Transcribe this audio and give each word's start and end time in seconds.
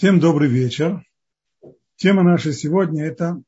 Всем 0.00 0.18
добрый 0.18 0.48
вечер. 0.48 1.06
Тема 1.96 2.22
наша 2.22 2.54
сегодня– 2.54 3.04
это 3.04 3.42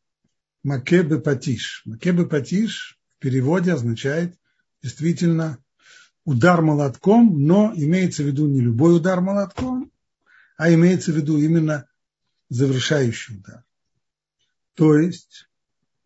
Макебе 0.62 1.18
Патиш. 1.18 1.80
Макебе 1.86 2.26
Патиш 2.26 3.00
в 3.16 3.20
переводе 3.20 3.72
означает 3.72 4.38
действительно 4.82 5.56
удар 6.26 6.60
молотком, 6.60 7.42
но 7.42 7.72
имеется 7.74 8.22
в 8.22 8.26
виду 8.26 8.48
не 8.48 8.60
любой 8.60 8.94
удар 8.94 9.22
молотком, 9.22 9.90
а 10.58 10.70
имеется 10.74 11.10
в 11.12 11.16
виду 11.16 11.38
именно 11.38 11.88
завершающий 12.50 13.38
удар. 13.38 13.64
То 14.74 14.98
есть 14.98 15.48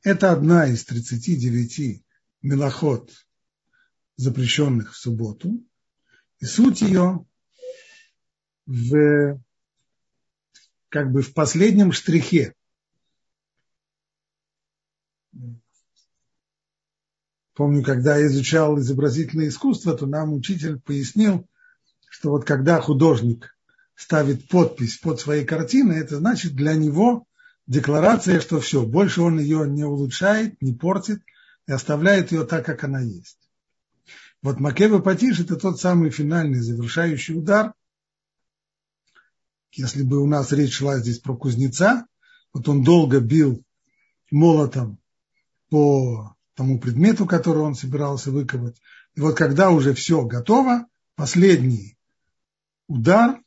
это 0.04 0.30
одна 0.30 0.68
из 0.68 0.84
39 0.84 2.04
мелоход, 2.42 3.10
запрещенных 4.14 4.92
в 4.92 4.96
субботу, 4.96 5.60
и 6.38 6.44
суть 6.44 6.82
ее 6.82 7.26
в 8.64 9.40
как 10.96 11.12
бы 11.12 11.20
в 11.20 11.34
последнем 11.34 11.92
штрихе. 11.92 12.54
Помню, 17.52 17.82
когда 17.82 18.16
я 18.16 18.28
изучал 18.28 18.78
изобразительное 18.78 19.48
искусство, 19.48 19.94
то 19.94 20.06
нам 20.06 20.32
учитель 20.32 20.80
пояснил, 20.80 21.46
что 22.08 22.30
вот 22.30 22.46
когда 22.46 22.80
художник 22.80 23.54
ставит 23.94 24.48
подпись 24.48 24.96
под 24.96 25.20
своей 25.20 25.44
картиной, 25.44 25.98
это 25.98 26.16
значит 26.16 26.56
для 26.56 26.72
него 26.72 27.26
декларация, 27.66 28.40
что 28.40 28.58
все, 28.60 28.86
больше 28.86 29.20
он 29.20 29.38
ее 29.38 29.68
не 29.68 29.84
улучшает, 29.84 30.62
не 30.62 30.72
портит 30.72 31.20
и 31.66 31.72
оставляет 31.72 32.32
ее 32.32 32.46
так, 32.46 32.64
как 32.64 32.84
она 32.84 33.00
есть. 33.00 33.50
Вот 34.40 34.60
Макева 34.60 35.00
Патиш– 35.00 35.40
это 35.40 35.56
тот 35.56 35.78
самый 35.78 36.08
финальный 36.08 36.60
завершающий 36.60 37.36
удар– 37.36 37.74
если 39.76 40.02
бы 40.02 40.22
у 40.22 40.26
нас 40.26 40.52
речь 40.52 40.74
шла 40.74 40.98
здесь 40.98 41.18
про 41.18 41.36
кузнеца, 41.36 42.06
вот 42.52 42.68
он 42.68 42.82
долго 42.82 43.20
бил 43.20 43.62
молотом 44.30 44.98
по 45.68 46.36
тому 46.54 46.80
предмету, 46.80 47.26
который 47.26 47.62
он 47.62 47.74
собирался 47.74 48.30
выковать. 48.30 48.80
И 49.14 49.20
вот 49.20 49.36
когда 49.36 49.70
уже 49.70 49.94
все 49.94 50.24
готово, 50.24 50.86
последний 51.14 51.96
удар, 52.88 53.40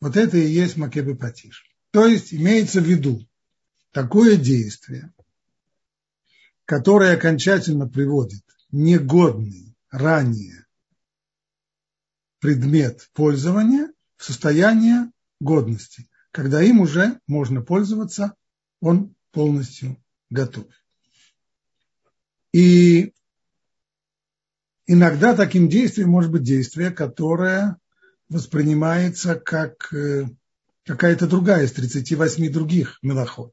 вот 0.00 0.16
это 0.16 0.36
и 0.36 0.48
есть 0.48 0.76
Макебе 0.76 1.14
Патиш. 1.14 1.64
То 1.92 2.06
есть 2.06 2.34
имеется 2.34 2.80
в 2.80 2.84
виду 2.84 3.26
такое 3.92 4.36
действие, 4.36 5.12
которое 6.64 7.14
окончательно 7.14 7.86
приводит 7.86 8.42
негодный 8.70 9.76
ранее 9.90 10.66
предмет 12.40 13.08
пользования 13.12 13.92
в 14.16 14.24
состояние 14.24 15.12
годности, 15.42 16.08
когда 16.30 16.62
им 16.62 16.80
уже 16.80 17.20
можно 17.26 17.62
пользоваться, 17.62 18.34
он 18.80 19.14
полностью 19.32 19.96
готов. 20.30 20.66
И 22.52 23.12
иногда 24.86 25.34
таким 25.34 25.68
действием 25.68 26.10
может 26.10 26.30
быть 26.30 26.42
действие, 26.42 26.90
которое 26.90 27.76
воспринимается 28.28 29.34
как 29.34 29.92
э, 29.92 30.26
какая-то 30.84 31.26
другая 31.26 31.64
из 31.64 31.72
38 31.72 32.50
других 32.52 32.98
мелоход. 33.02 33.52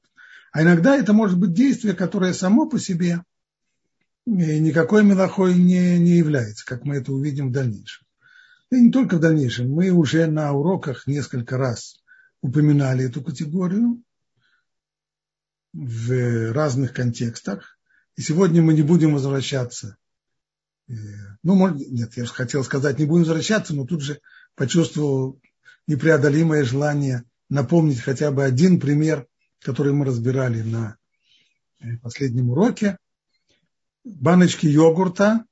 А 0.52 0.64
иногда 0.64 0.96
это 0.96 1.14
может 1.14 1.38
быть 1.38 1.54
действие, 1.54 1.94
которое 1.94 2.34
само 2.34 2.68
по 2.68 2.80
себе 2.80 3.24
никакой 4.26 5.04
мелохой 5.04 5.56
не, 5.56 6.00
не 6.00 6.18
является, 6.18 6.66
как 6.66 6.86
мы 6.86 6.98
это 6.98 7.12
увидим 7.12 7.50
в 7.50 7.52
дальнейшем. 7.52 8.06
И 8.72 8.80
не 8.80 8.92
только 8.92 9.18
в 9.18 9.20
дальнейшем. 9.20 9.72
Мы 9.72 9.90
уже 9.90 10.28
на 10.28 10.54
уроках 10.54 11.08
несколько 11.08 11.58
раз 11.58 12.04
упоминали 12.42 13.06
эту 13.06 13.24
категорию 13.24 14.02
в 15.74 16.52
разных 16.52 16.94
контекстах. 16.94 17.78
И 18.16 18.22
сегодня 18.22 18.62
мы 18.62 18.74
не 18.74 18.84
будем 18.84 19.14
возвращаться. 19.14 19.98
Э, 20.88 20.94
ну, 21.42 21.56
может, 21.56 21.78
нет, 21.78 22.16
я 22.16 22.26
же 22.26 22.34
хотел 22.34 22.64
сказать, 22.64 23.00
не 23.00 23.06
будем 23.06 23.24
возвращаться, 23.24 23.74
но 23.74 23.86
тут 23.86 24.02
же 24.02 24.20
почувствовал 24.56 25.40
непреодолимое 25.88 26.64
желание 26.64 27.24
напомнить 27.50 28.02
хотя 28.02 28.32
бы 28.32 28.44
один 28.44 28.80
пример, 28.80 29.26
который 29.62 29.94
мы 29.94 30.06
разбирали 30.06 30.62
на 30.62 30.98
э, 31.80 31.98
последнем 31.98 32.52
уроке. 32.52 32.98
Баночки 34.04 34.68
йогурта 34.68 35.46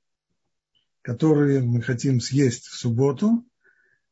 которые 1.07 1.62
мы 1.62 1.81
хотим 1.81 2.19
съесть 2.19 2.66
в 2.68 2.75
субботу, 2.75 3.45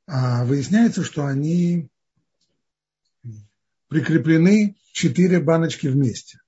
а 0.07 0.45
выясняется, 0.45 1.03
что 1.03 1.25
они 1.25 1.89
прикреплены 3.89 4.77
четыре 4.93 5.41
баночки 5.41 5.87
вместе. 5.87 6.39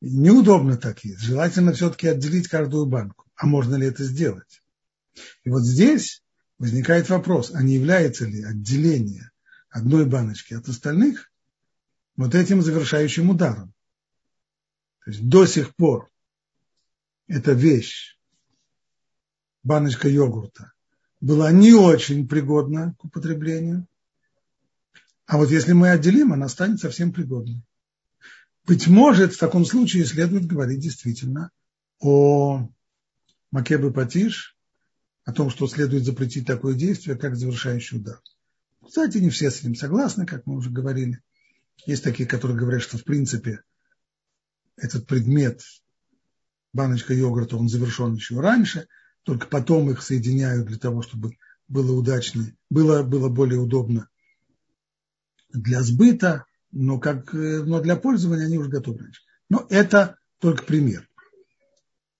Неудобно 0.00 0.76
так 0.76 1.04
есть. 1.04 1.20
Желательно 1.20 1.72
все-таки 1.72 2.08
отделить 2.08 2.48
каждую 2.48 2.86
банку. 2.86 3.26
А 3.36 3.46
можно 3.46 3.76
ли 3.76 3.86
это 3.86 4.02
сделать? 4.02 4.60
И 5.44 5.50
вот 5.50 5.62
здесь 5.62 6.24
возникает 6.58 7.08
вопрос, 7.08 7.52
а 7.54 7.62
не 7.62 7.74
является 7.74 8.24
ли 8.26 8.42
отделение 8.42 9.30
одной 9.70 10.04
баночки 10.04 10.54
от 10.54 10.68
остальных 10.68 11.30
вот 12.16 12.34
этим 12.34 12.60
завершающим 12.60 13.30
ударом? 13.30 13.72
То 15.04 15.12
есть 15.12 15.28
до 15.28 15.46
сих 15.46 15.76
пор 15.76 16.10
эта 17.28 17.52
вещь 17.52 18.15
баночка 19.66 20.08
йогурта 20.08 20.72
была 21.20 21.50
не 21.50 21.72
очень 21.72 22.28
пригодна 22.28 22.94
к 22.98 23.04
употреблению. 23.04 23.86
А 25.26 25.38
вот 25.38 25.50
если 25.50 25.72
мы 25.72 25.90
отделим, 25.90 26.32
она 26.32 26.48
станет 26.48 26.78
совсем 26.78 27.12
пригодной. 27.12 27.62
Быть 28.64 28.86
может, 28.86 29.34
в 29.34 29.38
таком 29.38 29.64
случае 29.64 30.04
следует 30.04 30.46
говорить 30.46 30.78
действительно 30.78 31.50
о 31.98 32.68
Макебе 33.50 33.90
Патиш, 33.90 34.56
о 35.24 35.32
том, 35.32 35.50
что 35.50 35.66
следует 35.66 36.04
запретить 36.04 36.46
такое 36.46 36.74
действие, 36.74 37.16
как 37.16 37.34
завершающий 37.34 37.98
удар. 37.98 38.20
Кстати, 38.86 39.18
не 39.18 39.30
все 39.30 39.50
с 39.50 39.60
этим 39.60 39.74
согласны, 39.74 40.26
как 40.26 40.46
мы 40.46 40.56
уже 40.56 40.70
говорили. 40.70 41.20
Есть 41.86 42.04
такие, 42.04 42.28
которые 42.28 42.56
говорят, 42.56 42.82
что 42.82 42.98
в 42.98 43.04
принципе 43.04 43.62
этот 44.76 45.08
предмет, 45.08 45.62
баночка 46.72 47.12
йогурта, 47.14 47.56
он 47.56 47.68
завершен 47.68 48.14
еще 48.14 48.38
раньше– 48.38 48.86
только 49.26 49.48
потом 49.48 49.90
их 49.90 50.02
соединяют 50.02 50.68
для 50.68 50.78
того, 50.78 51.02
чтобы 51.02 51.36
было 51.66 51.92
удачнее, 51.92 52.54
было, 52.70 53.02
было 53.02 53.28
более 53.28 53.58
удобно 53.58 54.08
для 55.52 55.82
сбыта, 55.82 56.44
но, 56.70 57.00
как, 57.00 57.32
но 57.32 57.80
для 57.80 57.96
пользования 57.96 58.46
они 58.46 58.56
уже 58.56 58.70
готовы 58.70 59.00
раньше. 59.00 59.22
Но 59.50 59.66
это 59.68 60.16
только 60.38 60.62
пример 60.62 61.08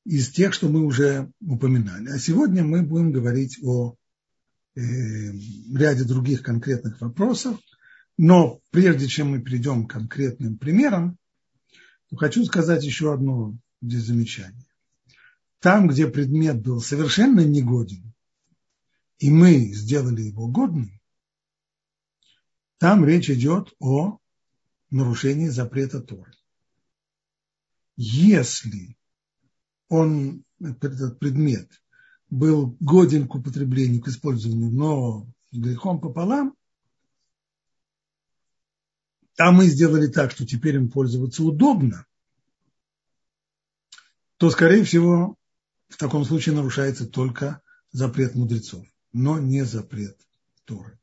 из 0.04 0.30
тех, 0.30 0.52
что 0.52 0.68
мы 0.68 0.84
уже 0.84 1.30
упоминали. 1.40 2.08
А 2.08 2.18
сегодня 2.18 2.64
мы 2.64 2.82
будем 2.82 3.12
говорить 3.12 3.60
о 3.62 3.94
э, 4.74 4.80
ряде 4.80 6.02
других 6.04 6.42
конкретных 6.42 7.00
вопросов. 7.00 7.56
Но 8.18 8.60
прежде 8.70 9.06
чем 9.06 9.30
мы 9.30 9.42
перейдем 9.42 9.86
к 9.86 9.92
конкретным 9.92 10.58
примерам, 10.58 11.18
хочу 12.16 12.44
сказать 12.44 12.84
еще 12.84 13.12
одно 13.12 13.56
здесь 13.80 14.04
замечание 14.04 14.65
там, 15.60 15.88
где 15.88 16.06
предмет 16.06 16.62
был 16.62 16.80
совершенно 16.80 17.40
негоден, 17.40 18.12
и 19.18 19.30
мы 19.30 19.72
сделали 19.72 20.22
его 20.22 20.48
годным, 20.48 21.00
там 22.78 23.04
речь 23.04 23.30
идет 23.30 23.72
о 23.80 24.18
нарушении 24.90 25.48
запрета 25.48 26.00
Торы. 26.00 26.32
Если 27.96 28.96
он, 29.88 30.44
этот 30.60 31.18
предмет, 31.18 31.70
был 32.28 32.76
годен 32.80 33.26
к 33.26 33.34
употреблению, 33.34 34.02
к 34.02 34.08
использованию, 34.08 34.70
но 34.70 35.26
с 35.50 35.56
грехом 35.56 36.00
пополам, 36.00 36.54
а 39.38 39.52
мы 39.52 39.66
сделали 39.66 40.08
так, 40.08 40.32
что 40.32 40.46
теперь 40.46 40.76
им 40.76 40.90
пользоваться 40.90 41.42
удобно, 41.42 42.06
то, 44.38 44.50
скорее 44.50 44.84
всего, 44.84 45.36
в 45.88 45.96
таком 45.96 46.24
случае 46.24 46.54
нарушается 46.54 47.06
только 47.06 47.62
запрет 47.92 48.34
мудрецов, 48.34 48.86
но 49.12 49.38
не 49.38 49.64
запрет 49.64 50.18
Торы. 50.64 50.98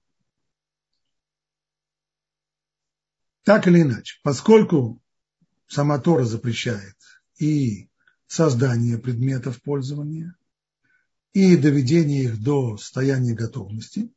Так 3.43 3.67
или 3.67 3.81
иначе, 3.81 4.19
поскольку 4.23 5.01
сама 5.67 5.99
Тора 5.99 6.23
запрещает 6.23 6.95
и 7.37 7.89
создание 8.27 8.97
предметов 8.97 9.61
пользования, 9.61 10.35
и 11.33 11.57
доведение 11.57 12.25
их 12.25 12.41
до 12.41 12.77
состояния 12.77 13.33
готовности, 13.33 14.13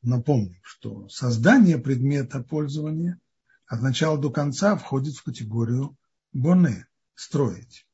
напомню, 0.00 0.58
что 0.62 1.08
создание 1.08 1.78
предмета 1.78 2.42
пользования 2.42 3.20
от 3.66 3.82
начала 3.82 4.18
до 4.18 4.30
конца 4.30 4.76
входит 4.76 5.16
в 5.16 5.22
категорию 5.22 5.96
боне– 6.32 6.86
строить. 7.14 7.86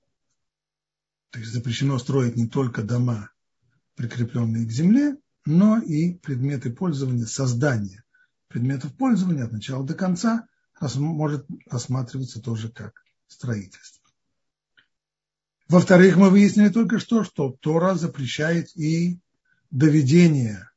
То 1.31 1.41
есть 1.41 1.53
запрещено 1.53 1.99
строить 1.99 2.37
не 2.37 2.49
только 2.49 2.83
дома, 2.83 3.31
прикрепленные 3.95 4.67
к 4.67 4.71
земле, 4.71 5.17
но 5.45 5.79
и 5.79 6.15
предметы 6.15 6.71
пользования, 6.71 7.27
создания 7.27 8.05
предметов 8.49 8.95
пользования 8.95 9.45
от 9.45 9.53
начала 9.53 9.85
до 9.87 9.95
конца 9.95 10.47
может 10.81 11.47
рассматриваться 11.67 12.41
тоже 12.41 12.71
как 12.71 13.03
строительство. 13.27 14.09
Во-вторых, 15.69 16.17
мы 16.17 16.31
выяснили 16.31 16.71
только 16.71 16.99
что, 16.99 17.25
что 17.25 17.51
Тора 17.51 17.95
запрещает 17.95 18.75
и 18.75 19.21
доведение 19.71 20.71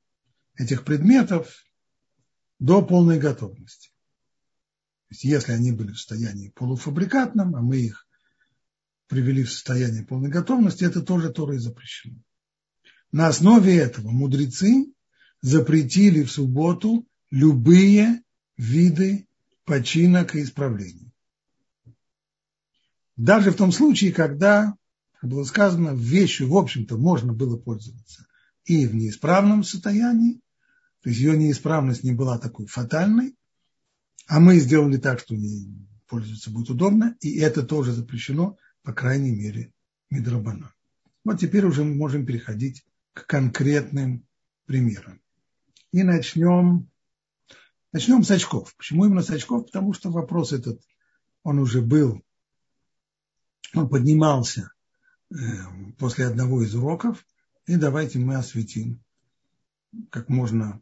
этих 0.56 0.84
предметов 0.84 1.64
до 2.60 2.82
полной 2.82 3.18
готовности. 3.18 3.90
То 3.90 5.14
есть, 5.14 5.24
если 5.24 5.54
они 5.54 5.72
были 5.72 5.92
в 5.92 5.98
состоянии 5.98 6.50
полуфабрикатном, 6.50 7.56
а 7.56 7.62
мы 7.62 7.78
их 7.78 8.06
привели 9.12 9.44
в 9.44 9.52
состояние 9.52 10.06
полной 10.06 10.30
готовности, 10.30 10.86
это 10.86 11.02
тоже 11.02 11.34
Тора 11.34 11.56
и 11.56 11.60
запрещено. 11.60 12.16
На 13.12 13.28
основе 13.28 13.76
этого 13.76 14.10
мудрецы 14.10 14.86
запретили 15.42 16.24
в 16.24 16.32
субботу 16.32 17.06
любые 17.30 18.24
виды 18.56 19.28
починок 19.66 20.34
и 20.34 20.44
исправлений. 20.44 21.12
Даже 23.18 23.52
в 23.52 23.58
том 23.58 23.74
случае, 23.74 24.14
когда, 24.14 24.78
как 25.20 25.30
было 25.30 25.44
сказано, 25.44 25.94
вещью, 25.94 26.48
в 26.50 26.56
общем-то, 26.56 26.96
можно 26.96 27.34
было 27.34 27.58
пользоваться 27.58 28.26
и 28.64 28.86
в 28.86 28.96
неисправном 28.96 29.66
состоянии, 29.66 30.40
то 31.02 31.10
есть 31.10 31.20
ее 31.20 31.36
неисправность 31.36 32.06
не 32.06 32.14
была 32.14 32.40
такой 32.40 32.68
фатальной, 32.68 33.36
а 34.28 34.40
мы 34.40 34.58
сделали 34.60 34.96
так, 34.96 35.20
что 35.20 35.36
не 35.36 35.86
пользоваться 36.08 36.50
будет 36.50 36.70
удобно, 36.70 37.18
и 37.20 37.38
это 37.40 37.64
тоже 37.64 37.92
запрещено, 37.92 38.58
по 38.84 38.94
крайней 38.94 39.32
мере, 39.32 39.72
Мидрабана. 40.10 40.74
Вот 41.24 41.40
теперь 41.40 41.66
уже 41.66 41.84
мы 41.84 41.96
можем 41.96 42.26
переходить 42.26 42.86
к 43.14 43.26
конкретным 43.28 44.26
примерам. 44.66 45.22
И 45.92 46.04
начнем, 46.04 46.90
начнем 47.92 48.24
с 48.24 48.32
очков. 48.32 48.74
Почему 48.76 49.06
именно 49.06 49.22
с 49.22 49.30
очков? 49.30 49.66
Потому 49.66 49.94
что 49.94 50.10
вопрос 50.10 50.54
этот, 50.54 50.82
он 51.44 51.60
уже 51.60 51.82
был, 51.82 52.24
он 53.74 53.90
поднимался 53.90 54.72
э, 55.30 55.36
после 55.98 56.28
одного 56.28 56.64
из 56.64 56.74
уроков, 56.76 57.26
и 57.68 57.76
давайте 57.76 58.20
мы 58.20 58.36
осветим 58.36 59.04
как 60.10 60.30
можно 60.30 60.82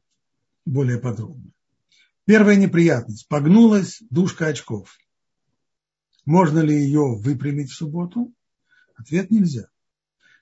более 0.65 0.99
подробно. 0.99 1.51
Первая 2.25 2.55
неприятность. 2.55 3.27
Погнулась 3.27 4.03
дужка 4.09 4.47
очков. 4.47 4.97
Можно 6.29 6.59
ли 6.59 6.79
ее 6.79 7.15
выпрямить 7.15 7.71
в 7.71 7.75
субботу? 7.75 8.31
Ответ 8.95 9.31
нельзя. 9.31 9.65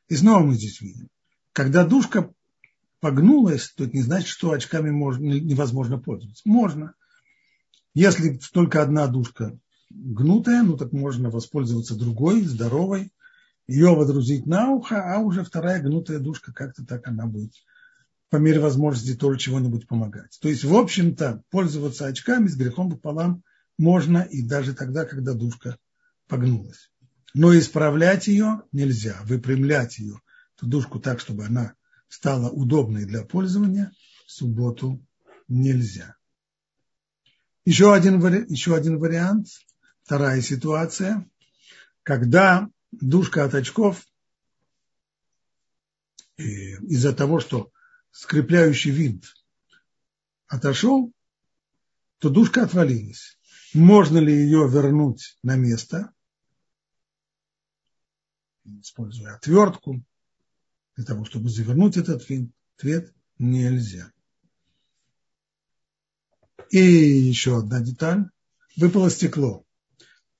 И 0.09 0.17
снова 0.17 0.43
мы 0.43 0.55
здесь 0.55 0.81
видим. 0.81 1.07
Когда 1.53 1.85
дужка 1.85 2.29
погнулась, 2.99 3.69
то 3.69 3.85
это 3.85 3.95
не 3.95 4.03
значит, 4.03 4.27
что 4.27 4.51
очками 4.51 4.89
можно, 4.89 5.23
невозможно 5.23 5.97
пользоваться. 5.97 6.41
Можно. 6.43 6.93
Если 7.93 8.37
только 8.51 8.81
одна 8.81 9.07
дужка 9.07 9.57
гнутая, 9.89 10.61
ну 10.63 10.75
так 10.75 10.91
можно 10.91 11.29
воспользоваться 11.29 11.95
другой, 11.95 12.41
здоровой, 12.41 13.13
ее 13.65 13.95
водрузить 13.95 14.45
на 14.45 14.71
ухо, 14.71 15.01
а 15.01 15.19
уже 15.19 15.45
вторая 15.45 15.81
гнутая 15.81 16.19
дужка, 16.19 16.51
как-то 16.51 16.85
так 16.85 17.07
она 17.07 17.27
будет 17.27 17.53
по 18.29 18.35
мере 18.35 18.59
возможности 18.59 19.15
тоже 19.15 19.39
чего-нибудь 19.39 19.87
помогать. 19.87 20.37
То 20.41 20.49
есть, 20.49 20.65
в 20.65 20.75
общем-то, 20.75 21.43
пользоваться 21.49 22.07
очками 22.07 22.47
с 22.47 22.57
грехом 22.57 22.91
пополам 22.91 23.41
можно 23.77 24.19
и 24.19 24.41
даже 24.41 24.73
тогда, 24.73 25.05
когда 25.05 25.33
дужка 25.33 25.77
погнулась. 26.27 26.91
Но 27.33 27.57
исправлять 27.57 28.27
ее 28.27 28.63
нельзя, 28.71 29.19
выпрямлять 29.23 29.99
ее, 29.99 30.21
эту 30.55 30.67
дужку 30.67 30.99
так, 30.99 31.19
чтобы 31.19 31.45
она 31.45 31.75
стала 32.09 32.49
удобной 32.49 33.05
для 33.05 33.23
пользования, 33.23 33.91
в 34.25 34.31
субботу 34.31 35.05
нельзя. 35.47 36.15
Еще 37.65 37.93
один, 37.93 38.19
еще 38.49 38.75
один 38.75 38.97
вариант, 38.97 39.47
вторая 40.03 40.41
ситуация, 40.41 41.29
когда 42.03 42.69
дужка 42.91 43.43
от 43.43 43.53
очков 43.53 44.05
э, 46.37 46.43
из-за 46.43 47.13
того, 47.13 47.39
что 47.39 47.71
скрепляющий 48.11 48.91
винт 48.91 49.25
отошел, 50.47 51.11
то 52.19 52.29
дужка 52.29 52.63
отвалилась. 52.63 53.37
Можно 53.73 54.19
ли 54.19 54.33
ее 54.33 54.67
вернуть 54.69 55.37
на 55.43 55.55
место, 55.55 56.13
используя 58.65 59.35
отвертку, 59.35 60.03
для 60.95 61.05
того, 61.05 61.25
чтобы 61.25 61.49
завернуть 61.49 61.97
этот? 61.97 62.25
Ответ– 62.77 63.13
нельзя. 63.39 64.11
И 66.69 66.79
еще 66.79 67.59
одна 67.59 67.81
деталь. 67.81 68.29
Выпало 68.75 69.09
стекло. 69.09 69.65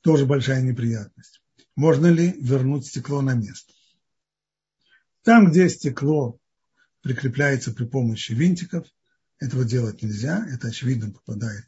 Тоже 0.01 0.25
большая 0.25 0.61
неприятность. 0.61 1.41
Можно 1.75 2.07
ли 2.07 2.31
вернуть 2.39 2.87
стекло 2.87 3.21
на 3.21 3.33
место? 3.33 3.73
Там, 5.23 5.49
где 5.49 5.69
стекло 5.69 6.39
прикрепляется 7.01 7.71
при 7.71 7.85
помощи 7.85 8.31
винтиков. 8.31 8.87
Этого 9.39 9.65
делать 9.65 10.01
нельзя, 10.01 10.45
это 10.49 10.69
очевидно 10.69 11.11
попадает 11.11 11.65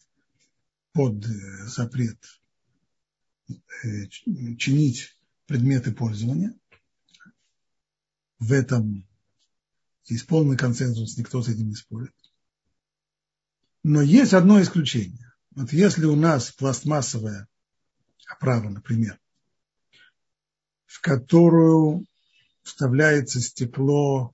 под 0.93 1.25
э, 1.25 1.67
запрет 1.67 2.17
э, 3.49 4.07
чинить 4.57 5.17
предметы 5.45 5.91
пользования. 5.91 6.53
В 8.39 8.53
этом 8.53 9.07
есть 10.05 10.27
полный 10.27 10.57
консенсус, 10.57 11.17
никто 11.17 11.41
с 11.41 11.49
этим 11.49 11.69
не 11.69 11.75
спорит. 11.75 12.13
Но 13.83 14.01
есть 14.01 14.33
одно 14.33 14.61
исключение. 14.61 15.33
Вот 15.51 15.71
если 15.73 16.05
у 16.05 16.15
нас 16.15 16.51
пластмассовая 16.51 17.47
оправа, 18.27 18.69
например, 18.69 19.19
в 20.85 21.01
которую 21.01 22.05
вставляется 22.63 23.41
стекло 23.41 24.33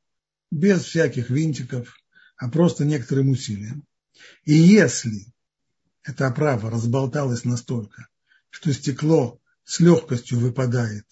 без 0.51 0.83
всяких 0.83 1.29
винтиков, 1.29 1.97
а 2.37 2.49
просто 2.49 2.85
некоторым 2.85 3.29
усилием. 3.29 3.85
И 4.43 4.53
если 4.53 5.33
эта 6.05 6.27
оправа 6.27 6.69
разболталась 6.69 7.45
настолько, 7.45 8.07
что 8.51 8.71
стекло 8.71 9.41
с 9.63 9.79
легкостью 9.79 10.39
выпадает 10.39 11.05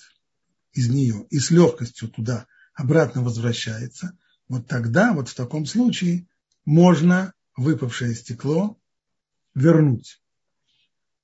из 0.72 0.90
нее 0.90 1.26
и 1.30 1.40
с 1.40 1.50
легкостью 1.50 2.10
туда 2.10 2.46
обратно 2.76 3.24
возвращается, 3.24 4.18
вот 4.48 4.68
тогда, 4.68 5.14
вот 5.14 5.30
в 5.30 5.36
таком 5.36 5.66
случае, 5.66 6.28
можно 6.66 7.34
выпавшее 7.58 8.14
стекло 8.14 8.80
вернуть. 9.56 10.22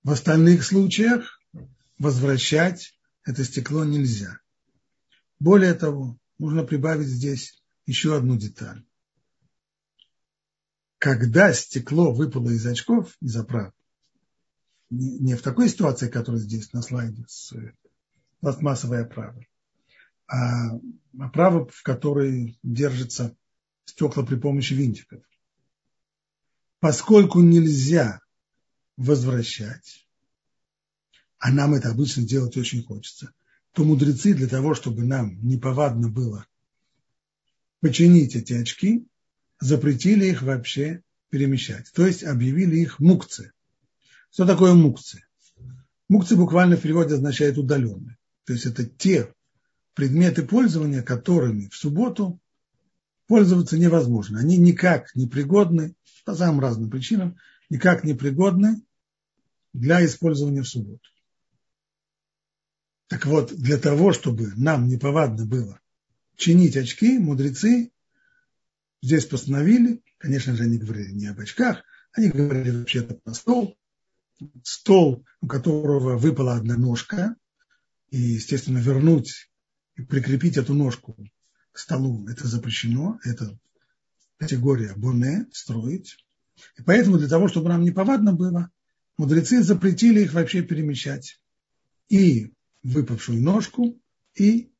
В 0.04 0.12
остальных 0.12 0.64
случаях 0.64 1.40
возвращать 2.00 2.98
это 3.24 3.44
стекло 3.44 3.86
нельзя. 3.86 4.40
Более 5.40 5.74
того, 5.76 6.18
нужно 6.40 6.64
прибавить 6.64 7.08
здесь 7.08 7.62
еще 7.86 8.18
одну 8.18 8.36
деталь. 8.36 8.84
Когда 11.00 11.54
стекло 11.54 12.14
выпало 12.14 12.50
из 12.50 12.66
очков, 12.66 13.16
из 13.22 13.36
оправы, 13.38 13.72
не 14.90 15.36
в 15.36 15.42
такой 15.42 15.70
ситуации, 15.70 16.10
которая 16.10 16.42
здесь 16.42 16.74
на 16.74 16.82
слайде 16.82 17.24
с 17.28 17.54
пластмассовой 18.42 19.04
оправой, 19.04 19.50
а 20.28 20.78
оправа, 21.18 21.66
в 21.68 21.84
которой 21.84 22.60
держится 22.64 23.36
стекла 23.86 24.26
при 24.26 24.36
помощи 24.36 24.74
винтиков. 24.74 25.24
Поскольку 26.82 27.40
нельзя 27.40 28.20
возвращать, 28.98 30.06
а 31.38 31.52
нам 31.52 31.76
это 31.76 31.92
обычно 31.92 32.24
делать 32.24 32.58
очень 32.58 32.84
хочется, 32.84 33.32
то 33.72 33.86
мудрецы 33.86 34.34
для 34.34 34.48
того, 34.48 34.76
чтобы 34.76 35.06
нам 35.06 35.40
неповадно 35.48 36.10
было 36.10 36.46
починить 37.80 38.36
эти 38.36 38.54
очки, 38.54 39.09
запретили 39.60 40.26
их 40.26 40.42
вообще 40.42 41.04
перемещать. 41.30 41.92
То 41.94 42.06
есть 42.06 42.24
объявили 42.24 42.78
их 42.78 43.00
мукцы. 43.00 43.52
Что 44.32 44.46
такое 44.46 44.74
мукцы? 44.74 45.24
Мукцы 46.08 46.36
буквально 46.36 46.76
в 46.76 46.82
переводе 46.82 47.16
означает 47.16 47.58
удаленные. 47.58 48.18
То 48.46 48.54
есть 48.54 48.66
это 48.66 48.86
те 48.86 49.34
предметы 49.94 50.44
пользования, 50.44 51.04
которыми 51.04 51.70
в 51.70 51.76
субботу 51.76 52.40
пользоваться 53.28 53.78
невозможно. 53.78 54.40
Они 54.40 54.58
никак 54.58 55.14
не 55.16 55.28
пригодны, 55.28 55.94
по 56.26 56.36
самым 56.36 56.60
разным 56.60 56.90
причинам, 56.90 57.38
никак 57.70 58.04
не 58.04 58.14
пригодны 58.14 58.82
для 59.74 60.04
использования 60.06 60.64
в 60.64 60.68
субботу. 60.68 61.08
Так 63.08 63.26
вот, 63.26 63.54
для 63.54 63.78
того, 63.78 64.14
чтобы 64.14 64.54
нам 64.56 64.88
неповадно 64.88 65.46
было 65.46 65.80
чинить 66.36 66.78
очки, 66.78 67.20
мудрецы 67.20 67.92
здесь 69.02 69.26
постановили, 69.26 70.02
конечно 70.18 70.56
же, 70.56 70.64
они 70.64 70.78
говорили 70.78 71.12
не 71.12 71.28
об 71.28 71.40
очках, 71.40 71.84
они 72.14 72.30
говорили 72.30 72.72
вообще-то 72.78 73.16
про 73.16 73.34
стол, 73.34 73.78
стол, 74.64 75.26
у 75.42 75.48
которого 75.48 76.18
выпала 76.18 76.56
одна 76.56 76.76
ножка, 76.78 77.36
и, 78.10 78.18
естественно, 78.18 78.80
вернуть 78.80 79.52
и 79.96 80.02
прикрепить 80.02 80.58
эту 80.58 80.74
ножку 80.74 81.16
к 81.72 81.78
столу, 81.78 82.28
это 82.28 82.48
запрещено, 82.48 83.20
это 83.24 83.58
категория 84.38 84.94
боне, 84.96 85.48
строить. 85.52 86.26
И 86.78 86.82
поэтому 86.82 87.18
для 87.18 87.28
того, 87.28 87.48
чтобы 87.48 87.70
нам 87.70 87.84
не 87.84 87.92
повадно 87.92 88.34
было, 88.34 88.72
мудрецы 89.18 89.62
запретили 89.62 90.22
их 90.22 90.34
вообще 90.34 90.62
перемещать. 90.62 91.40
И 92.08 92.54
выпавшую 92.82 93.42
ножку, 93.42 94.02
и 94.36 94.72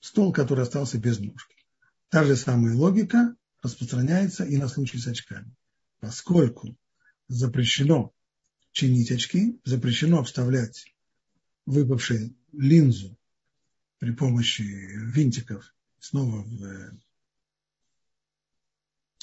стол, 0.00 0.32
который 0.32 0.62
остался 0.62 0.98
без 0.98 1.18
ножки. 1.18 1.56
Та 2.08 2.24
же 2.24 2.36
самая 2.36 2.74
логика 2.74 3.34
распространяется 3.62 4.44
и 4.44 4.56
на 4.56 4.68
случай 4.68 4.98
с 4.98 5.06
очками. 5.06 5.54
Поскольку 6.00 6.76
запрещено 7.28 8.12
чинить 8.72 9.10
очки, 9.10 9.60
запрещено 9.64 10.22
вставлять 10.22 10.94
выпавшую 11.66 12.34
линзу 12.52 13.18
при 13.98 14.12
помощи 14.12 14.62
винтиков 14.62 15.74
снова 15.98 16.42
в, 16.42 16.98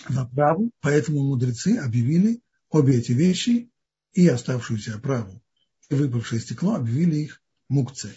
в 0.09 0.19
оправу, 0.19 0.71
поэтому 0.81 1.23
мудрецы 1.23 1.77
объявили 1.77 2.41
обе 2.69 2.97
эти 2.97 3.13
вещи 3.13 3.69
и 4.13 4.27
оставшуюся 4.27 4.95
оправу 4.95 5.41
и 5.89 5.95
выпавшее 5.95 6.41
стекло, 6.41 6.75
объявили 6.75 7.17
их 7.17 7.41
мукцей. 7.69 8.15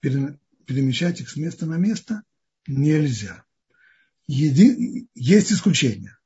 Перемещать 0.00 1.20
их 1.20 1.30
с 1.30 1.36
места 1.36 1.66
на 1.66 1.76
место 1.76 2.22
нельзя. 2.66 3.44
Еди... 4.32 5.08
Есть 5.14 5.52
исключение. 5.52 6.16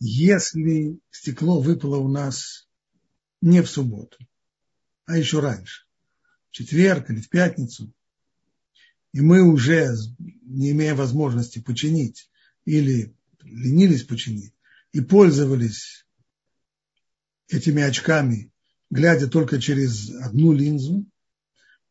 Если 0.00 0.98
стекло 1.10 1.60
выпало 1.60 1.96
у 1.98 2.08
нас 2.08 2.68
не 3.40 3.62
в 3.62 3.70
субботу, 3.70 4.18
а 5.06 5.16
еще 5.16 5.38
раньше, 5.38 5.84
в 6.48 6.52
четверг 6.52 7.10
или 7.10 7.20
в 7.20 7.28
пятницу, 7.28 7.92
и 9.12 9.20
мы 9.20 9.42
уже, 9.42 9.94
не 10.18 10.72
имея 10.72 10.96
возможности 10.96 11.60
починить 11.60 12.28
или 12.64 13.14
ленились 13.42 14.02
починить, 14.02 14.54
и 14.90 15.00
пользовались 15.00 16.06
этими 17.48 17.82
очками, 17.84 18.50
глядя 18.90 19.28
только 19.28 19.60
через 19.60 20.10
одну 20.10 20.52
линзу, 20.52 21.06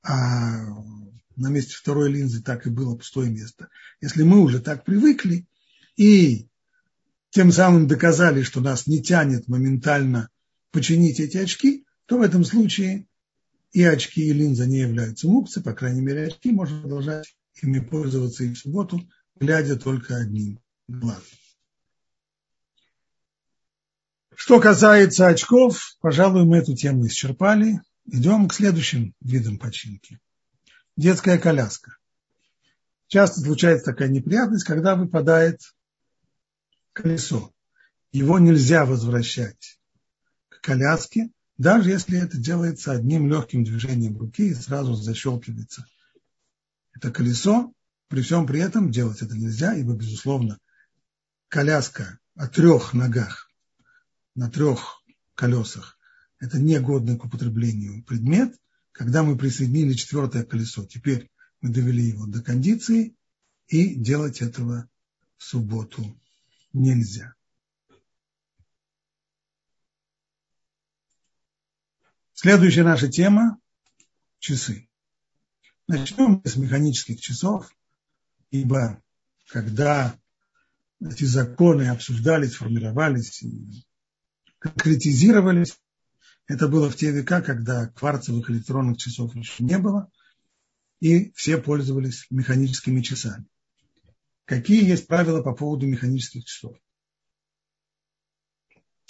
а 0.04 0.60
на 1.38 1.50
месте 1.50 1.76
второй 1.76 2.12
линзы 2.12 2.42
так 2.42 2.68
и 2.68 2.70
было 2.70 2.96
пустое 2.96 3.30
место. 3.30 3.70
Если 4.02 4.24
мы 4.24 4.42
уже 4.42 4.60
так 4.60 4.84
привыкли 4.84 5.48
и 5.96 6.50
тем 7.30 7.52
самым 7.52 7.88
доказали, 7.88 8.42
что 8.42 8.60
нас 8.60 8.88
не 8.88 9.02
тянет 9.02 9.48
моментально 9.48 10.30
починить 10.72 11.20
эти 11.20 11.38
очки, 11.38 11.86
то 12.06 12.18
в 12.18 12.22
этом 12.22 12.44
случае 12.44 13.08
и 13.72 13.84
очки, 13.84 14.26
и 14.26 14.34
линза 14.34 14.66
не 14.66 14.80
являются 14.80 15.28
мукцией, 15.28 15.64
по 15.64 15.74
крайней 15.74 16.02
мере, 16.02 16.28
очки 16.28 16.52
можно 16.52 16.82
продолжать 16.82 17.36
ими 17.62 17.80
пользоваться 17.80 18.44
и 18.44 18.54
в 18.54 18.58
субботу, 18.58 19.08
глядя 19.40 19.78
только 19.78 20.18
одним 20.18 20.60
глазом. 20.88 21.24
Что 24.36 24.60
касается 24.60 25.28
очков, 25.28 25.98
пожалуй, 26.00 26.46
мы 26.46 26.58
эту 26.58 26.76
тему 26.76 27.08
исчерпали. 27.08 27.82
Идем 28.06 28.48
к 28.48 28.54
следующим 28.54 29.14
видам 29.20 29.58
починки. 29.58 30.20
Детская 30.98 31.38
коляска. 31.38 31.96
Часто 33.08 33.42
случается 33.42 33.86
такая 33.86 34.10
неприятность, 34.10 34.66
когда 34.66 34.96
выпадает 34.96 35.62
колесо. 36.92 37.54
Его 38.12 38.40
нельзя 38.40 38.84
возвращать 38.86 39.80
к 40.50 40.60
коляске, 40.60 41.30
даже 41.58 41.92
если 41.92 42.20
это 42.20 42.38
делается 42.38 42.92
одним 42.92 43.30
легким 43.30 43.64
движением 43.64 44.18
руки 44.18 44.50
и 44.50 44.54
сразу 44.56 44.96
защелкивается 44.96 45.86
это 46.96 47.12
колесо. 47.12 47.72
При 48.08 48.22
всем 48.22 48.48
при 48.48 48.60
этом 48.60 48.90
делать 48.90 49.22
это 49.22 49.36
нельзя, 49.36 49.76
ибо, 49.76 49.94
безусловно, 49.94 50.58
коляска 51.48 52.20
о 52.36 52.48
трех 52.48 52.94
ногах 52.94 53.52
на 54.34 54.50
трех 54.50 55.04
колесах– 55.36 55.98
это 56.40 56.58
негодный 56.60 57.18
к 57.18 57.26
употреблению 57.26 58.04
предмет. 58.04 58.56
Когда 58.98 59.22
мы 59.22 59.38
присоединили 59.38 59.94
четвертое 59.94 60.44
колесо, 60.44 60.84
теперь 60.84 61.30
мы 61.62 61.70
довели 61.70 62.04
его 62.04 62.26
до 62.26 62.42
кондиции, 62.42 63.16
и 63.68 63.94
делать 63.94 64.42
этого 64.42 64.90
в 65.38 65.44
субботу 65.44 66.20
нельзя. 66.74 67.36
Следующая 72.34 72.84
наша 72.84 73.08
тема– 73.08 73.60
часы. 74.40 74.90
Начнем 75.88 76.42
с 76.44 76.56
механических 76.56 77.22
часов, 77.22 77.70
ибо 78.50 79.04
когда 79.50 80.20
эти 81.00 81.26
законы 81.26 81.90
обсуждались, 81.90 82.56
формировались 82.56 83.44
конкретизировались, 84.58 85.78
это 86.48 86.68
было 86.70 86.90
в 86.90 86.96
те 86.96 87.12
века, 87.12 87.42
когда 87.42 87.88
кварцевых 87.88 88.50
электронных 88.50 88.98
часов 88.98 89.36
еще 89.36 89.64
не 89.64 89.78
было, 89.78 90.10
и 91.00 91.32
все 91.32 91.58
пользовались 91.58 92.26
механическими 92.30 93.02
часами. 93.02 93.46
Какие 94.46 94.88
есть 94.88 95.08
правила 95.08 95.44
по 95.44 95.54
поводу 95.54 95.86
механических 95.86 96.46
часов? 96.46 96.78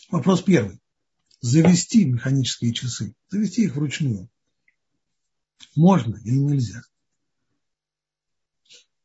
Вопрос 0.09 0.41
первый. 0.41 0.81
Завести 1.39 2.05
механические 2.05 2.73
часы, 2.73 3.13
завести 3.29 3.65
их 3.65 3.75
вручную. 3.75 4.29
Можно 5.75 6.15
или 6.17 6.37
нельзя? 6.37 6.81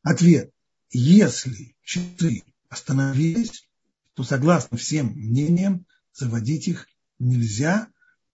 Ответ. 0.02 0.50
Если 0.90 1.76
часы 1.82 2.42
остановились, 2.68 3.68
то 4.14 4.24
согласно 4.24 4.78
всем 4.78 5.08
мнениям, 5.08 5.86
заводить 6.14 6.68
их 6.68 6.88
нельзя, 7.18 7.88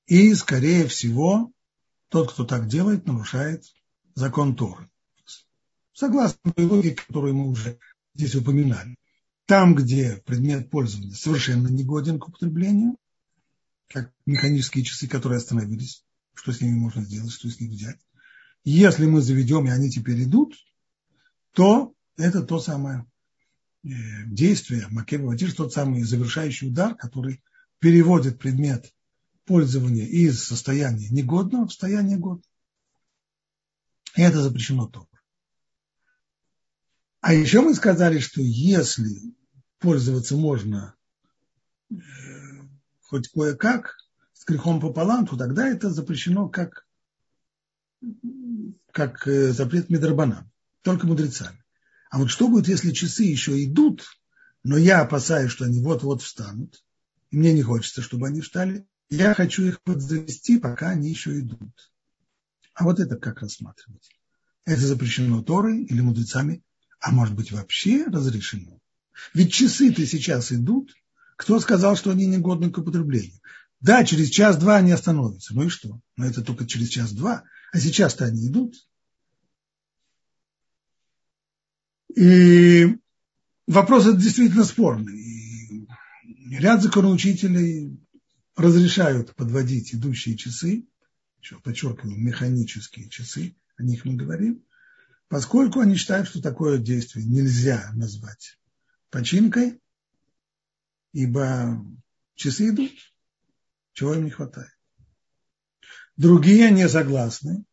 и, 0.09 0.35
скорее 0.35 0.89
всего, 0.89 1.53
тот, 2.09 2.33
кто 2.33 2.45
так 2.45 2.67
делает, 2.67 3.07
нарушает 3.07 3.65
закон 4.15 4.57
Торы. 4.57 4.91
Согласно 5.93 6.53
той 6.53 6.65
логике, 6.65 7.03
которую 7.07 7.35
мы 7.35 7.49
уже 7.49 7.79
здесь 8.15 8.35
упоминали. 8.35 8.97
Там, 9.47 9.75
где 9.75 10.23
предмет 10.25 10.71
пользования 10.71 11.15
совершенно 11.15 11.69
негоден 11.69 12.19
к 12.19 12.29
употреблению, 12.29 12.97
как 13.89 14.13
механические 14.25 14.85
часы, 14.85 15.09
которые 15.09 15.39
остановились, 15.39 16.05
что 16.35 16.53
с 16.53 16.61
ними 16.61 16.75
можно 16.75 17.03
сделать, 17.03 17.33
что 17.33 17.51
с 17.51 17.61
них 17.61 17.71
взять. 17.71 17.99
Если 18.65 19.07
мы 19.07 19.21
заведем, 19.21 19.67
и 19.67 19.71
они 19.71 19.91
теперь 19.91 20.23
идут, 20.25 20.55
то 21.53 21.95
это 22.17 22.43
то 22.43 22.61
самое 22.61 23.07
э, 23.85 23.89
действие, 24.27 24.87
Макеба 24.91 25.27
Ватиш, 25.27 25.53
тот 25.55 25.73
самый 25.73 26.03
завершающий 26.03 26.69
удар, 26.69 26.95
который 26.95 27.43
переводит 27.79 28.39
предмет 28.39 28.93
пользования 29.49 30.05
из 30.05 30.45
состояния 30.45 31.09
негодного 31.09 31.67
в 31.67 31.71
состояние 31.71 32.19
годного. 32.19 32.43
И 34.15 34.21
это 34.21 34.43
запрещено 34.43 34.87
только. 34.87 35.19
А 37.21 37.33
еще 37.33 37.63
мы 37.63 37.75
сказали, 37.75 38.19
что 38.19 38.41
если 38.43 39.35
пользоваться 39.79 40.37
можно 40.37 40.95
э, 41.91 41.97
хоть 43.01 43.29
кое-как, 43.29 43.97
с 44.35 44.45
грехом 44.45 44.81
пополам, 44.81 45.27
то 45.27 45.37
тогда 45.37 45.67
это 45.67 45.91
запрещено 45.91 46.49
как, 46.49 46.87
как 48.93 49.27
э, 49.27 49.53
запрет 49.53 49.89
Медрабана, 49.89 50.51
только 50.83 51.07
мудрецами. 51.07 51.65
А 52.11 52.19
вот 52.19 52.31
что 52.31 52.49
будет, 52.49 52.69
если 52.69 52.93
часы 52.93 53.25
еще 53.25 53.65
идут, 53.65 54.07
но 54.63 54.77
я 54.77 55.01
опасаюсь, 55.01 55.51
что 55.51 55.65
они 55.65 55.83
вот-вот 55.83 56.23
встанут, 56.23 56.85
и 57.31 57.37
мне 57.37 57.53
не 57.53 57.63
хочется, 57.63 58.03
чтобы 58.03 58.27
они 58.29 58.41
встали, 58.41 58.87
я 59.11 59.35
хочу 59.35 59.65
их 59.65 59.81
подзавести, 59.83 60.59
пока 60.59 60.91
они 60.91 61.11
еще 61.11 61.39
идут. 61.39 61.93
А 62.75 62.85
вот 62.85 63.01
это 63.01 63.17
как 63.17 63.41
рассматривать? 63.41 64.11
Это 64.65 64.81
запрещено 64.81 65.43
Торой 65.43 65.83
или 65.85 66.01
мудрецами, 66.01 66.63
а 67.01 67.11
может 67.11 67.35
быть 67.35 67.53
вообще 67.53 68.05
разрешено? 68.05 68.79
Ведь 69.35 69.53
часы-то 69.53 70.07
сейчас 70.07 70.53
идут. 70.53 70.95
Кто 71.37 71.59
сказал, 71.61 71.97
что 71.97 72.11
они 72.11 72.27
негодны 72.27 72.71
к 72.71 72.79
употреблению? 72.79 73.41
Да, 73.81 74.05
через 74.05 74.29
час-два 74.29 74.77
они 74.77 74.91
остановятся. 74.91 75.55
Ну 75.55 75.65
и 75.65 75.69
что? 75.69 76.01
Но 76.17 76.27
это 76.27 76.43
только 76.43 76.67
через 76.67 76.89
час-два. 76.89 77.45
А 77.73 77.79
сейчас-то 77.79 78.25
они 78.25 78.49
идут. 78.49 78.75
И 82.15 82.97
вопрос 83.67 84.07
это 84.07 84.17
действительно 84.17 84.65
спорный. 84.65 85.17
И 85.19 85.87
ряд 86.51 86.83
законоучителей 86.83 87.99
разрешают 88.59 89.35
подводить 89.37 89.95
идущие 89.95 90.37
часы, 90.37 90.87
еще 91.41 91.61
подчеркиваю, 91.61 92.19
механические 92.19 93.09
часы, 93.09 93.57
о 93.77 93.85
них 93.85 94.05
мы 94.05 94.15
говорим, 94.15 94.65
поскольку 95.29 95.81
они 95.81 95.95
считают, 95.95 96.29
что 96.29 96.43
такое 96.43 96.79
действие 96.79 97.25
нельзя 97.25 97.91
назвать 97.95 98.59
починкой, 99.11 99.81
ибо 101.13 101.85
часы 102.35 102.71
идут, 102.71 102.93
чего 103.93 104.15
им 104.15 104.25
не 104.25 104.31
хватает. 104.31 104.73
Другие 106.17 106.73
не 106.73 106.89
согласны 106.89 107.65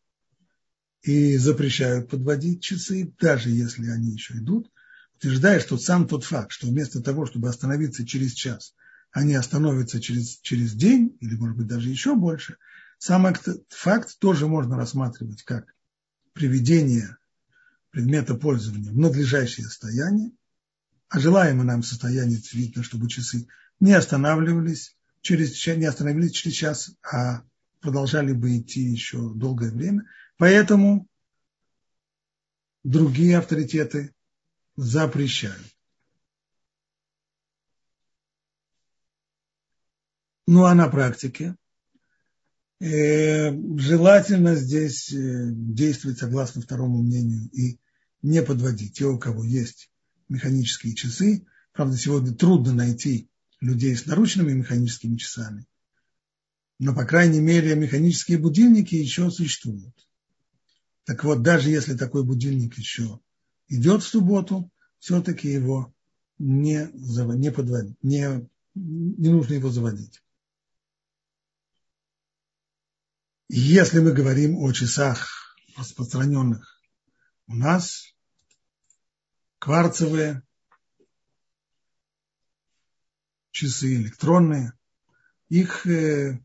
и 1.02 1.36
запрещают 1.36 2.08
подводить 2.08 2.62
часы, 2.62 3.12
даже 3.18 3.50
если 3.50 3.90
они 3.90 4.12
еще 4.12 4.34
идут, 4.34 4.70
утверждая, 5.16 5.58
что 5.58 5.78
сам 5.78 6.06
тот 6.06 6.22
факт, 6.22 6.52
что 6.52 6.68
вместо 6.68 7.02
того, 7.02 7.26
чтобы 7.26 7.48
остановиться 7.48 8.06
через 8.06 8.34
час, 8.34 8.74
они 9.12 9.34
остановятся 9.34 10.00
через, 10.00 10.38
через 10.40 10.74
день, 10.74 11.16
или, 11.20 11.36
может 11.36 11.56
быть, 11.56 11.66
даже 11.66 11.88
еще 11.88 12.14
больше, 12.14 12.56
сам 12.98 13.32
факт 13.68 14.18
тоже 14.18 14.46
можно 14.46 14.76
рассматривать 14.76 15.42
как 15.42 15.74
приведение 16.32 17.16
предмета 17.90 18.34
пользования 18.34 18.90
в 18.90 18.98
надлежащее 18.98 19.66
состояние, 19.66 20.32
а 21.08 21.18
желаемое 21.20 21.64
нам 21.64 21.82
состояние 21.82 22.40
видно, 22.52 22.82
чтобы 22.82 23.08
часы 23.08 23.46
не 23.80 23.92
останавливались 23.92 24.96
через, 25.20 25.66
не 25.66 25.86
остановились 25.86 26.32
через 26.32 26.54
час, 26.54 26.90
а 27.02 27.42
продолжали 27.80 28.32
бы 28.32 28.58
идти 28.58 28.80
еще 28.80 29.32
долгое 29.34 29.70
время. 29.70 30.04
Поэтому 30.36 31.08
другие 32.84 33.38
авторитеты 33.38 34.14
запрещают. 34.76 35.75
Ну 40.46 40.64
а 40.64 40.74
на 40.74 40.88
практике 40.88 41.56
э, 42.78 43.50
желательно 43.78 44.54
здесь 44.54 45.12
э, 45.12 45.48
действовать 45.50 46.18
согласно 46.18 46.62
второму 46.62 47.02
мнению 47.02 47.50
и 47.50 47.80
не 48.22 48.42
подводить 48.42 48.96
те, 48.96 49.06
у 49.06 49.18
кого 49.18 49.42
есть 49.42 49.90
механические 50.28 50.94
часы. 50.94 51.46
Правда, 51.72 51.96
сегодня 51.96 52.32
трудно 52.32 52.72
найти 52.72 53.28
людей 53.60 53.96
с 53.96 54.06
наручными 54.06 54.52
механическими 54.52 55.16
часами, 55.16 55.66
но, 56.78 56.94
по 56.94 57.04
крайней 57.04 57.40
мере, 57.40 57.74
механические 57.74 58.38
будильники 58.38 58.94
еще 58.94 59.30
существуют. 59.30 59.94
Так 61.04 61.24
вот, 61.24 61.42
даже 61.42 61.70
если 61.70 61.96
такой 61.96 62.24
будильник 62.24 62.78
еще 62.78 63.20
идет 63.68 64.02
в 64.02 64.06
субботу, 64.06 64.70
все-таки 64.98 65.48
его 65.48 65.92
не, 66.38 66.88
не, 66.92 67.50
подводить, 67.50 67.96
не, 68.02 68.48
не 68.74 69.28
нужно 69.28 69.54
его 69.54 69.70
заводить. 69.70 70.22
Если 73.48 74.00
мы 74.00 74.12
говорим 74.12 74.58
о 74.58 74.72
часах 74.72 75.56
распространенных 75.76 76.80
у 77.46 77.54
нас, 77.54 78.12
кварцевые 79.60 80.42
часы, 83.52 83.94
электронные, 83.94 84.72
их, 85.48 85.86
э, 85.86 86.40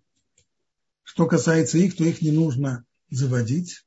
что 1.01 1.25
касается 1.25 1.79
их, 1.79 1.97
то 1.97 2.03
их 2.03 2.21
не 2.21 2.29
нужно 2.29 2.85
заводить. 3.09 3.83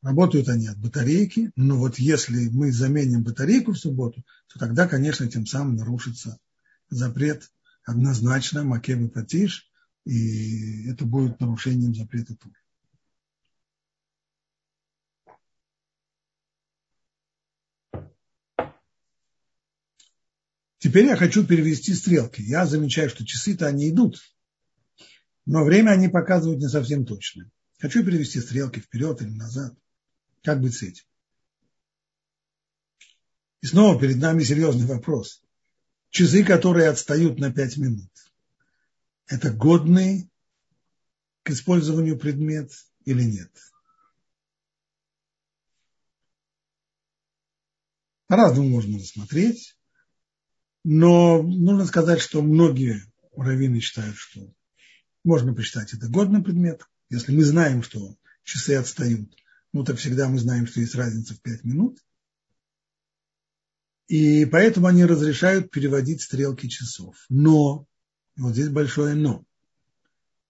Работают 0.00 0.48
они 0.48 0.68
от 0.68 0.78
батарейки, 0.78 1.52
но 1.54 1.76
вот 1.76 1.98
если 1.98 2.48
мы 2.48 2.72
заменим 2.72 3.24
батарейку 3.24 3.72
в 3.72 3.78
субботу, 3.78 4.24
то 4.46 4.58
тогда, 4.58 4.88
конечно, 4.88 5.28
тем 5.28 5.44
самым 5.44 5.76
нарушится 5.76 6.38
запрет 6.88 7.50
однозначно 7.84 8.64
Макевы 8.64 9.10
Патиш, 9.10 9.70
и 10.06 10.88
это 10.88 11.04
будет 11.04 11.40
нарушением 11.40 11.94
запрета 11.94 12.36
Тур. 12.36 12.52
Теперь 20.78 21.06
я 21.06 21.16
хочу 21.16 21.44
перевести 21.44 21.92
стрелки. 21.92 22.40
Я 22.40 22.66
замечаю, 22.66 23.10
что 23.10 23.26
часы-то 23.26 23.66
они 23.66 23.90
идут, 23.90 24.20
но 25.44 25.64
время 25.64 25.90
они 25.90 26.08
показывают 26.08 26.60
не 26.60 26.68
совсем 26.68 27.04
точно. 27.04 27.50
Хочу 27.80 28.04
перевести 28.04 28.40
стрелки 28.40 28.78
вперед 28.78 29.20
или 29.22 29.30
назад. 29.30 29.76
Как 30.44 30.60
быть 30.60 30.76
с 30.76 30.82
этим? 30.82 31.04
И 33.60 33.66
снова 33.66 33.98
перед 34.00 34.18
нами 34.18 34.44
серьезный 34.44 34.86
вопрос. 34.86 35.42
Часы, 36.10 36.44
которые 36.44 36.90
отстают 36.90 37.40
на 37.40 37.52
5 37.52 37.76
минут, 37.78 38.10
это 39.26 39.52
годный 39.52 40.30
к 41.42 41.50
использованию 41.50 42.18
предмет 42.18 42.72
или 43.04 43.22
нет? 43.22 43.50
По-разному 48.26 48.68
можно 48.68 48.98
рассмотреть, 48.98 49.76
но 50.82 51.42
нужно 51.42 51.86
сказать, 51.86 52.20
что 52.20 52.42
многие 52.42 53.02
раввины 53.36 53.80
считают, 53.80 54.16
что 54.16 54.52
можно 55.22 55.54
посчитать 55.54 55.92
это 55.92 56.08
годным 56.08 56.42
предметом. 56.42 56.88
Если 57.08 57.34
мы 57.34 57.44
знаем, 57.44 57.82
что 57.82 58.16
часы 58.42 58.74
отстают, 58.74 59.30
ну 59.72 59.84
так 59.84 59.98
всегда 59.98 60.28
мы 60.28 60.38
знаем, 60.38 60.66
что 60.66 60.80
есть 60.80 60.94
разница 60.94 61.34
в 61.34 61.40
5 61.40 61.64
минут. 61.64 61.98
И 64.08 64.44
поэтому 64.44 64.86
они 64.86 65.04
разрешают 65.04 65.70
переводить 65.70 66.22
стрелки 66.22 66.68
часов. 66.68 67.16
Но, 67.28 67.86
вот 68.36 68.52
здесь 68.52 68.68
большое 68.68 69.14
но, 69.14 69.44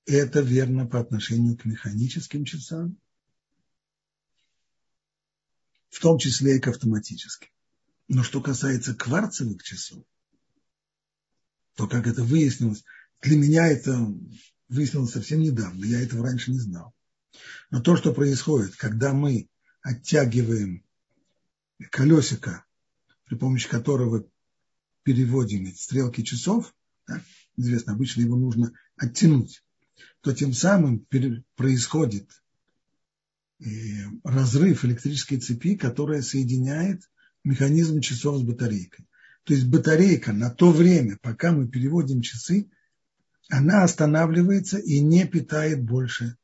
это 0.06 0.40
верно 0.40 0.86
по 0.86 1.00
отношению 1.00 1.56
к 1.56 1.64
механическим 1.64 2.44
часам, 2.44 2.96
в 5.90 6.00
том 6.00 6.18
числе 6.18 6.56
и 6.56 6.60
к 6.60 6.68
автоматическим. 6.68 7.48
Но 8.08 8.22
что 8.22 8.40
касается 8.40 8.94
кварцевых 8.94 9.62
часов, 9.62 10.04
то, 11.74 11.88
как 11.88 12.06
это 12.06 12.22
выяснилось, 12.22 12.84
для 13.20 13.36
меня 13.36 13.66
это 13.66 14.14
выяснилось 14.68 15.12
совсем 15.12 15.40
недавно, 15.40 15.84
я 15.84 16.00
этого 16.00 16.24
раньше 16.24 16.52
не 16.52 16.58
знал. 16.58 16.94
Но 17.70 17.80
то, 17.80 17.96
что 17.96 18.12
происходит, 18.12 18.76
когда 18.76 19.12
мы 19.12 19.48
оттягиваем 19.82 20.84
колесико, 21.90 22.64
при 23.24 23.36
помощи 23.36 23.68
которого 23.68 24.28
переводим 25.02 25.74
стрелки 25.74 26.22
часов, 26.22 26.74
известно, 27.56 27.92
обычно 27.92 28.22
его 28.22 28.36
нужно 28.36 28.72
оттянуть, 28.96 29.62
то 30.20 30.32
тем 30.32 30.52
самым 30.52 31.06
происходит 31.56 32.30
э, 33.60 33.66
разрыв 34.24 34.84
электрической 34.84 35.38
цепи, 35.38 35.76
которая 35.76 36.22
соединяет 36.22 37.02
механизм 37.44 38.00
часов 38.00 38.38
с 38.38 38.42
батарейкой. 38.42 39.06
То 39.44 39.54
есть 39.54 39.66
батарейка 39.66 40.32
на 40.32 40.50
то 40.50 40.72
время, 40.72 41.18
пока 41.22 41.52
мы 41.52 41.68
переводим 41.68 42.20
часы, 42.20 42.68
она 43.48 43.84
останавливается 43.84 44.78
и 44.78 45.00
не 45.00 45.24
питает 45.24 45.84
больше 45.84 46.36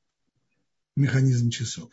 механизм 0.94 1.50
часов. 1.50 1.90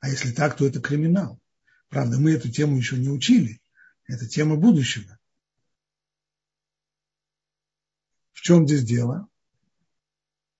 А 0.00 0.08
если 0.08 0.30
так, 0.30 0.56
то 0.56 0.66
это 0.66 0.80
криминал. 0.80 1.40
Правда, 1.88 2.18
мы 2.18 2.32
эту 2.32 2.50
тему 2.50 2.76
еще 2.76 2.96
не 2.96 3.08
учили. 3.08 3.60
Это 4.06 4.28
тема 4.28 4.56
будущего. 4.56 5.18
В 8.32 8.33
чем 8.44 8.66
здесь 8.68 8.84
дело? 8.84 9.26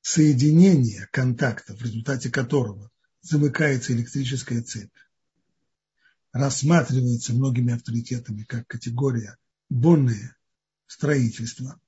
Соединение 0.01 1.07
контакта, 1.13 1.77
в 1.77 1.83
результате 1.83 2.31
которого 2.31 2.91
замыкается 3.21 3.93
электрическая 3.93 4.63
цепь, 4.63 4.97
рассматривается 6.33 7.35
многими 7.35 7.75
авторитетами 7.75 8.45
как 8.45 8.67
категория 8.67 9.37
бонное 9.69 10.35
строительство. 10.87 11.79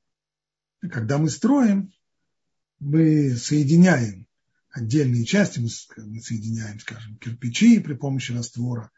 Когда 0.83 1.17
мы 1.17 1.31
строим, 1.31 1.91
мы 2.79 3.35
соединяем 3.35 4.27
отдельные 4.69 5.25
части 5.25 5.61
мы 5.61 6.21
соединяем, 6.21 6.79
скажем, 6.79 7.17
кирпичи 7.17 7.81
при 7.81 7.95
помощи 7.95 8.33
раствора 8.33 8.91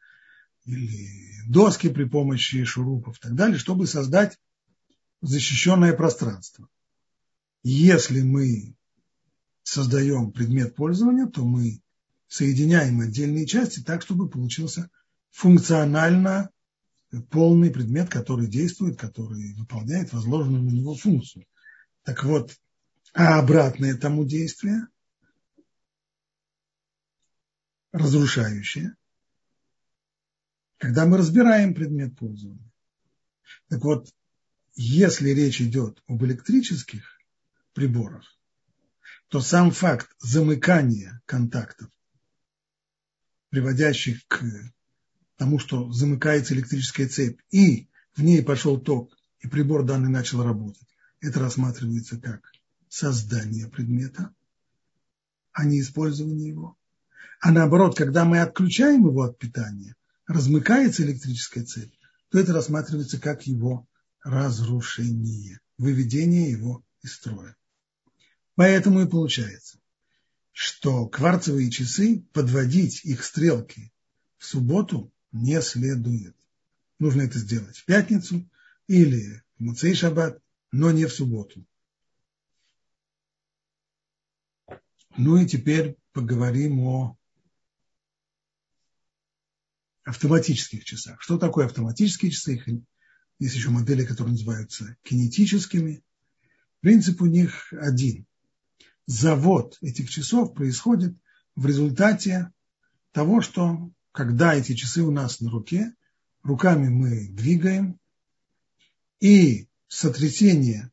или 0.65 1.47
доски 1.47 1.91
при 1.91 2.07
помощи 2.07 2.65
шурупов 2.65 3.19
и 3.19 3.21
так 3.21 3.37
далее, 3.37 3.57
чтобы 3.57 3.87
создать 3.87 4.37
защищенное 5.21 5.93
пространство. 5.93 6.69
Если 7.62 8.23
мы 8.23 8.75
создаем 9.62 10.33
предмет 10.33 10.75
пользования, 10.75 11.27
то 11.27 11.44
мы 11.44 11.83
соединяем 12.27 13.01
отдельные 13.01 13.47
части 13.47 13.81
так, 13.81 14.03
чтобы 14.03 14.29
получился 14.29 14.90
функционально 15.31 16.51
полный 17.31 17.71
предмет, 17.71 18.11
который 18.11 18.47
действует, 18.47 18.99
который 18.99 19.55
выполняет 19.55 20.12
возложенную 20.12 20.62
на 20.62 20.71
него 20.71 20.94
функцию. 20.94 21.47
Так 22.05 22.25
вот, 22.25 22.57
а 23.14 23.38
обратное 23.38 23.97
тому 23.97 24.25
действие– 24.25 24.87
разрушающее, 27.92 28.94
когда 30.77 31.07
мы 31.07 31.16
разбираем 31.16 31.75
предмет 31.75 32.16
пользования. 32.16 32.71
Так 33.68 33.83
вот, 33.83 34.09
если 34.75 35.31
речь 35.31 35.61
идет 35.61 36.03
об 36.07 36.23
электрических 36.25 37.18
приборах, 37.79 38.25
то 39.29 39.41
сам 39.41 39.71
факт 39.71 40.09
замыкания 40.19 41.23
контактов, 41.27 41.88
приводящих 43.51 44.27
к 44.27 44.43
тому, 45.37 45.61
что 45.61 45.93
замыкается 45.93 46.55
электрическая 46.55 47.07
цепь, 47.07 47.38
и 47.53 47.88
в 48.17 48.23
ней 48.25 48.43
пошел 48.43 48.81
ток, 48.81 49.17
и 49.38 49.47
прибор 49.47 49.85
данный 49.85 50.11
начал 50.11 50.43
работать, 50.43 50.88
это 51.21 51.38
рассматривается 51.38 52.19
как 52.19 52.51
создание 52.88 53.69
предмета, 53.69 54.35
а 55.53 55.64
не 55.64 55.81
использование 55.81 56.49
его. 56.49 56.77
А 57.41 57.53
наоборот, 57.53 57.97
когда 57.97 58.25
мы 58.25 58.41
отключаем 58.41 59.07
его 59.07 59.23
от 59.23 59.38
питания, 59.38 59.95
размыкается 60.27 61.05
электрическая 61.05 61.64
цепь, 61.64 61.95
то 62.31 62.41
это 62.41 62.53
рассматривается 62.53 63.21
как 63.21 63.47
его 63.47 63.87
разрушение, 64.25 65.61
выведение 65.77 66.51
его 66.51 66.85
из 67.03 67.14
строя. 67.14 67.55
Поэтому 68.59 69.03
и 69.03 69.09
получается, 69.09 69.79
что 70.51 71.07
кварцевые 71.07 71.71
часы, 71.71 72.27
подводить 72.33 73.05
их 73.05 73.23
стрелки 73.23 73.92
в 74.37 74.44
субботу 74.44 75.12
не 75.31 75.62
следует. 75.62 76.37
Нужно 76.99 77.23
это 77.23 77.38
сделать 77.38 77.77
в 77.77 77.85
пятницу 77.85 78.51
или 78.88 79.44
в 79.57 79.61
Муцей 79.61 79.94
Шаббат, 79.94 80.42
но 80.73 80.90
не 80.90 81.05
в 81.05 81.12
субботу. 81.12 81.64
Ну 85.16 85.37
и 85.37 85.47
теперь 85.47 85.97
поговорим 86.11 86.81
о 86.81 87.16
автоматических 90.03 90.83
часах. 90.83 91.23
Что 91.23 91.38
такое 91.38 91.66
автоматические 91.66 92.33
часы? 92.33 92.61
Есть 93.38 93.55
еще 93.55 93.71
модели, 93.71 94.05
которые 94.05 94.33
называются 94.33 94.97
кинетическими. 95.05 96.03
Принцип 96.81 97.23
у 97.23 97.27
них 97.27 97.73
один. 97.73 98.28
Завод 99.09 99.79
этих 99.81 100.11
часов 100.11 100.53
происходит 100.53 101.16
в 101.57 101.64
результате 101.64 102.53
того, 103.12 103.40
что 103.40 103.90
когда 104.12 104.55
эти 104.55 104.75
часы 104.75 105.03
у 105.03 105.11
нас 105.11 105.40
на 105.40 105.51
руке, 105.51 105.94
руками 106.42 106.90
мы 106.90 107.27
двигаем, 107.29 107.99
и 109.18 109.66
сотрясение 109.87 110.92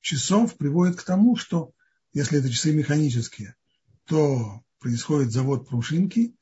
часов 0.00 0.56
приводит 0.56 0.94
к 0.94 1.02
тому, 1.02 1.34
что 1.34 1.72
если 2.12 2.38
это 2.38 2.48
часы 2.50 2.72
механические, 2.72 3.56
то 4.04 4.62
происходит 4.78 5.32
завод 5.32 5.68
пружинки, 5.68 6.36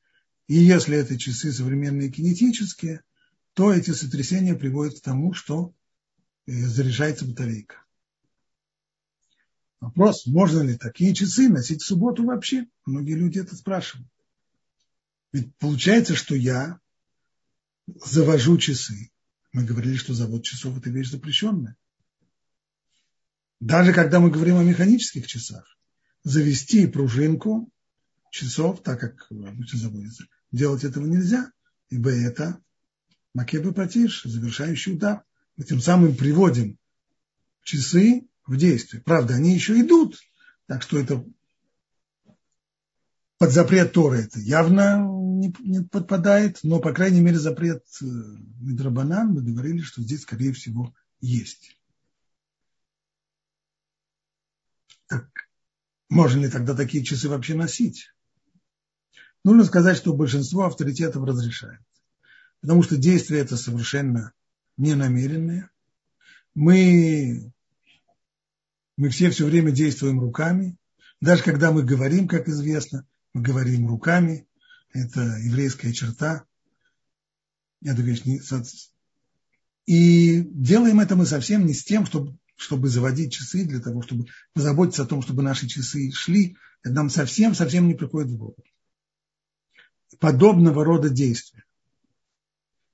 и 0.46 0.54
если 0.54 0.98
это 0.98 1.18
часы 1.18 1.52
современные 1.52 2.10
кинетические, 2.10 3.00
то 3.54 3.72
эти 3.72 3.92
сотрясения 3.92 4.54
приводят 4.54 4.98
к 4.98 5.02
тому, 5.02 5.32
что 5.32 5.72
э, 6.46 6.52
заряжается 6.52 7.24
батарейка. 7.24 7.76
Вопрос, 9.82 10.26
можно 10.26 10.60
ли 10.60 10.76
такие 10.76 11.12
часы 11.12 11.48
носить 11.48 11.82
в 11.82 11.86
субботу 11.86 12.24
вообще? 12.24 12.68
Многие 12.86 13.14
люди 13.14 13.40
это 13.40 13.56
спрашивают. 13.56 14.08
Ведь 15.32 15.52
получается, 15.56 16.14
что 16.14 16.36
я 16.36 16.78
завожу 17.88 18.58
часы. 18.58 19.10
Мы 19.52 19.64
говорили, 19.64 19.96
что 19.96 20.14
завод 20.14 20.44
часов– 20.44 20.78
это 20.78 20.88
вещь 20.88 21.10
запрещенная. 21.10 21.76
Даже 23.58 23.92
когда 23.92 24.20
мы 24.20 24.30
говорим 24.30 24.58
о 24.58 24.62
механических 24.62 25.26
часах, 25.26 25.76
завести 26.22 26.86
пружинку 26.86 27.68
часов, 28.30 28.84
так 28.84 29.00
как 29.00 29.26
обычно 29.32 29.80
заводится, 29.80 30.28
делать 30.52 30.84
этого 30.84 31.06
нельзя, 31.06 31.50
ибо 31.88 32.10
это 32.10 32.62
макебы 33.34 33.72
патиш, 33.72 34.22
завершающий 34.22 34.92
удар. 34.92 35.24
Мы 35.56 35.64
тем 35.64 35.80
самым 35.80 36.14
приводим 36.14 36.78
часы 37.64 38.28
в 38.46 38.56
действие. 38.56 39.02
Правда, 39.02 39.34
они 39.34 39.52
еще 39.54 39.80
идут, 39.80 40.20
так 40.66 40.82
что 40.82 40.98
это 40.98 41.24
под 43.38 43.50
запрет 43.50 43.92
Торы 43.92 44.18
это 44.18 44.38
явно 44.38 45.04
не, 45.04 45.52
не 45.58 45.82
подпадает, 45.82 46.60
но, 46.62 46.78
по 46.78 46.92
крайней 46.92 47.20
мере, 47.20 47.38
запрет 47.38 47.84
э, 48.00 48.04
Медрабанан, 48.04 49.32
мы 49.32 49.42
говорили, 49.42 49.80
что 49.80 50.00
здесь, 50.00 50.22
скорее 50.22 50.52
всего, 50.52 50.94
есть. 51.20 51.76
Так, 55.08 55.28
можно 56.08 56.42
ли 56.42 56.48
тогда 56.48 56.74
такие 56.74 57.02
часы 57.02 57.28
вообще 57.28 57.54
носить? 57.54 58.12
Нужно 59.44 59.64
сказать, 59.64 59.96
что 59.96 60.14
большинство 60.14 60.64
авторитетов 60.64 61.24
разрешает. 61.24 61.80
Потому 62.60 62.84
что 62.84 62.96
действия 62.96 63.40
это 63.40 63.56
совершенно 63.56 64.32
ненамеренные. 64.76 65.68
Мы, 66.54 67.52
мы 69.02 69.08
все 69.08 69.30
все 69.30 69.46
время 69.46 69.72
действуем 69.72 70.20
руками. 70.20 70.76
Даже 71.20 71.42
когда 71.42 71.72
мы 71.72 71.82
говорим, 71.82 72.28
как 72.28 72.48
известно, 72.48 73.04
мы 73.34 73.42
говорим 73.42 73.88
руками. 73.88 74.46
Это 74.92 75.20
еврейская 75.38 75.92
черта. 75.92 76.44
Это 77.84 78.00
вещь 78.00 78.24
не... 78.24 78.40
И 79.86 80.42
делаем 80.42 81.00
это 81.00 81.16
мы 81.16 81.26
совсем 81.26 81.66
не 81.66 81.74
с 81.74 81.82
тем, 81.82 82.06
чтобы, 82.06 82.38
чтобы 82.54 82.88
заводить 82.88 83.32
часы, 83.32 83.64
для 83.64 83.80
того, 83.80 84.02
чтобы 84.02 84.26
позаботиться 84.54 85.02
о 85.02 85.06
том, 85.06 85.20
чтобы 85.20 85.42
наши 85.42 85.66
часы 85.66 86.12
шли. 86.12 86.56
Это 86.84 86.94
нам 86.94 87.10
совсем-совсем 87.10 87.88
не 87.88 87.94
приходит 87.94 88.30
в 88.30 88.36
голову 88.36 88.62
подобного 90.20 90.84
рода 90.84 91.10
действия, 91.10 91.64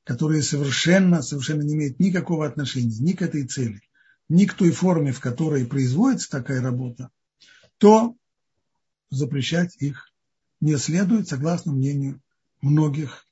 которые 0.04 0.42
совершенно, 0.42 1.20
совершенно 1.20 1.60
не 1.60 1.74
имеют 1.74 2.00
никакого 2.00 2.46
отношения 2.46 2.96
ни 2.98 3.12
к 3.12 3.20
этой 3.20 3.46
цели, 3.46 3.82
ни 4.28 4.44
к 4.44 4.54
той 4.54 4.70
форме, 4.70 5.12
в 5.12 5.20
которой 5.20 5.66
производится 5.66 6.30
такая 6.30 6.60
работа, 6.60 7.10
то 7.78 8.16
запрещать 9.10 9.76
их 9.76 10.12
не 10.60 10.76
следует, 10.76 11.28
согласно 11.28 11.72
мнению 11.72 12.20
многих 12.60 13.26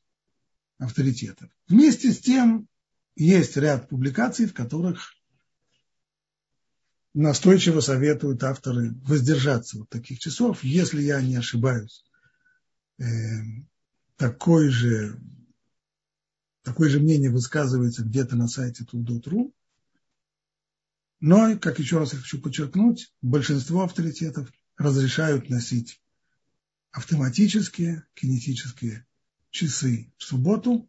авторитетов. 0.78 1.50
Вместе 1.68 2.12
с 2.12 2.20
тем 2.20 2.68
есть 3.16 3.56
ряд 3.56 3.88
публикаций, 3.88 4.46
в 4.46 4.54
которых 4.54 5.14
настойчиво 7.14 7.80
советуют 7.80 8.44
авторы 8.44 8.92
воздержаться 9.02 9.80
от 9.80 9.88
таких 9.88 10.18
часов. 10.18 10.62
Если 10.62 11.02
я 11.02 11.20
не 11.22 11.36
ошибаюсь, 11.36 12.04
эм, 12.98 13.68
такой 14.16 14.68
же, 14.68 15.18
такое 16.62 16.90
же 16.90 17.00
мнение 17.00 17.30
высказывается 17.30 18.04
где-то 18.04 18.36
на 18.36 18.48
сайте 18.48 18.84
Тулдот.ру. 18.84 19.54
Но, 21.20 21.58
как 21.58 21.78
еще 21.78 21.98
раз 21.98 22.12
хочу 22.12 22.40
подчеркнуть, 22.40 23.12
большинство 23.22 23.84
авторитетов 23.84 24.52
разрешают 24.76 25.48
носить 25.48 26.00
автоматические 26.90 28.06
кинетические 28.14 29.06
часы 29.50 30.12
в 30.18 30.24
субботу. 30.24 30.88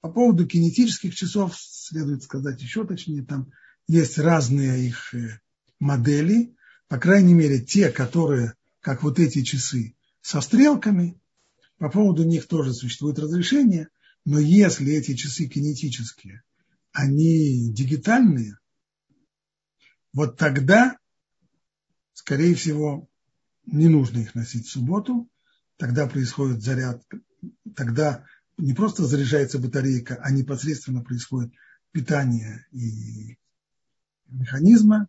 По 0.00 0.10
поводу 0.10 0.46
кинетических 0.46 1.14
часов 1.14 1.56
следует 1.56 2.22
сказать 2.22 2.60
еще 2.60 2.86
точнее, 2.86 3.22
там 3.22 3.52
есть 3.86 4.18
разные 4.18 4.86
их 4.86 5.14
э, 5.14 5.40
модели, 5.78 6.54
по 6.88 6.98
крайней 6.98 7.34
мере, 7.34 7.60
те, 7.60 7.90
которые 7.90 8.54
как 8.80 9.02
вот 9.02 9.18
эти 9.18 9.42
часы 9.42 9.94
со 10.20 10.40
стрелками, 10.40 11.20
по 11.78 11.88
поводу 11.88 12.24
них 12.24 12.46
тоже 12.46 12.74
существует 12.74 13.18
разрешение, 13.18 13.88
но 14.24 14.38
если 14.38 14.92
эти 14.92 15.14
часы 15.14 15.46
кинетические, 15.46 16.42
они 16.92 17.72
дигитальные, 17.72 18.58
вот 20.12 20.36
тогда, 20.36 20.98
скорее 22.12 22.54
всего, 22.54 23.08
не 23.64 23.88
нужно 23.88 24.18
их 24.18 24.34
носить 24.34 24.66
в 24.66 24.70
субботу, 24.70 25.28
тогда 25.76 26.06
происходит 26.06 26.62
заряд, 26.62 27.02
тогда 27.74 28.26
не 28.58 28.74
просто 28.74 29.04
заряжается 29.04 29.58
батарейка, 29.58 30.16
а 30.22 30.30
непосредственно 30.30 31.02
происходит 31.02 31.52
питание 31.92 32.66
и 32.70 33.38
механизма, 34.28 35.08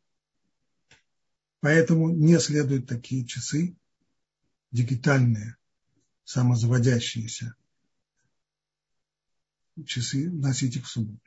Поэтому 1.64 2.10
не 2.10 2.38
следует 2.42 2.88
такие 2.88 3.26
часы 3.26 3.78
дигитальные, 4.74 5.56
самозаводящиеся 6.26 7.56
часы 9.86 10.30
носить 10.30 10.76
их 10.76 10.86
в 10.86 10.90
субботу. 10.90 11.20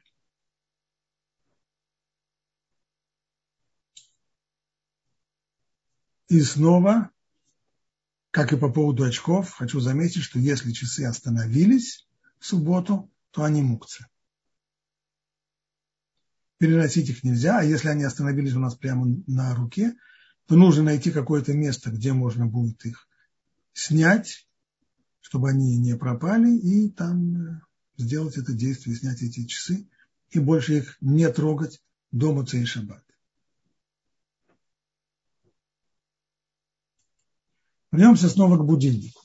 И 6.29 6.41
снова, 6.41 7.11
как 8.31 8.53
и 8.53 8.57
по 8.57 8.71
поводу 8.71 9.05
очков, 9.05 9.53
хочу 9.53 9.81
заметить, 9.81 10.23
что 10.23 10.39
если 10.39 10.73
часы 10.73 11.05
остановились 11.05 12.07
в 12.39 12.47
субботу, 12.47 13.11
то 13.31 13.45
они 13.45 13.63
мукцы. 13.63 14.07
Переносить 16.59 17.11
их 17.11 17.23
нельзя, 17.23 17.59
а 17.59 17.63
если 17.63 17.89
они 17.89 18.05
остановились 18.05 18.55
у 18.55 18.61
нас 18.61 18.75
прямо 18.75 19.07
на 19.27 19.55
руке, 19.55 19.95
то 20.47 20.57
нужно 20.57 20.85
найти 20.85 21.11
какое-то 21.11 21.53
место, 21.53 21.91
где 21.91 22.13
можно 22.13 22.47
будет 22.47 22.85
их 22.87 23.09
снять, 23.73 24.49
чтобы 25.21 25.51
они 25.51 25.77
не 25.77 25.97
пропали, 25.97 26.57
и 26.57 26.91
там 26.91 27.37
э, 27.37 27.61
сделать 27.97 28.37
это 28.37 28.53
действие, 28.53 28.97
снять 28.97 29.23
эти 29.23 29.45
часы, 29.45 29.89
и 30.31 30.39
больше 30.39 30.79
их 30.79 30.97
не 31.01 31.31
трогать 31.31 31.81
до 32.13 32.33
Моцей 32.33 32.65
Шаббат. 32.65 33.05
Вернемся 37.93 38.29
снова 38.29 38.59
к 38.59 38.67
будильнику. 38.67 39.23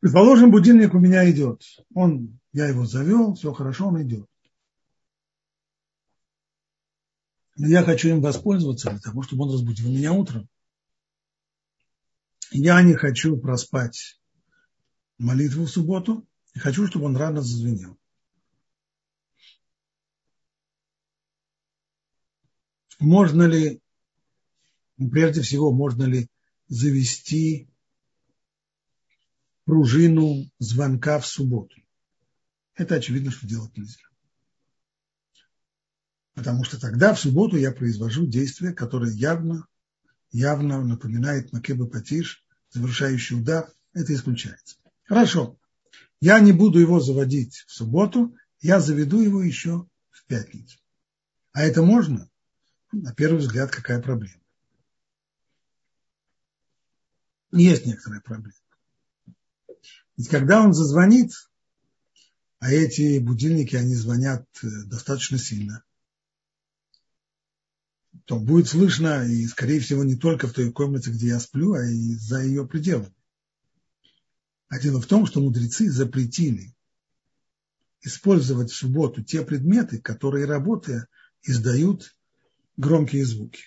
Предположим, 0.00 0.50
будильник 0.50 0.94
у 0.94 0.98
меня 0.98 1.28
идет. 1.30 1.62
Он, 1.94 2.38
я 2.52 2.68
его 2.68 2.84
завел, 2.84 3.34
все 3.34 3.52
хорошо, 3.52 3.88
он 3.88 4.02
идет. 4.02 4.28
Но 7.56 7.66
я 7.66 7.82
хочу 7.82 8.08
им 8.10 8.20
воспользоваться 8.20 8.90
для 8.90 9.00
того, 9.00 9.22
чтобы 9.22 9.44
он 9.44 9.52
разбудил 9.52 9.88
меня 9.90 10.12
утром. 10.12 10.48
Я 12.50 12.80
не 12.82 12.94
хочу 12.94 13.36
проспать 13.38 14.20
молитву 15.18 15.64
в 15.64 15.70
субботу. 15.70 16.27
И 16.58 16.60
хочу, 16.60 16.88
чтобы 16.88 17.04
он 17.04 17.16
рано 17.16 17.40
зазвенел. 17.40 17.96
Можно 22.98 23.44
ли, 23.44 23.80
прежде 24.96 25.42
всего, 25.42 25.72
можно 25.72 26.02
ли 26.02 26.28
завести 26.66 27.70
пружину 29.66 30.50
звонка 30.58 31.20
в 31.20 31.28
субботу? 31.28 31.76
Это 32.74 32.96
очевидно, 32.96 33.30
что 33.30 33.46
делать 33.46 33.76
нельзя. 33.76 34.08
Потому 36.34 36.64
что 36.64 36.80
тогда 36.80 37.14
в 37.14 37.20
субботу 37.20 37.56
я 37.56 37.70
произвожу 37.70 38.26
действие, 38.26 38.72
которое 38.74 39.12
явно, 39.12 39.68
явно 40.32 40.82
напоминает 40.82 41.52
Макеба 41.52 41.86
Патиш, 41.86 42.44
завершающий 42.70 43.38
удар. 43.38 43.72
Это 43.92 44.12
исключается. 44.12 44.76
Хорошо. 45.04 45.56
Я 46.20 46.40
не 46.40 46.52
буду 46.52 46.78
его 46.80 47.00
заводить 47.00 47.64
в 47.66 47.72
субботу, 47.72 48.34
я 48.60 48.80
заведу 48.80 49.20
его 49.20 49.42
еще 49.42 49.88
в 50.10 50.24
пятницу. 50.26 50.78
А 51.52 51.62
это 51.62 51.82
можно? 51.82 52.28
На 52.92 53.14
первый 53.14 53.38
взгляд, 53.38 53.70
какая 53.70 54.02
проблема? 54.02 54.42
Есть 57.52 57.86
некоторая 57.86 58.20
проблема. 58.20 58.54
Ведь 60.16 60.28
когда 60.28 60.62
он 60.62 60.74
зазвонит, 60.74 61.32
а 62.58 62.72
эти 62.72 63.18
будильники, 63.20 63.76
они 63.76 63.94
звонят 63.94 64.44
э, 64.62 64.66
достаточно 64.86 65.38
сильно, 65.38 65.84
то 68.24 68.38
будет 68.38 68.68
слышно, 68.68 69.24
и, 69.24 69.46
скорее 69.46 69.78
всего, 69.80 70.02
не 70.02 70.16
только 70.16 70.48
в 70.48 70.52
той 70.52 70.72
комнате, 70.72 71.10
где 71.10 71.28
я 71.28 71.40
сплю, 71.40 71.74
а 71.74 71.84
и 71.84 72.14
за 72.14 72.42
ее 72.42 72.66
пределами. 72.66 73.14
А 74.68 74.78
дело 74.78 75.00
в 75.00 75.06
том, 75.06 75.26
что 75.26 75.40
мудрецы 75.40 75.90
запретили 75.90 76.74
использовать 78.02 78.70
в 78.70 78.76
субботу 78.76 79.22
те 79.22 79.42
предметы, 79.42 80.00
которые, 80.00 80.46
работая, 80.46 81.08
издают 81.42 82.14
громкие 82.76 83.24
звуки. 83.24 83.64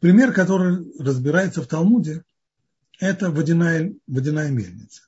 Пример, 0.00 0.32
который 0.32 0.84
разбирается 0.98 1.62
в 1.62 1.66
Талмуде, 1.66 2.24
это 2.98 3.30
водяная, 3.30 3.94
водяная 4.06 4.50
мельница. 4.50 5.02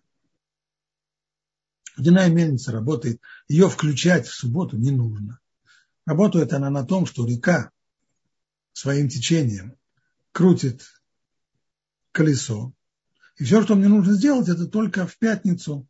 Водяная 1.97 2.29
мельница 2.29 2.71
работает, 2.71 3.21
ее 3.49 3.69
включать 3.69 4.27
в 4.27 4.35
субботу 4.35 4.77
не 4.77 4.91
нужно. 4.91 5.41
Работает 6.05 6.53
она 6.53 6.71
на 6.71 6.85
том, 6.85 7.07
что 7.07 7.27
река 7.27 7.71
своим 8.73 9.09
течением 9.09 9.77
крутит 10.33 10.87
колесо. 12.13 12.73
И 13.39 13.45
все, 13.45 13.63
что 13.63 13.77
мне 13.77 13.89
нужно 13.89 14.15
сделать, 14.15 14.49
это 14.49 14.67
только 14.67 15.07
в 15.07 15.17
пятницу 15.19 15.89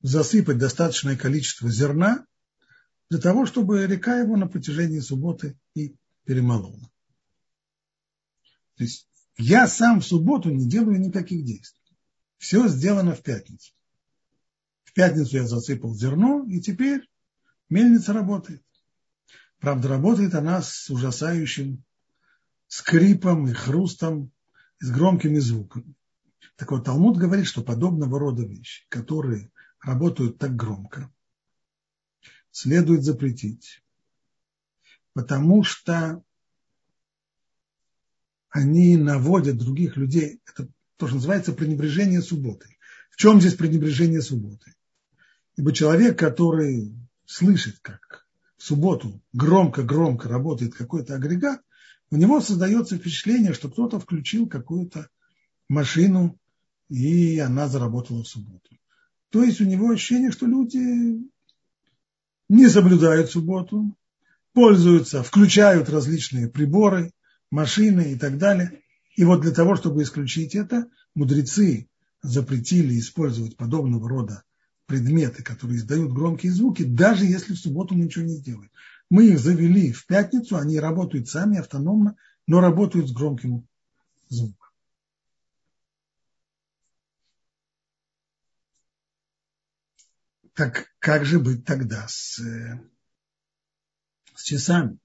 засыпать 0.00 0.58
достаточное 0.58 1.16
количество 1.16 1.70
зерна 1.70 2.26
для 3.10 3.18
того, 3.18 3.46
чтобы 3.46 3.86
река 3.86 4.18
его 4.18 4.36
на 4.36 4.48
протяжении 4.48 5.00
субботы 5.00 5.58
и 5.74 5.96
перемолола. 6.24 6.90
То 8.76 8.84
есть 8.84 9.08
я 9.36 9.68
сам 9.68 10.00
в 10.00 10.06
субботу 10.06 10.50
не 10.50 10.68
делаю 10.68 10.98
никаких 10.98 11.44
действий. 11.44 11.82
Все 12.38 12.68
сделано 12.68 13.14
в 13.14 13.22
пятницу. 13.22 13.72
В 14.84 14.92
пятницу 14.92 15.36
я 15.36 15.46
засыпал 15.46 15.94
зерно, 15.94 16.44
и 16.48 16.60
теперь 16.60 17.06
Мельница 17.68 18.12
работает. 18.12 18.62
Правда, 19.58 19.88
работает 19.88 20.34
она 20.34 20.62
с 20.62 20.88
ужасающим 20.88 21.84
скрипом 22.68 23.48
и 23.48 23.52
хрустом, 23.52 24.30
с 24.78 24.90
громкими 24.90 25.38
звуками. 25.38 25.94
Так 26.56 26.70
вот, 26.70 26.84
Талмуд 26.84 27.16
говорит, 27.16 27.46
что 27.46 27.62
подобного 27.62 28.18
рода 28.18 28.42
вещи, 28.42 28.86
которые 28.88 29.50
работают 29.80 30.38
так 30.38 30.56
громко, 30.56 31.12
следует 32.50 33.02
запретить, 33.02 33.82
потому 35.12 35.62
что 35.62 36.22
они 38.50 38.96
наводят 38.96 39.58
других 39.58 39.96
людей, 39.96 40.40
это 40.46 40.68
то, 40.96 41.06
что 41.06 41.16
называется 41.16 41.52
пренебрежение 41.52 42.22
субботой. 42.22 42.78
В 43.10 43.16
чем 43.16 43.40
здесь 43.40 43.54
пренебрежение 43.54 44.22
субботы? 44.22 44.74
Ибо 45.56 45.72
человек, 45.72 46.18
который 46.18 46.94
слышит, 47.26 47.78
как 47.80 48.26
в 48.56 48.62
субботу 48.62 49.20
громко-громко 49.32 50.28
работает 50.28 50.74
какой-то 50.74 51.14
агрегат, 51.14 51.62
у 52.10 52.16
него 52.16 52.40
создается 52.40 52.96
впечатление, 52.96 53.52
что 53.52 53.68
кто-то 53.68 53.98
включил 53.98 54.48
какую-то 54.48 55.08
машину, 55.68 56.38
и 56.88 57.38
она 57.38 57.68
заработала 57.68 58.22
в 58.22 58.28
субботу. 58.28 58.78
То 59.30 59.42
есть 59.42 59.60
у 59.60 59.64
него 59.64 59.90
ощущение, 59.90 60.30
что 60.30 60.46
люди 60.46 61.18
не 62.48 62.68
соблюдают 62.68 63.30
субботу, 63.30 63.96
пользуются, 64.52 65.22
включают 65.22 65.90
различные 65.90 66.48
приборы, 66.48 67.10
машины 67.50 68.12
и 68.12 68.18
так 68.18 68.38
далее. 68.38 68.80
И 69.16 69.24
вот 69.24 69.40
для 69.40 69.50
того, 69.50 69.76
чтобы 69.76 70.02
исключить 70.02 70.54
это, 70.54 70.88
мудрецы 71.14 71.88
запретили 72.22 72.98
использовать 72.98 73.56
подобного 73.56 74.08
рода 74.08 74.44
предметы, 74.86 75.42
которые 75.42 75.78
издают 75.78 76.12
громкие 76.12 76.52
звуки, 76.52 76.84
даже 76.84 77.24
если 77.24 77.54
в 77.54 77.58
субботу 77.58 77.94
мы 77.94 78.04
ничего 78.04 78.24
не 78.24 78.34
сделаем. 78.36 78.70
Мы 79.08 79.28
их 79.28 79.38
завели 79.38 79.92
в 79.92 80.06
пятницу, 80.06 80.56
они 80.56 80.80
работают 80.80 81.28
сами 81.28 81.58
автономно, 81.58 82.16
но 82.46 82.60
работают 82.60 83.08
с 83.08 83.12
громким 83.12 83.66
звуком. 84.28 84.66
Так 90.54 90.88
как 90.98 91.24
же 91.24 91.38
быть 91.38 91.64
тогда 91.64 92.08
с, 92.08 92.40
с 94.34 94.42
часами? 94.42 94.98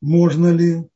Можно 0.00 0.48
ли 0.48 0.90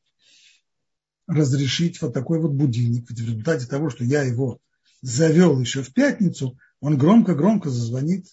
разрешить 1.28 2.02
вот 2.02 2.12
такой 2.12 2.40
вот 2.40 2.52
будильник? 2.52 3.08
В 3.08 3.10
результате 3.10 3.66
того, 3.66 3.88
что 3.88 4.02
я 4.02 4.22
его 4.22 4.60
завел 5.00 5.60
еще 5.60 5.82
в 5.82 5.92
пятницу, 5.92 6.58
он 6.80 6.98
громко-громко 6.98 7.70
зазвонит 7.70 8.26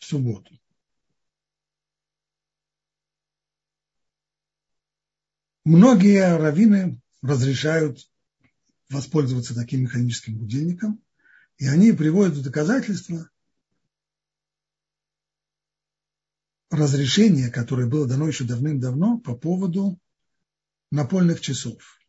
в 0.00 0.04
субботу. 0.04 0.58
Многие 5.64 6.36
раввины 6.36 7.00
разрешают 7.22 8.10
воспользоваться 8.88 9.54
таким 9.54 9.82
механическим 9.82 10.36
будильником, 10.38 11.00
и 11.58 11.68
они 11.68 11.92
приводят 11.92 12.34
в 12.34 12.42
доказательство 12.42 13.30
разрешение, 16.70 17.50
которое 17.50 17.86
было 17.86 18.08
дано 18.08 18.26
еще 18.26 18.44
давным-давно 18.44 19.20
по 19.20 19.36
поводу 19.36 20.00
напольных 20.90 21.40
часов. 21.40 22.00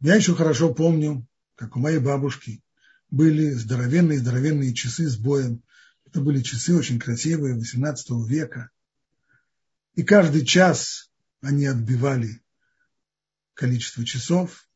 Я 0.00 0.16
еще 0.16 0.34
хорошо 0.34 0.74
помню, 0.74 1.26
как 1.54 1.76
у 1.76 1.80
моей 1.80 1.98
бабушки 1.98 2.62
были 3.10 3.50
здоровенные-здоровенные 3.50 4.74
часы 4.74 5.08
с 5.08 5.16
боем. 5.16 5.62
Это 6.06 6.20
были 6.20 6.42
часы 6.42 6.74
очень 6.74 6.98
красивые, 6.98 7.54
18 7.54 8.10
века. 8.28 8.70
И 9.94 10.02
каждый 10.02 10.44
час 10.44 11.10
они 11.40 11.66
отбивали 11.66 12.42
количество 13.54 14.04
часов. 14.04 14.68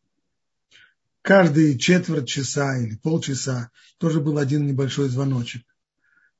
Каждые 1.23 1.79
четверть 1.79 2.29
часа 2.29 2.77
или 2.79 2.97
полчаса 2.97 3.71
тоже 3.99 4.21
был 4.21 4.38
один 4.38 4.66
небольшой 4.66 5.09
звоночек. 5.09 5.64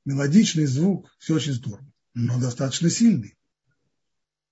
Мелодичный 0.03 0.65
звук, 0.65 1.15
все 1.19 1.35
очень 1.35 1.53
здорово, 1.53 1.89
но 2.13 2.39
достаточно 2.39 2.89
сильный. 2.89 3.37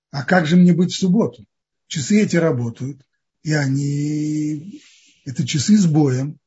А 0.10 0.24
как 0.24 0.46
же 0.46 0.56
мне 0.56 0.74
быть 0.74 0.94
в 0.94 0.98
субботу? 0.98 1.46
Часы 1.88 2.22
эти 2.22 2.38
работают, 2.38 3.06
и 3.44 3.52
они, 3.52 4.82
это 5.26 5.46
часы 5.46 5.78
с 5.78 5.86
боем, 5.86 6.40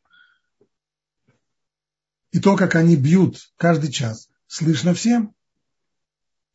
и 2.35 2.40
то, 2.40 2.57
как 2.57 2.75
они 2.75 2.97
бьют 2.97 3.53
каждый 3.57 3.92
час, 3.92 4.29
слышно 4.49 4.92
всем. 4.92 5.37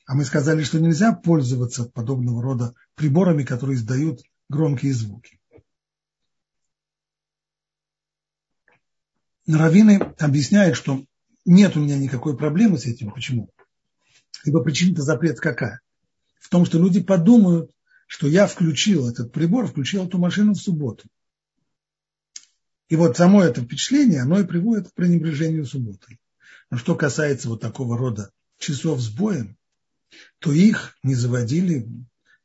А 0.06 0.14
мы 0.14 0.26
сказали, 0.26 0.62
что 0.64 0.78
нельзя 0.78 1.14
пользоваться 1.14 1.86
подобного 1.86 2.44
рода 2.44 2.74
приборами, 2.96 3.44
которые 3.46 3.78
издают 3.78 4.20
громкие 4.50 4.94
звуки. 4.94 5.40
Раввины 9.48 10.14
объясняют, 10.20 10.76
что 10.76 11.06
нет 11.46 11.78
у 11.78 11.80
меня 11.80 11.98
никакой 11.98 12.36
проблемы 12.36 12.78
с 12.78 12.86
этим. 12.86 13.12
Почему? 13.12 13.50
Ибо 14.44 14.62
причина-то 14.62 15.02
запрет 15.02 15.40
какая? 15.40 15.80
В 16.42 16.50
том, 16.50 16.66
что 16.66 16.78
люди 16.78 17.02
подумают, 17.02 17.72
что 18.06 18.28
я 18.28 18.48
включил 18.48 19.08
этот 19.08 19.32
прибор, 19.32 19.68
включил 19.68 20.06
эту 20.06 20.18
машину 20.18 20.56
в 20.56 20.62
субботу. 20.62 21.08
И 22.90 22.96
вот 22.96 23.16
само 23.16 23.44
это 23.44 23.62
впечатление, 23.62 24.22
оно 24.22 24.40
и 24.40 24.46
приводит 24.46 24.90
к 24.90 24.94
пренебрежению 24.94 25.66
субботой. 25.66 26.20
Но 26.72 26.78
что 26.78 26.96
касается 26.96 27.48
вот 27.48 27.62
такого 27.62 27.98
рода 27.98 28.32
часов 28.58 29.00
с 29.00 29.10
боем, 29.10 29.58
то 30.40 30.52
их 30.52 30.98
не 31.04 31.14
заводили 31.14 31.88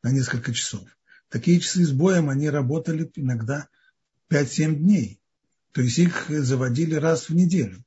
на 0.02 0.10
несколько 0.10 0.52
часов. 0.52 0.86
такие 1.30 1.58
часы 1.58 1.84
с 1.84 1.90
боем, 1.90 2.28
они 2.28 2.48
работали 2.48 3.10
иногда 3.16 3.68
5-7 4.30 4.74
дней. 4.76 5.20
То 5.72 5.80
есть 5.80 5.98
их 5.98 6.26
заводили 6.28 6.94
раз 6.94 7.28
в 7.28 7.34
неделю. 7.34 7.82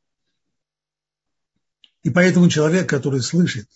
И 2.04 2.10
поэтому 2.10 2.50
человек, 2.50 2.90
который 2.90 3.22
слышит, 3.22 3.70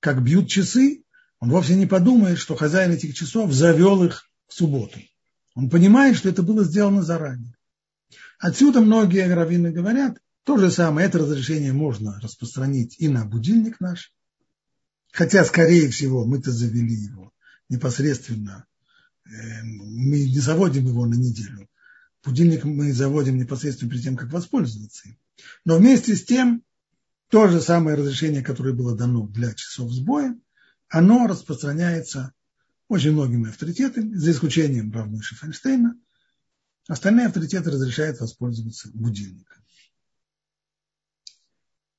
как 0.00 0.22
бьют 0.22 0.48
часы, 0.48 1.02
он 1.40 1.50
вовсе 1.50 1.74
не 1.74 1.86
подумает, 1.86 2.38
что 2.38 2.54
хозяин 2.54 2.92
этих 2.92 3.14
часов 3.14 3.52
завел 3.52 4.04
их 4.04 4.30
в 4.46 4.54
субботу. 4.54 4.98
Он 5.54 5.68
понимает, 5.68 6.16
что 6.16 6.28
это 6.28 6.42
было 6.42 6.64
сделано 6.64 7.02
заранее. 7.02 7.56
Отсюда 8.38 8.80
многие 8.80 9.32
раввины 9.32 9.72
говорят, 9.72 10.18
то 10.44 10.58
же 10.58 10.70
самое, 10.70 11.08
это 11.08 11.18
разрешение 11.18 11.72
можно 11.72 12.20
распространить 12.20 12.96
и 12.98 13.08
на 13.08 13.24
будильник 13.24 13.80
наш, 13.80 14.12
хотя, 15.10 15.44
скорее 15.44 15.88
всего, 15.90 16.24
мы-то 16.24 16.52
завели 16.52 16.94
его 16.94 17.32
непосредственно, 17.68 18.66
э, 19.24 19.30
мы 19.64 20.24
не 20.24 20.38
заводим 20.38 20.86
его 20.86 21.06
на 21.06 21.14
неделю. 21.14 21.68
Будильник 22.24 22.64
мы 22.64 22.92
заводим 22.92 23.38
непосредственно 23.38 23.90
перед 23.90 24.04
тем, 24.04 24.16
как 24.16 24.32
воспользоваться 24.32 25.08
им. 25.08 25.18
Но 25.64 25.78
вместе 25.78 26.14
с 26.14 26.24
тем, 26.24 26.62
то 27.28 27.48
же 27.48 27.60
самое 27.60 27.96
разрешение, 27.96 28.42
которое 28.42 28.74
было 28.74 28.96
дано 28.96 29.26
для 29.26 29.52
часов 29.54 29.90
сбоя, 29.92 30.38
оно 30.88 31.26
распространяется 31.26 32.32
очень 32.88 33.12
многими 33.12 33.48
авторитетами, 33.48 34.14
за 34.14 34.30
исключением 34.30 34.92
Равмыша 34.92 35.34
Файнштейна. 35.36 35.96
Остальные 36.88 37.26
авторитеты 37.26 37.70
разрешают 37.70 38.20
воспользоваться 38.20 38.90
будильником. 38.92 39.62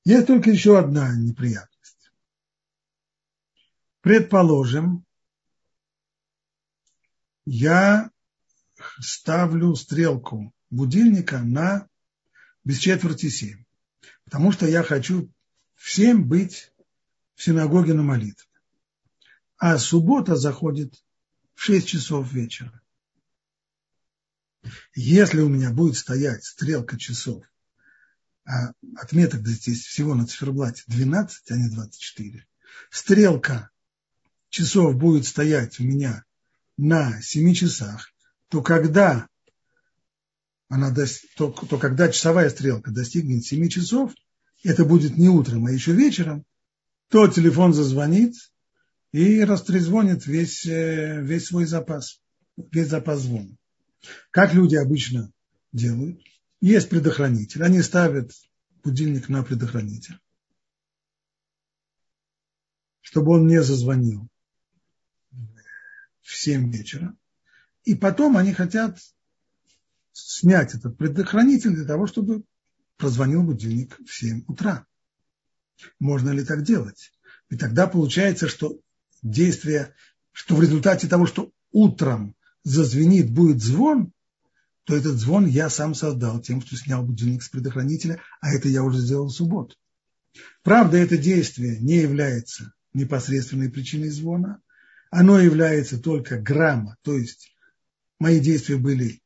Есть 0.04 0.26
только 0.26 0.50
еще 0.50 0.78
одна 0.78 1.14
неприятность. 1.14 2.10
Предположим, 4.00 5.04
я 7.44 8.10
ставлю 9.00 9.74
стрелку 9.74 10.54
будильника 10.70 11.40
на 11.40 11.88
без 12.64 12.78
четверти 12.78 13.28
семь, 13.28 13.64
потому 14.24 14.52
что 14.52 14.66
я 14.66 14.82
хочу 14.82 15.30
всем 15.74 16.26
быть 16.28 16.72
в 17.34 17.42
синагоге 17.42 17.94
на 17.94 18.02
молитве 18.02 18.48
а 19.58 19.76
суббота 19.78 20.36
заходит 20.36 20.94
в 21.54 21.62
6 21.62 21.86
часов 21.86 22.32
вечера. 22.32 22.80
Если 24.94 25.40
у 25.40 25.48
меня 25.48 25.70
будет 25.70 25.96
стоять 25.96 26.44
стрелка 26.44 26.98
часов, 26.98 27.44
а 28.44 28.72
отметок 28.96 29.46
здесь 29.46 29.84
всего 29.84 30.14
на 30.14 30.26
циферблате 30.26 30.82
12, 30.86 31.50
а 31.50 31.56
не 31.56 31.68
24, 31.68 32.46
стрелка 32.90 33.70
часов 34.48 34.96
будет 34.96 35.26
стоять 35.26 35.78
у 35.80 35.84
меня 35.84 36.24
на 36.76 37.20
7 37.20 37.52
часах, 37.54 38.12
то 38.48 38.62
когда 38.62 39.28
она 40.68 40.94
то, 40.94 41.50
то 41.50 41.78
когда 41.78 42.08
часовая 42.08 42.50
стрелка 42.50 42.90
достигнет 42.90 43.44
7 43.44 43.68
часов, 43.68 44.12
это 44.62 44.84
будет 44.84 45.16
не 45.16 45.28
утром, 45.28 45.66
а 45.66 45.70
еще 45.70 45.92
вечером, 45.92 46.44
то 47.08 47.26
телефон 47.28 47.72
зазвонит, 47.72 48.34
и 49.12 49.42
растрезвонит 49.42 50.26
весь, 50.26 50.66
э, 50.66 51.20
весь 51.22 51.46
свой 51.46 51.64
запас, 51.64 52.20
весь 52.56 52.88
запас 52.88 53.20
звона. 53.20 53.56
Как 54.30 54.54
люди 54.54 54.76
обычно 54.76 55.32
делают? 55.72 56.20
Есть 56.60 56.88
предохранитель, 56.88 57.62
они 57.62 57.82
ставят 57.82 58.32
будильник 58.82 59.28
на 59.28 59.42
предохранитель, 59.42 60.18
чтобы 63.00 63.32
он 63.32 63.46
не 63.46 63.62
зазвонил 63.62 64.28
в 66.22 66.36
7 66.36 66.72
вечера. 66.72 67.16
И 67.84 67.94
потом 67.94 68.36
они 68.36 68.52
хотят 68.52 68.98
снять 70.12 70.74
этот 70.74 70.98
предохранитель 70.98 71.74
для 71.74 71.84
того, 71.84 72.06
чтобы 72.06 72.44
прозвонил 72.96 73.42
будильник 73.42 73.98
в 74.00 74.12
7 74.12 74.44
утра. 74.48 74.86
Можно 76.00 76.30
ли 76.30 76.44
так 76.44 76.62
делать? 76.62 77.12
И 77.50 77.56
тогда 77.56 77.86
получается, 77.86 78.48
что 78.48 78.80
действие, 79.22 79.94
что 80.32 80.56
в 80.56 80.62
результате 80.62 81.08
того, 81.08 81.26
что 81.26 81.52
утром 81.70 82.34
зазвенит, 82.64 83.30
будет 83.30 83.62
звон, 83.62 84.12
то 84.84 84.96
этот 84.96 85.16
звон 85.16 85.46
я 85.46 85.68
сам 85.68 85.94
создал 85.94 86.40
тем, 86.40 86.62
что 86.62 86.76
снял 86.76 87.02
будильник 87.04 87.42
с 87.42 87.48
предохранителя, 87.48 88.20
а 88.40 88.50
это 88.50 88.68
я 88.68 88.82
уже 88.82 88.98
сделал 89.00 89.28
в 89.28 89.32
субботу. 89.32 89.76
Правда, 90.62 90.96
это 90.96 91.18
действие 91.18 91.78
не 91.78 91.96
является 91.96 92.72
непосредственной 92.94 93.70
причиной 93.70 94.08
звона, 94.08 94.60
оно 95.10 95.38
является 95.38 95.98
только 95.98 96.38
грамма, 96.38 96.96
то 97.02 97.16
есть 97.16 97.54
мои 98.18 98.40
действия 98.40 98.76
были 98.76 99.20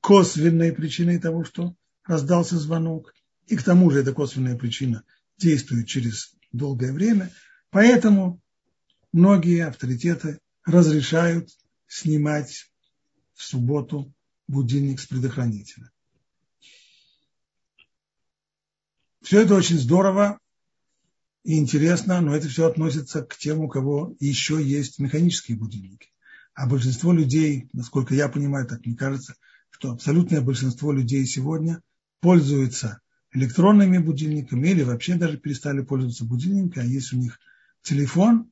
косвенной 0.00 0.72
причиной 0.72 1.18
того, 1.18 1.44
что 1.44 1.74
раздался 2.04 2.58
звонок, 2.58 3.12
и 3.46 3.56
к 3.56 3.62
тому 3.62 3.90
же 3.90 4.00
эта 4.00 4.12
косвенная 4.12 4.56
причина 4.56 5.02
действует 5.38 5.86
через 5.88 6.34
долгое 6.52 6.92
время, 6.92 7.32
поэтому 7.70 8.40
многие 9.12 9.66
авторитеты 9.66 10.40
разрешают 10.64 11.50
снимать 11.86 12.70
в 13.36 13.44
субботу 13.44 14.12
будильник 14.48 14.98
с 14.98 15.06
предохранителя. 15.06 15.90
Все 19.22 19.42
это 19.42 19.54
очень 19.54 19.78
здорово 19.78 20.38
и 21.44 21.58
интересно, 21.58 22.20
но 22.20 22.34
это 22.34 22.48
все 22.48 22.66
относится 22.66 23.22
к 23.22 23.36
тем, 23.36 23.60
у 23.60 23.68
кого 23.68 24.16
еще 24.18 24.62
есть 24.62 24.98
механические 24.98 25.56
будильники. 25.56 26.10
А 26.54 26.66
большинство 26.66 27.12
людей, 27.12 27.68
насколько 27.72 28.14
я 28.14 28.28
понимаю, 28.28 28.66
так 28.66 28.84
мне 28.86 28.96
кажется, 28.96 29.36
что 29.70 29.92
абсолютное 29.92 30.40
большинство 30.40 30.90
людей 30.90 31.26
сегодня 31.26 31.82
пользуются 32.20 33.00
электронными 33.32 33.98
будильниками 33.98 34.68
или 34.68 34.82
вообще 34.82 35.16
даже 35.16 35.36
перестали 35.36 35.82
пользоваться 35.82 36.24
будильниками, 36.24 36.86
а 36.86 36.88
есть 36.88 37.12
у 37.12 37.16
них 37.18 37.38
телефон, 37.82 38.50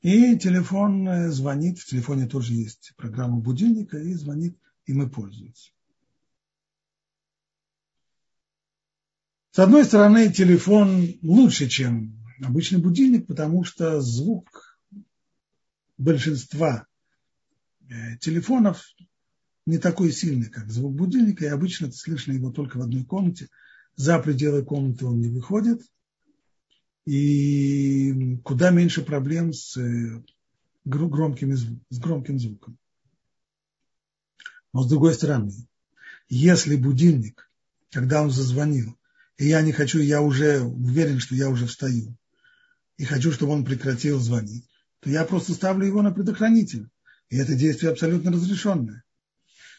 и 0.00 0.38
телефон 0.38 1.08
э, 1.08 1.30
звонит, 1.30 1.78
в 1.78 1.86
телефоне 1.86 2.26
тоже 2.26 2.54
есть 2.54 2.92
программа 2.96 3.40
будильника, 3.40 3.98
и 3.98 4.14
звонит, 4.14 4.56
и 4.86 4.92
мы 4.92 5.10
пользуемся. 5.10 5.72
С 9.50 9.58
одной 9.58 9.84
стороны, 9.84 10.32
телефон 10.32 11.18
лучше, 11.22 11.68
чем 11.68 12.16
обычный 12.40 12.80
будильник, 12.80 13.26
потому 13.26 13.64
что 13.64 14.00
звук 14.00 14.78
большинства 15.96 16.86
э, 17.88 18.18
телефонов 18.20 18.84
не 19.66 19.78
такой 19.78 20.12
сильный, 20.12 20.48
как 20.48 20.70
звук 20.70 20.94
будильника, 20.94 21.44
и 21.44 21.48
обычно 21.48 21.90
слышно 21.90 22.32
его 22.32 22.52
только 22.52 22.78
в 22.78 22.82
одной 22.82 23.04
комнате. 23.04 23.48
За 23.96 24.20
пределы 24.20 24.64
комнаты 24.64 25.06
он 25.06 25.20
не 25.20 25.28
выходит– 25.28 25.82
и 27.08 28.36
куда 28.44 28.68
меньше 28.68 29.00
проблем 29.00 29.54
с, 29.54 29.78
э, 29.78 30.22
громкими, 30.84 31.54
с 31.54 31.98
громким 31.98 32.38
звуком. 32.38 32.76
Но 34.74 34.82
с 34.82 34.88
другой 34.90 35.14
стороны, 35.14 35.50
если 36.28 36.76
будильник, 36.76 37.50
когда 37.90 38.20
он 38.20 38.30
зазвонил, 38.30 38.94
и 39.38 39.46
я 39.46 39.62
не 39.62 39.72
хочу, 39.72 40.00
я 40.00 40.20
уже 40.20 40.60
уверен, 40.60 41.18
что 41.18 41.34
я 41.34 41.48
уже 41.48 41.66
встаю, 41.66 42.14
и 42.98 43.06
хочу, 43.06 43.32
чтобы 43.32 43.52
он 43.52 43.64
прекратил 43.64 44.20
звонить, 44.20 44.68
то 45.00 45.08
я 45.08 45.24
просто 45.24 45.54
ставлю 45.54 45.86
его 45.86 46.02
на 46.02 46.10
предохранитель. 46.10 46.90
И 47.30 47.38
это 47.38 47.54
действие 47.54 47.92
абсолютно 47.92 48.32
разрешенное. 48.32 49.02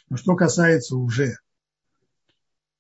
Но 0.10 0.18
что 0.18 0.36
касается 0.36 0.96
уже 0.96 1.38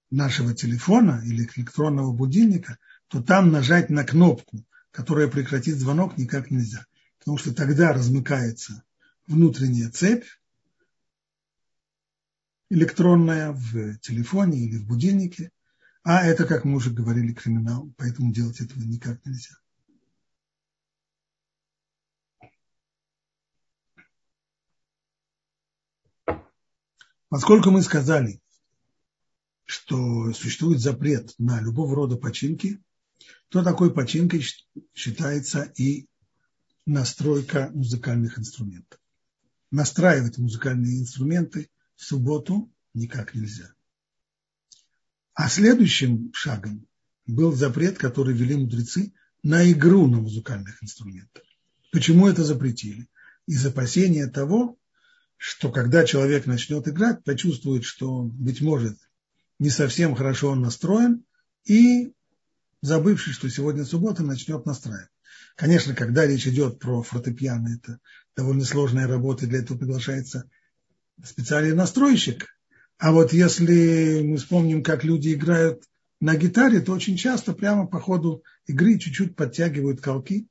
нашего 0.09 0.55
телефона 0.55 1.21
или 1.23 1.47
электронного 1.55 2.13
будильника, 2.13 2.79
то 3.09 3.21
там 3.21 3.51
нажать 3.51 3.89
на 3.89 4.03
кнопку, 4.03 4.65
которая 4.91 5.27
прекратит 5.27 5.77
звонок, 5.77 6.17
никак 6.17 6.51
нельзя. 6.51 6.85
Потому 7.17 7.37
что 7.37 7.53
тогда 7.53 7.91
размыкается 7.91 8.83
внутренняя 9.27 9.89
цепь 9.89 10.25
электронная 12.69 13.51
в 13.51 13.97
телефоне 13.97 14.59
или 14.59 14.77
в 14.77 14.85
будильнике, 14.85 15.51
а 16.03 16.23
это, 16.23 16.45
как 16.45 16.65
мы 16.65 16.77
уже 16.77 16.91
говорили, 16.91 17.33
криминал, 17.33 17.91
поэтому 17.97 18.31
делать 18.31 18.61
этого 18.61 18.81
никак 18.83 19.25
нельзя. 19.25 19.55
Поскольку 27.29 27.69
мы 27.71 27.81
сказали, 27.81 28.41
что 29.65 30.33
существует 30.33 30.79
запрет 30.79 31.33
на 31.37 31.59
любого 31.61 31.95
рода 31.95 32.17
починки, 32.17 32.79
то 33.49 33.63
такой 33.63 33.93
починкой 33.93 34.45
считается 34.93 35.63
и 35.75 36.07
настройка 36.85 37.69
музыкальных 37.73 38.39
инструментов. 38.39 38.99
Настраивать 39.71 40.37
музыкальные 40.37 40.99
инструменты 40.99 41.69
в 41.95 42.03
субботу 42.03 42.71
никак 42.93 43.35
нельзя. 43.35 43.71
А 45.33 45.47
следующим 45.47 46.31
шагом 46.33 46.87
был 47.25 47.53
запрет, 47.53 47.97
который 47.97 48.35
вели 48.35 48.55
мудрецы 48.55 49.13
на 49.43 49.69
игру 49.71 50.07
на 50.07 50.17
музыкальных 50.17 50.83
инструментах. 50.83 51.43
Почему 51.91 52.27
это 52.27 52.43
запретили? 52.43 53.07
Из 53.47 53.65
опасения 53.65 54.27
того, 54.27 54.77
что 55.37 55.71
когда 55.71 56.05
человек 56.05 56.45
начнет 56.45 56.87
играть, 56.87 57.23
почувствует, 57.23 57.83
что, 57.83 58.23
быть 58.23 58.61
может, 58.61 58.97
не 59.57 59.69
совсем 59.69 60.15
хорошо 60.15 60.49
он 60.49 60.61
настроен, 60.61 61.23
и, 61.65 62.13
забывший, 62.81 63.33
что 63.33 63.49
сегодня 63.49 63.85
суббота, 63.85 64.23
начнет 64.23 64.65
настраивать. 64.65 65.09
Конечно, 65.55 65.93
когда 65.93 66.25
речь 66.25 66.47
идет 66.47 66.79
про 66.79 67.03
фортепиано, 67.03 67.75
это 67.75 67.99
довольно 68.35 68.63
сложная 68.63 69.07
работа, 69.07 69.45
для 69.45 69.59
этого 69.59 69.77
приглашается 69.77 70.49
специальный 71.23 71.73
настройщик. 71.73 72.47
А 72.97 73.11
вот 73.11 73.33
если 73.33 74.21
мы 74.21 74.37
вспомним, 74.37 74.83
как 74.83 75.03
люди 75.03 75.33
играют 75.33 75.83
на 76.21 76.35
гитаре, 76.35 76.81
то 76.81 76.93
очень 76.93 77.17
часто 77.17 77.53
прямо 77.53 77.87
по 77.87 77.99
ходу 77.99 78.43
игры 78.67 78.97
чуть-чуть 78.97 79.35
подтягивают 79.35 80.01
колки 80.01 80.47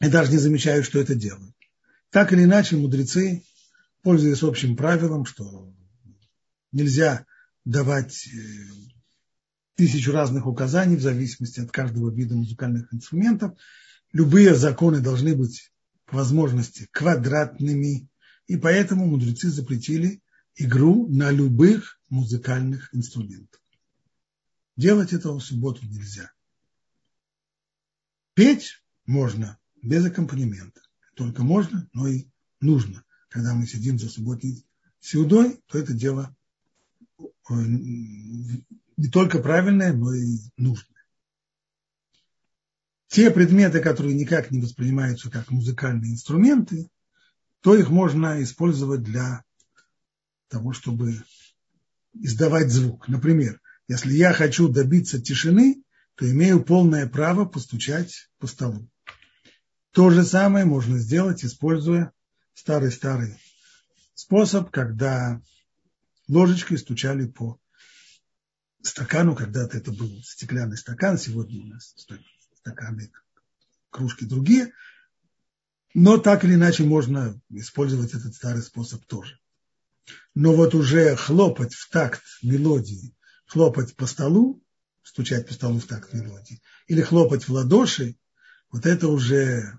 и 0.00 0.08
даже 0.08 0.32
не 0.32 0.38
замечают, 0.38 0.86
что 0.86 1.00
это 1.00 1.14
делают. 1.14 1.54
Так 2.10 2.32
или 2.32 2.44
иначе, 2.44 2.76
мудрецы, 2.76 3.44
пользуясь 4.02 4.42
общим 4.42 4.76
правилом, 4.76 5.24
что 5.24 5.72
нельзя 6.72 7.26
давать 7.64 8.26
э, 8.26 8.89
тысячу 9.80 10.12
разных 10.12 10.46
указаний 10.46 10.96
в 10.96 11.00
зависимости 11.00 11.58
от 11.58 11.70
каждого 11.70 12.10
вида 12.10 12.34
музыкальных 12.34 12.92
инструментов, 12.92 13.58
любые 14.12 14.54
законы 14.54 15.00
должны 15.00 15.34
быть 15.34 15.72
по 16.04 16.18
возможности 16.18 16.86
квадратными, 16.90 18.06
и 18.46 18.58
поэтому 18.58 19.06
мудрецы 19.06 19.48
запретили 19.48 20.20
игру 20.56 21.08
на 21.08 21.30
любых 21.30 21.98
музыкальных 22.10 22.94
инструментах. 22.94 23.58
Делать 24.76 25.14
этого 25.14 25.38
в 25.38 25.42
субботу 25.42 25.86
нельзя. 25.86 26.30
Петь 28.34 28.82
можно 29.06 29.58
без 29.80 30.04
аккомпанемента. 30.04 30.82
Только 31.14 31.42
можно, 31.42 31.88
но 31.94 32.06
и 32.06 32.26
нужно. 32.60 33.02
Когда 33.30 33.54
мы 33.54 33.66
сидим 33.66 33.98
за 33.98 34.10
субботней 34.10 34.62
сеудой, 35.00 35.62
то 35.68 35.78
это 35.78 35.94
дело 35.94 36.36
э, 37.18 37.54
не 39.00 39.08
только 39.08 39.38
правильное, 39.38 39.94
но 39.94 40.12
и 40.12 40.38
нужное. 40.58 40.86
Те 43.08 43.30
предметы, 43.30 43.80
которые 43.80 44.14
никак 44.14 44.50
не 44.50 44.60
воспринимаются 44.60 45.30
как 45.30 45.50
музыкальные 45.50 46.12
инструменты, 46.12 46.90
то 47.62 47.74
их 47.74 47.88
можно 47.88 48.42
использовать 48.42 49.02
для 49.02 49.42
того, 50.48 50.74
чтобы 50.74 51.14
издавать 52.12 52.70
звук. 52.70 53.08
Например, 53.08 53.58
если 53.88 54.12
я 54.12 54.34
хочу 54.34 54.68
добиться 54.68 55.18
тишины, 55.18 55.82
то 56.14 56.30
имею 56.30 56.62
полное 56.62 57.08
право 57.08 57.46
постучать 57.46 58.28
по 58.38 58.46
столу. 58.46 58.86
То 59.92 60.10
же 60.10 60.24
самое 60.24 60.66
можно 60.66 60.98
сделать, 60.98 61.42
используя 61.42 62.12
старый-старый 62.52 63.38
способ, 64.12 64.70
когда 64.70 65.40
ложечкой 66.28 66.76
стучали 66.76 67.26
по 67.26 67.58
стакану. 68.82 69.34
Когда-то 69.34 69.76
это 69.76 69.92
был 69.92 70.10
стеклянный 70.22 70.76
стакан, 70.76 71.18
сегодня 71.18 71.60
у 71.62 71.66
нас 71.66 71.94
стаканы, 72.56 73.10
кружки 73.90 74.24
другие. 74.24 74.72
Но 75.94 76.18
так 76.18 76.44
или 76.44 76.54
иначе 76.54 76.84
можно 76.84 77.40
использовать 77.50 78.14
этот 78.14 78.34
старый 78.34 78.62
способ 78.62 79.04
тоже. 79.06 79.38
Но 80.34 80.54
вот 80.54 80.74
уже 80.74 81.16
хлопать 81.16 81.74
в 81.74 81.88
такт 81.90 82.22
мелодии, 82.42 83.14
хлопать 83.46 83.96
по 83.96 84.06
столу, 84.06 84.62
стучать 85.02 85.46
по 85.46 85.54
столу 85.54 85.80
в 85.80 85.86
такт 85.86 86.12
мелодии, 86.12 86.62
или 86.86 87.02
хлопать 87.02 87.48
в 87.48 87.52
ладоши, 87.52 88.16
вот 88.70 88.86
это 88.86 89.08
уже 89.08 89.78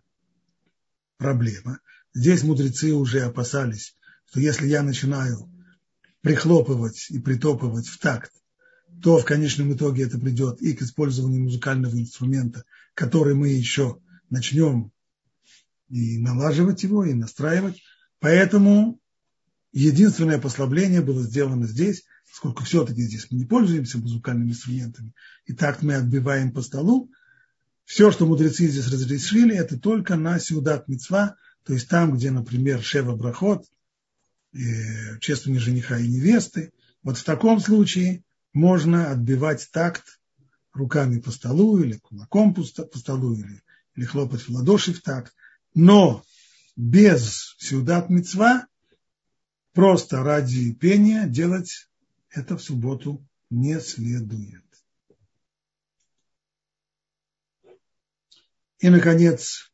проблема. 1.17 1.79
Здесь 2.13 2.43
мудрецы 2.43 2.93
уже 2.93 3.21
опасались, 3.21 3.95
что 4.25 4.41
если 4.41 4.67
я 4.67 4.83
начинаю 4.83 5.49
прихлопывать 6.21 7.09
и 7.09 7.19
притопывать 7.19 7.87
в 7.87 7.97
такт, 7.99 8.31
то 9.01 9.17
в 9.17 9.25
конечном 9.25 9.73
итоге 9.73 10.03
это 10.03 10.19
придет 10.19 10.61
и 10.61 10.73
к 10.73 10.81
использованию 10.81 11.43
музыкального 11.43 11.95
инструмента, 11.95 12.63
который 12.93 13.33
мы 13.33 13.49
еще 13.49 13.97
начнем 14.29 14.91
и 15.89 16.17
налаживать 16.17 16.83
его, 16.83 17.03
и 17.03 17.13
настраивать. 17.13 17.81
Поэтому 18.19 18.99
единственное 19.73 20.39
послабление 20.39 21.01
было 21.01 21.21
сделано 21.21 21.67
здесь, 21.67 22.03
поскольку 22.29 22.63
все-таки 22.63 23.01
здесь 23.01 23.27
мы 23.29 23.39
не 23.39 23.45
пользуемся 23.45 23.97
музыкальными 23.97 24.51
инструментами, 24.51 25.13
и 25.45 25.53
так 25.53 25.81
мы 25.81 25.95
отбиваем 25.95 26.51
по 26.51 26.61
столу, 26.61 27.11
все, 27.85 28.11
что 28.11 28.25
мудрецы 28.25 28.67
здесь 28.67 28.87
разрешили, 28.87 29.55
это 29.55 29.77
только 29.77 30.15
на 30.15 30.39
сюдат 30.39 30.87
мецва, 30.87 31.35
то 31.63 31.73
есть 31.73 31.89
там, 31.89 32.15
где, 32.15 32.31
например, 32.31 32.81
шева 32.81 33.15
брахот, 33.15 33.65
э, 34.53 35.19
чествование 35.19 35.61
жениха 35.61 35.97
и 35.97 36.07
невесты. 36.07 36.71
Вот 37.03 37.17
в 37.17 37.23
таком 37.23 37.59
случае 37.59 38.23
можно 38.53 39.11
отбивать 39.11 39.69
такт 39.71 40.19
руками 40.73 41.19
по 41.19 41.31
столу 41.31 41.79
или 41.79 41.97
кулаком 41.97 42.53
по 42.53 42.63
столу 42.63 43.33
или, 43.33 43.61
или 43.95 44.05
хлопать 44.05 44.41
в 44.41 44.49
ладоши 44.49 44.93
в 44.93 45.01
такт. 45.01 45.35
Но 45.73 46.23
без 46.75 47.55
сюдат 47.59 48.09
мецва 48.09 48.67
просто 49.73 50.23
ради 50.23 50.73
пения 50.73 51.27
делать 51.27 51.89
это 52.29 52.57
в 52.57 52.63
субботу 52.63 53.25
не 53.49 53.79
следует. 53.79 54.63
И, 58.79 58.89
наконец, 58.89 59.71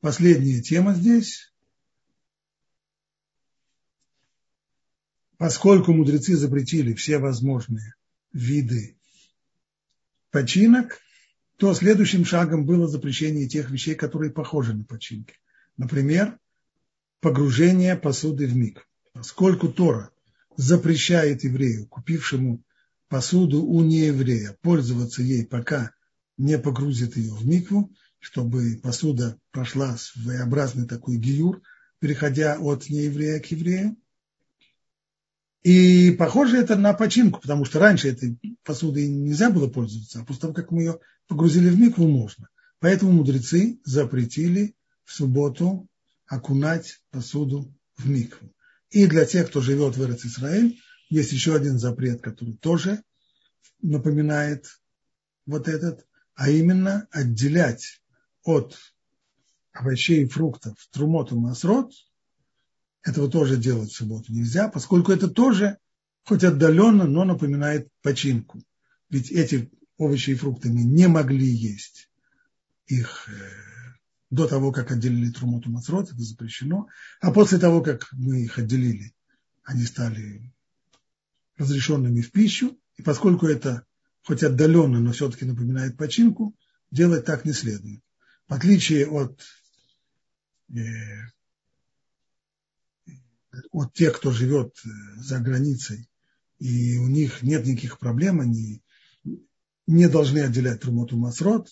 последняя 0.00 0.62
тема 0.62 0.94
здесь. 0.94 1.52
Поскольку 5.40 5.94
мудрецы 5.94 6.36
запретили 6.36 6.92
все 6.92 7.16
возможные 7.16 7.94
виды 8.30 8.98
починок, 10.30 10.98
то 11.56 11.72
следующим 11.72 12.26
шагом 12.26 12.66
было 12.66 12.86
запрещение 12.86 13.48
тех 13.48 13.70
вещей, 13.70 13.94
которые 13.94 14.32
похожи 14.32 14.74
на 14.74 14.84
починки. 14.84 15.36
Например, 15.78 16.38
погружение 17.20 17.96
посуды 17.96 18.46
в 18.46 18.54
миг. 18.54 18.86
Поскольку 19.14 19.72
Тора 19.72 20.10
запрещает 20.58 21.42
еврею, 21.42 21.86
купившему 21.86 22.62
посуду 23.08 23.64
у 23.64 23.80
нееврея, 23.80 24.58
пользоваться 24.60 25.22
ей, 25.22 25.46
пока 25.46 25.92
не 26.36 26.58
погрузит 26.58 27.16
ее 27.16 27.32
в 27.32 27.46
микву, 27.46 27.90
чтобы 28.18 28.78
посуда 28.82 29.38
прошла 29.52 29.96
своеобразный 29.96 30.86
такой 30.86 31.16
гиюр, 31.16 31.62
переходя 31.98 32.58
от 32.60 32.90
нееврея 32.90 33.40
к 33.40 33.46
еврею. 33.46 33.96
И 35.62 36.12
похоже 36.12 36.58
это 36.58 36.76
на 36.76 36.94
починку, 36.94 37.40
потому 37.40 37.64
что 37.64 37.78
раньше 37.78 38.08
этой 38.08 38.38
посудой 38.64 39.08
нельзя 39.08 39.50
было 39.50 39.68
пользоваться, 39.68 40.20
а 40.20 40.24
после 40.24 40.42
того, 40.42 40.54
как 40.54 40.70
мы 40.70 40.82
ее 40.82 41.00
погрузили 41.28 41.68
в 41.68 41.78
микву, 41.78 42.08
можно. 42.08 42.48
Поэтому 42.78 43.12
мудрецы 43.12 43.78
запретили 43.84 44.74
в 45.04 45.12
субботу 45.12 45.86
окунать 46.26 47.00
посуду 47.10 47.74
в 47.96 48.08
микву. 48.08 48.50
И 48.90 49.06
для 49.06 49.26
тех, 49.26 49.48
кто 49.48 49.60
живет 49.60 49.96
в 49.96 50.26
Израиль, 50.26 50.80
есть 51.10 51.32
еще 51.32 51.54
один 51.54 51.78
запрет, 51.78 52.22
который 52.22 52.56
тоже 52.56 53.02
напоминает 53.82 54.66
вот 55.44 55.68
этот, 55.68 56.06
а 56.34 56.48
именно 56.48 57.06
отделять 57.10 58.00
от 58.44 58.78
овощей 59.72 60.24
и 60.24 60.28
фруктов 60.28 60.74
трумот 60.90 61.32
и 61.32 61.34
масрот, 61.34 61.92
этого 63.02 63.30
тоже 63.30 63.56
делать 63.56 63.90
в 63.90 63.96
субботу 63.96 64.32
нельзя, 64.32 64.68
поскольку 64.68 65.12
это 65.12 65.28
тоже, 65.28 65.78
хоть 66.24 66.44
отдаленно, 66.44 67.04
но 67.04 67.24
напоминает 67.24 67.88
починку. 68.02 68.62
Ведь 69.08 69.30
эти 69.30 69.70
овощи 69.96 70.30
и 70.30 70.34
фрукты 70.34 70.70
мы 70.70 70.82
не 70.82 71.08
могли 71.08 71.48
есть 71.48 72.10
их 72.86 73.28
э, 73.28 73.32
до 74.30 74.46
того, 74.46 74.72
как 74.72 74.90
отделили 74.90 75.30
трумот 75.30 75.66
и 75.66 75.68
масрот, 75.68 76.10
это 76.10 76.20
запрещено. 76.20 76.88
А 77.20 77.32
после 77.32 77.58
того, 77.58 77.82
как 77.82 78.08
мы 78.12 78.42
их 78.42 78.58
отделили, 78.58 79.14
они 79.64 79.84
стали 79.84 80.42
разрешенными 81.56 82.20
в 82.20 82.32
пищу. 82.32 82.78
И 82.96 83.02
поскольку 83.02 83.46
это 83.46 83.84
хоть 84.22 84.42
отдаленно, 84.42 85.00
но 85.00 85.12
все-таки 85.12 85.44
напоминает 85.44 85.96
починку, 85.96 86.54
делать 86.90 87.24
так 87.24 87.44
не 87.44 87.52
следует. 87.52 88.02
В 88.48 88.54
отличие 88.54 89.06
от, 89.06 89.40
э, 90.74 90.80
от 93.70 93.92
тех, 93.92 94.16
кто 94.16 94.30
живет 94.30 94.74
э, 94.84 94.88
за 95.20 95.38
границей, 95.38 96.08
и 96.58 96.98
у 96.98 97.08
них 97.08 97.42
нет 97.42 97.66
никаких 97.66 97.98
проблем, 97.98 98.40
они 98.40 98.82
не 99.86 100.08
должны 100.08 100.40
отделять 100.40 100.80
Трумоту 100.80 101.16
Масрот, 101.16 101.68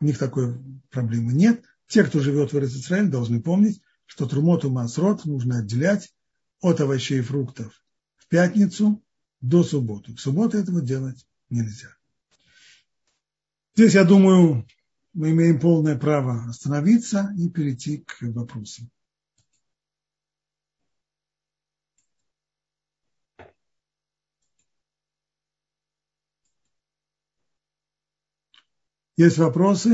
у 0.00 0.04
них 0.04 0.18
такой 0.18 0.58
проблемы 0.90 1.32
нет. 1.32 1.62
Те, 1.86 2.04
кто 2.04 2.20
живет 2.20 2.52
в 2.52 2.58
Израиле, 2.58 3.08
должны 3.08 3.40
помнить, 3.40 3.80
что 4.06 4.26
Трумоту 4.26 4.70
Масрот 4.70 5.24
нужно 5.24 5.58
отделять 5.58 6.12
от 6.60 6.80
овощей 6.80 7.20
и 7.20 7.22
фруктов 7.22 7.72
в 8.16 8.28
пятницу 8.28 9.02
до 9.40 9.62
субботы. 9.62 10.14
В 10.14 10.20
субботу 10.20 10.58
этого 10.58 10.80
делать 10.80 11.26
нельзя. 11.50 11.88
Здесь, 13.74 13.94
я 13.94 14.04
думаю, 14.04 14.66
мы 15.14 15.30
имеем 15.30 15.60
полное 15.60 15.96
право 15.96 16.44
остановиться 16.48 17.34
и 17.38 17.48
перейти 17.48 17.98
к 17.98 18.18
вопросам. 18.20 18.90
Есть 29.16 29.38
вопросы? 29.38 29.90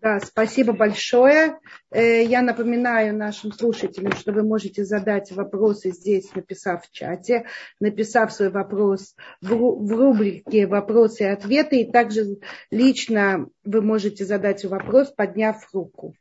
Да, 0.00 0.18
спасибо 0.20 0.72
большое. 0.72 1.58
Э, 1.90 2.24
я 2.24 2.40
напоминаю 2.40 3.14
нашим 3.14 3.52
слушателям, 3.52 4.12
что 4.12 4.32
вы 4.32 4.42
можете 4.42 4.84
задать 4.84 5.30
вопросы 5.30 5.90
здесь, 5.90 6.34
написав 6.34 6.86
в 6.86 6.90
чате, 6.90 7.46
написав 7.80 8.32
свой 8.32 8.48
вопрос 8.48 9.14
в 9.42 9.50
рубрике 9.50 10.66
«Вопросы 10.66 11.24
и 11.24 11.26
ответы». 11.26 11.82
И 11.82 11.92
также 11.92 12.38
лично 12.70 13.46
вы 13.62 13.82
можете 13.82 14.24
задать 14.24 14.64
вопрос, 14.64 15.12
подняв 15.12 15.68
руку. 15.74 16.14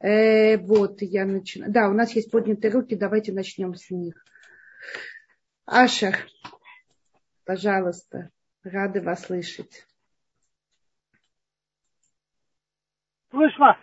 Э, 0.00 0.56
вот, 0.56 1.02
я 1.02 1.26
начинаю. 1.26 1.70
Да, 1.70 1.90
у 1.90 1.92
нас 1.92 2.12
есть 2.12 2.30
поднятые 2.30 2.72
руки, 2.72 2.96
давайте 2.96 3.32
начнем 3.32 3.74
с 3.74 3.90
них. 3.90 4.24
Ашер, 5.66 6.16
пожалуйста, 7.44 8.30
рады 8.64 9.02
вас 9.02 9.26
слышать. 9.26 9.86
Слышно? 13.36 13.76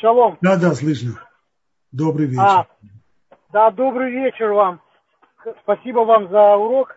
Шалом. 0.00 0.38
Да, 0.40 0.56
да, 0.56 0.72
слышно. 0.72 1.20
Добрый 1.92 2.28
вечер. 2.28 2.42
А, 2.42 2.66
да, 3.52 3.70
добрый 3.70 4.10
вечер 4.10 4.52
вам. 4.52 4.80
Спасибо 5.62 6.00
вам 6.00 6.30
за 6.30 6.56
урок. 6.56 6.96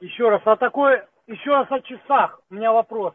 Еще 0.00 0.28
раз. 0.28 0.42
А 0.44 0.56
такой, 0.56 1.02
еще 1.28 1.50
раз 1.50 1.70
о 1.70 1.80
часах. 1.80 2.40
У 2.50 2.54
меня 2.54 2.72
вопрос. 2.72 3.14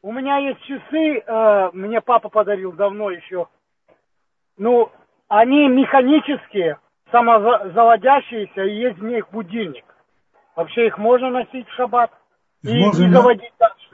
У 0.00 0.12
меня 0.12 0.38
есть 0.38 0.62
часы, 0.62 1.18
э, 1.18 1.70
мне 1.74 2.00
папа 2.00 2.30
подарил 2.30 2.72
давно 2.72 3.10
еще. 3.10 3.48
Ну, 4.56 4.90
они 5.28 5.68
механические, 5.68 6.78
самозаводящиеся, 7.10 8.62
и 8.62 8.76
есть 8.76 8.98
в 8.98 9.04
них 9.04 9.28
будильник. 9.30 9.84
Вообще 10.56 10.86
их 10.86 10.96
можно 10.96 11.28
носить 11.28 11.68
в 11.68 11.74
шаббат 11.74 12.12
их 12.62 12.70
и 12.70 12.78
можно, 12.78 13.04
не 13.04 13.12
заводить 13.12 13.52
дальше. 13.58 13.88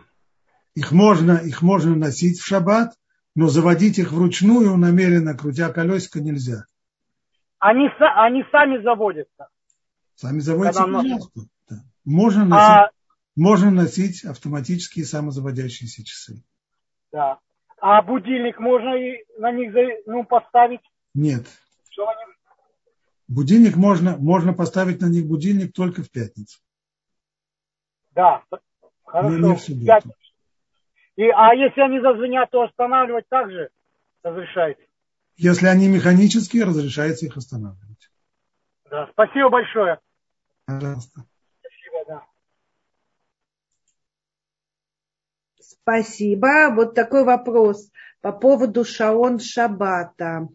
Их 0.76 0.92
можно, 0.92 1.32
их 1.32 1.60
можно 1.60 1.96
носить 1.96 2.38
в 2.38 2.46
шаббат, 2.46 2.92
но 3.38 3.46
заводить 3.46 4.00
их 4.00 4.10
вручную 4.10 4.76
намеренно, 4.76 5.32
крутя 5.32 5.72
колесико, 5.72 6.20
нельзя. 6.20 6.64
Они, 7.60 7.88
они 8.16 8.42
сами 8.50 8.82
заводятся. 8.82 9.46
Сами 10.16 10.40
заводятся, 10.40 10.82
пожалуйста. 10.82 11.42
Да. 11.70 11.76
Можно, 12.04 12.46
носить, 12.46 12.68
а... 12.68 12.90
можно 13.36 13.70
носить 13.70 14.24
автоматические 14.24 15.04
самозаводящиеся 15.04 16.04
часы. 16.04 16.42
Да. 17.12 17.38
А 17.80 18.02
будильник 18.02 18.58
можно 18.58 18.96
и 18.96 19.24
на 19.38 19.52
них 19.52 19.72
ну, 20.06 20.24
поставить? 20.24 20.80
Нет. 21.14 21.46
Что 21.90 22.08
они... 22.08 22.24
Будильник 23.28 23.76
можно, 23.76 24.16
можно 24.16 24.52
поставить 24.52 25.00
на 25.00 25.06
них 25.06 25.28
будильник 25.28 25.72
только 25.72 26.02
в 26.02 26.10
пятницу. 26.10 26.58
Да, 28.16 28.42
хорошо. 29.04 29.36
Не, 29.36 29.48
не 29.48 29.54
в 29.54 29.60
субботу. 29.60 30.12
И, 31.18 31.28
а 31.30 31.52
если 31.52 31.80
они 31.80 31.98
зазвенят, 32.00 32.48
то 32.52 32.62
останавливать 32.62 33.28
также 33.28 33.70
разрешается? 34.22 34.84
Если 35.36 35.66
они 35.66 35.88
механические, 35.88 36.62
разрешается 36.62 37.26
их 37.26 37.36
останавливать. 37.36 38.08
Да, 38.88 39.08
спасибо 39.10 39.48
большое. 39.48 39.98
Пожалуйста. 40.64 41.24
Спасибо, 41.58 42.04
да. 42.06 42.24
Спасибо. 45.58 46.72
Вот 46.76 46.94
такой 46.94 47.24
вопрос 47.24 47.90
по 48.20 48.30
поводу 48.30 48.84
Шаон 48.84 49.40
Шабата. 49.40 50.46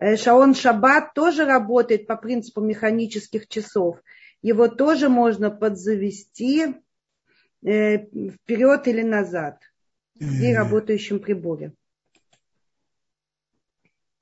Э, 0.00 0.16
Шаон 0.16 0.56
Шабат 0.56 1.14
тоже 1.14 1.44
работает 1.44 2.08
по 2.08 2.16
принципу 2.16 2.62
механических 2.62 3.46
часов. 3.46 4.00
Его 4.42 4.66
тоже 4.66 5.08
можно 5.08 5.52
подзавести 5.52 6.74
Э, 7.62 7.98
вперед 7.98 8.86
или 8.86 9.02
назад 9.02 9.60
при 10.18 10.54
работающем 10.54 11.18
приборе? 11.18 11.72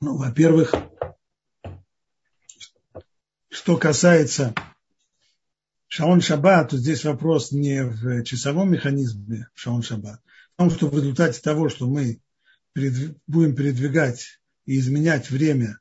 Ну, 0.00 0.16
во-первых, 0.16 0.74
что 3.48 3.76
касается 3.76 4.54
Шаон 5.88 6.20
Шаббат, 6.20 6.70
то 6.70 6.78
здесь 6.78 7.04
вопрос 7.04 7.52
не 7.52 7.84
в 7.84 8.22
часовом 8.24 8.72
механизме 8.72 9.48
Шаон 9.54 9.82
Шаббат, 9.82 10.20
а 10.56 10.64
в 10.64 10.68
том, 10.68 10.70
что 10.70 10.88
в 10.88 10.94
результате 10.94 11.40
того, 11.40 11.68
что 11.68 11.86
мы 11.86 12.20
будем 12.74 13.54
передвигать 13.54 14.40
и 14.64 14.78
изменять 14.78 15.30
время 15.30 15.78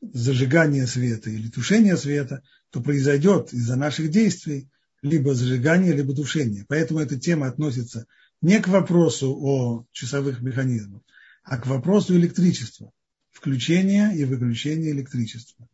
зажигания 0.00 0.86
света 0.86 1.30
или 1.30 1.48
тушения 1.48 1.96
света, 1.96 2.42
то 2.70 2.82
произойдет 2.82 3.52
из-за 3.52 3.76
наших 3.76 4.10
действий 4.10 4.68
либо 5.04 5.34
зажигание, 5.34 5.92
либо 5.92 6.14
тушение. 6.14 6.64
Поэтому 6.66 6.98
эта 6.98 7.20
тема 7.20 7.46
относится 7.46 8.06
не 8.40 8.58
к 8.58 8.68
вопросу 8.68 9.36
о 9.38 9.86
часовых 9.92 10.40
механизмах, 10.40 11.02
а 11.42 11.58
к 11.58 11.66
вопросу 11.66 12.16
электричества, 12.16 12.90
включения 13.30 14.12
и 14.16 14.24
выключения 14.24 14.90
электричества. 14.92 15.68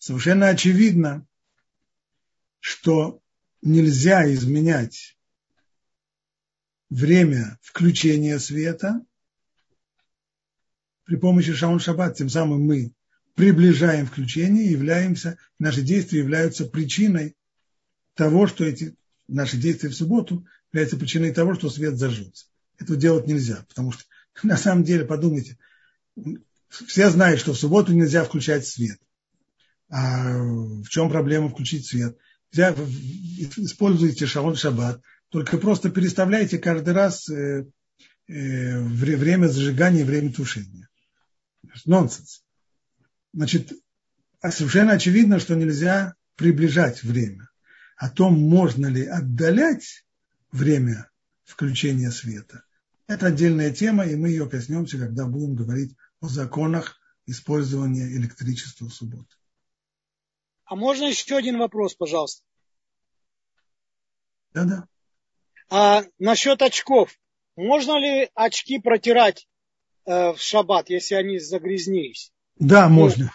Совершенно 0.00 0.48
очевидно, 0.48 1.24
что 2.58 3.20
нельзя 3.62 4.30
изменять 4.34 5.16
время 6.90 7.60
включения 7.62 8.40
света 8.40 9.00
при 11.04 11.14
помощи 11.14 11.52
шаун 11.52 11.78
шаббат. 11.78 12.16
Тем 12.16 12.28
самым 12.28 12.62
мы 12.62 12.92
приближаем 13.36 14.06
включение, 14.06 14.72
являемся, 14.72 15.38
наши 15.60 15.82
действия 15.82 16.18
являются 16.18 16.64
причиной 16.64 17.36
того, 18.14 18.46
что 18.46 18.64
эти 18.64 18.94
наши 19.28 19.56
действия 19.56 19.88
в 19.88 19.94
субботу 19.94 20.46
являются 20.72 20.96
причиной 20.96 21.32
того, 21.32 21.54
что 21.54 21.70
свет 21.70 21.96
зажжется. 21.96 22.46
Этого 22.78 22.98
делать 22.98 23.26
нельзя, 23.26 23.64
потому 23.68 23.92
что 23.92 24.04
на 24.42 24.56
самом 24.56 24.84
деле, 24.84 25.04
подумайте, 25.04 25.58
все 26.68 27.10
знают, 27.10 27.40
что 27.40 27.52
в 27.52 27.58
субботу 27.58 27.92
нельзя 27.92 28.24
включать 28.24 28.66
свет. 28.66 28.98
А 29.90 30.38
в 30.38 30.88
чем 30.88 31.10
проблема 31.10 31.50
включить 31.50 31.86
свет? 31.86 32.16
Используйте 32.54 34.26
шалон 34.26 34.56
шаббат, 34.56 35.02
только 35.28 35.58
просто 35.58 35.90
переставляйте 35.90 36.58
каждый 36.58 36.94
раз 36.94 37.28
э, 37.28 37.66
э, 38.28 38.80
время 38.80 39.46
зажигания 39.48 40.00
и 40.00 40.04
время 40.04 40.32
тушения. 40.32 40.88
Нонсенс. 41.86 42.42
Значит, 43.32 43.72
совершенно 44.42 44.92
очевидно, 44.92 45.40
что 45.40 45.54
нельзя 45.54 46.14
приближать 46.36 47.02
время 47.02 47.48
о 48.02 48.10
том, 48.10 48.34
можно 48.34 48.88
ли 48.88 49.06
отдалять 49.06 50.04
время 50.50 51.08
включения 51.44 52.10
света, 52.10 52.64
это 53.06 53.26
отдельная 53.26 53.72
тема, 53.72 54.04
и 54.04 54.16
мы 54.16 54.30
ее 54.30 54.50
коснемся, 54.50 54.98
когда 54.98 55.24
будем 55.24 55.54
говорить 55.54 55.94
о 56.20 56.26
законах 56.26 56.98
использования 57.26 58.08
электричества 58.08 58.88
в 58.88 58.92
субботу. 58.92 59.36
А 60.64 60.74
можно 60.74 61.04
еще 61.04 61.36
один 61.36 61.58
вопрос, 61.58 61.94
пожалуйста? 61.94 62.42
Да-да. 64.52 64.88
А 65.70 66.02
насчет 66.18 66.60
очков. 66.60 67.16
Можно 67.54 68.00
ли 68.00 68.30
очки 68.34 68.80
протирать 68.80 69.46
э, 70.06 70.32
в 70.32 70.38
шаббат, 70.40 70.90
если 70.90 71.14
они 71.14 71.38
загрязнились? 71.38 72.32
Да, 72.56 72.88
можно. 72.88 73.32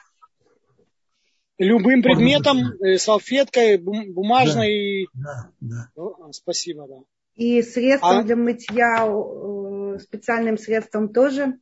Любым 1.58 2.03
предметом, 2.03 2.74
э, 2.82 2.97
салфеткой, 2.97 3.78
бумажной. 3.78 5.08
Да, 5.14 5.49
да. 5.60 5.89
да. 5.95 6.32
Спасибо, 6.32 6.88
да. 6.88 6.97
И 7.36 7.62
средством 7.64 8.20
а? 8.20 8.24
для 8.24 8.36
мытья, 8.36 9.08
э, 9.08 9.99
специальным 9.99 10.58
средством 10.58 11.10
тоже? 11.10 11.58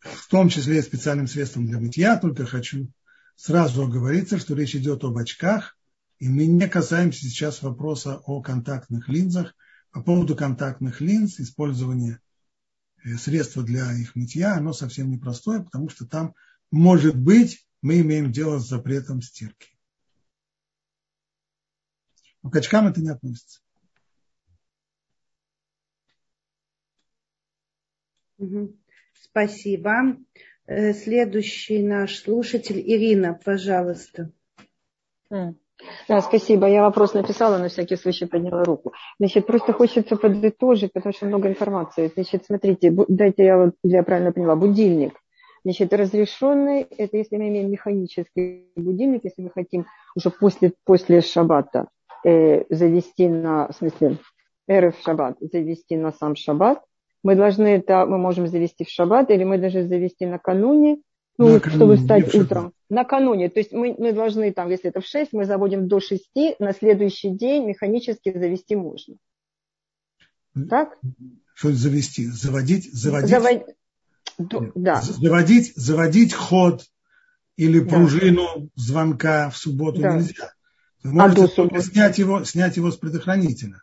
В 0.00 0.28
том 0.28 0.48
числе 0.48 0.82
специальным 0.82 1.26
средством 1.26 1.66
для 1.66 1.78
мытья, 1.78 2.16
только 2.18 2.44
хочу 2.44 2.88
сразу 3.36 3.84
оговориться, 3.84 4.38
что 4.38 4.54
речь 4.54 4.76
идет 4.76 5.02
об 5.04 5.16
очках, 5.16 5.76
и 6.18 6.28
мы 6.28 6.46
не 6.46 6.68
касаемся 6.68 7.24
сейчас 7.24 7.62
вопроса 7.62 8.20
о 8.24 8.42
контактных 8.42 9.08
линзах. 9.08 9.54
По 9.90 10.02
поводу 10.02 10.36
контактных 10.36 11.00
линз, 11.00 11.40
использование 11.40 12.20
э, 13.04 13.14
средства 13.14 13.64
для 13.64 13.92
их 13.92 14.14
мытья, 14.14 14.54
оно 14.54 14.72
совсем 14.72 15.10
непростое, 15.10 15.64
потому 15.64 15.88
что 15.88 16.06
там 16.06 16.34
может 16.70 17.16
быть 17.16 17.66
мы 17.82 18.00
имеем 18.00 18.32
дело 18.32 18.58
с 18.58 18.68
запретом 18.68 19.20
стирки. 19.20 19.68
Но 22.42 22.50
к 22.50 22.56
очкам 22.56 22.86
это 22.88 23.00
не 23.00 23.10
относится. 23.10 23.60
Спасибо. 29.12 30.16
Э, 30.66 30.92
следующий 30.92 31.82
наш 31.82 32.18
слушатель 32.18 32.80
Ирина, 32.80 33.38
пожалуйста. 33.44 34.32
Да, 36.08 36.20
спасибо. 36.20 36.68
Я 36.68 36.82
вопрос 36.82 37.14
написала, 37.14 37.58
на 37.58 37.68
всякий 37.68 37.96
случай 37.96 38.26
подняла 38.26 38.64
руку. 38.64 38.92
Значит, 39.18 39.46
просто 39.46 39.72
хочется 39.72 40.16
подытожить, 40.16 40.92
потому 40.92 41.12
что 41.12 41.26
много 41.26 41.48
информации. 41.48 42.10
Значит, 42.14 42.44
смотрите, 42.46 42.94
дайте 43.08 43.44
я 43.44 43.56
вот, 43.56 43.74
я 43.82 44.02
правильно 44.02 44.32
поняла, 44.32 44.54
будильник. 44.54 45.21
Значит, 45.64 45.92
разрешенный– 45.92 46.82
это 46.98 47.16
если 47.16 47.36
мы 47.36 47.48
имеем 47.48 47.70
механический 47.70 48.66
будильник, 48.74 49.24
если 49.24 49.42
мы 49.42 49.50
хотим 49.50 49.86
уже 50.16 50.30
после, 50.30 50.72
после 50.84 51.20
шаббата 51.20 51.88
э, 52.24 52.64
завести 52.68 53.28
на, 53.28 53.68
в 53.68 53.76
смысле, 53.76 54.18
РФ 54.70 54.96
шаббат, 55.04 55.36
завести 55.40 55.96
на 55.96 56.12
сам 56.12 56.34
шаббат, 56.36 56.82
Мы 57.22 57.36
должны 57.36 57.68
это, 57.68 58.04
мы 58.06 58.18
можем 58.18 58.48
завести 58.48 58.84
в 58.84 58.88
шаббат, 58.88 59.30
или 59.30 59.44
мы 59.44 59.58
должны 59.58 59.86
завести 59.86 60.26
накануне, 60.26 60.98
ну, 61.38 61.52
накануне, 61.54 61.76
чтобы 61.76 61.96
встать 61.96 62.34
утром. 62.34 62.72
Накануне. 62.90 63.48
То 63.48 63.60
есть 63.60 63.72
мы, 63.72 63.94
мы 63.96 64.12
должны, 64.12 64.52
там, 64.52 64.68
если 64.68 64.90
это 64.90 65.00
в 65.00 65.06
6, 65.06 65.32
мы 65.32 65.44
заводим 65.44 65.86
до 65.86 66.00
6, 66.00 66.58
на 66.58 66.72
следующий 66.72 67.30
день 67.30 67.66
механически 67.66 68.36
завести 68.36 68.74
можно. 68.74 69.16
Так? 70.68 70.98
Что 71.54 71.70
завести? 71.70 72.26
Заводить? 72.26 72.92
Заводить? 72.92 73.30
Завод... 73.30 73.62
Да. 74.38 75.00
Заводить, 75.00 75.72
заводить 75.76 76.34
ход 76.34 76.84
или 77.56 77.80
пружину 77.80 78.46
да. 78.56 78.66
звонка 78.76 79.50
в 79.50 79.56
субботу 79.56 80.00
да. 80.00 80.16
нельзя. 80.16 80.52
Вы 81.02 81.12
можете 81.12 81.62
а 81.62 81.80
снять 81.80 82.18
его, 82.18 82.44
снять 82.44 82.76
его 82.76 82.90
с 82.90 82.96
предохранителя. 82.96 83.82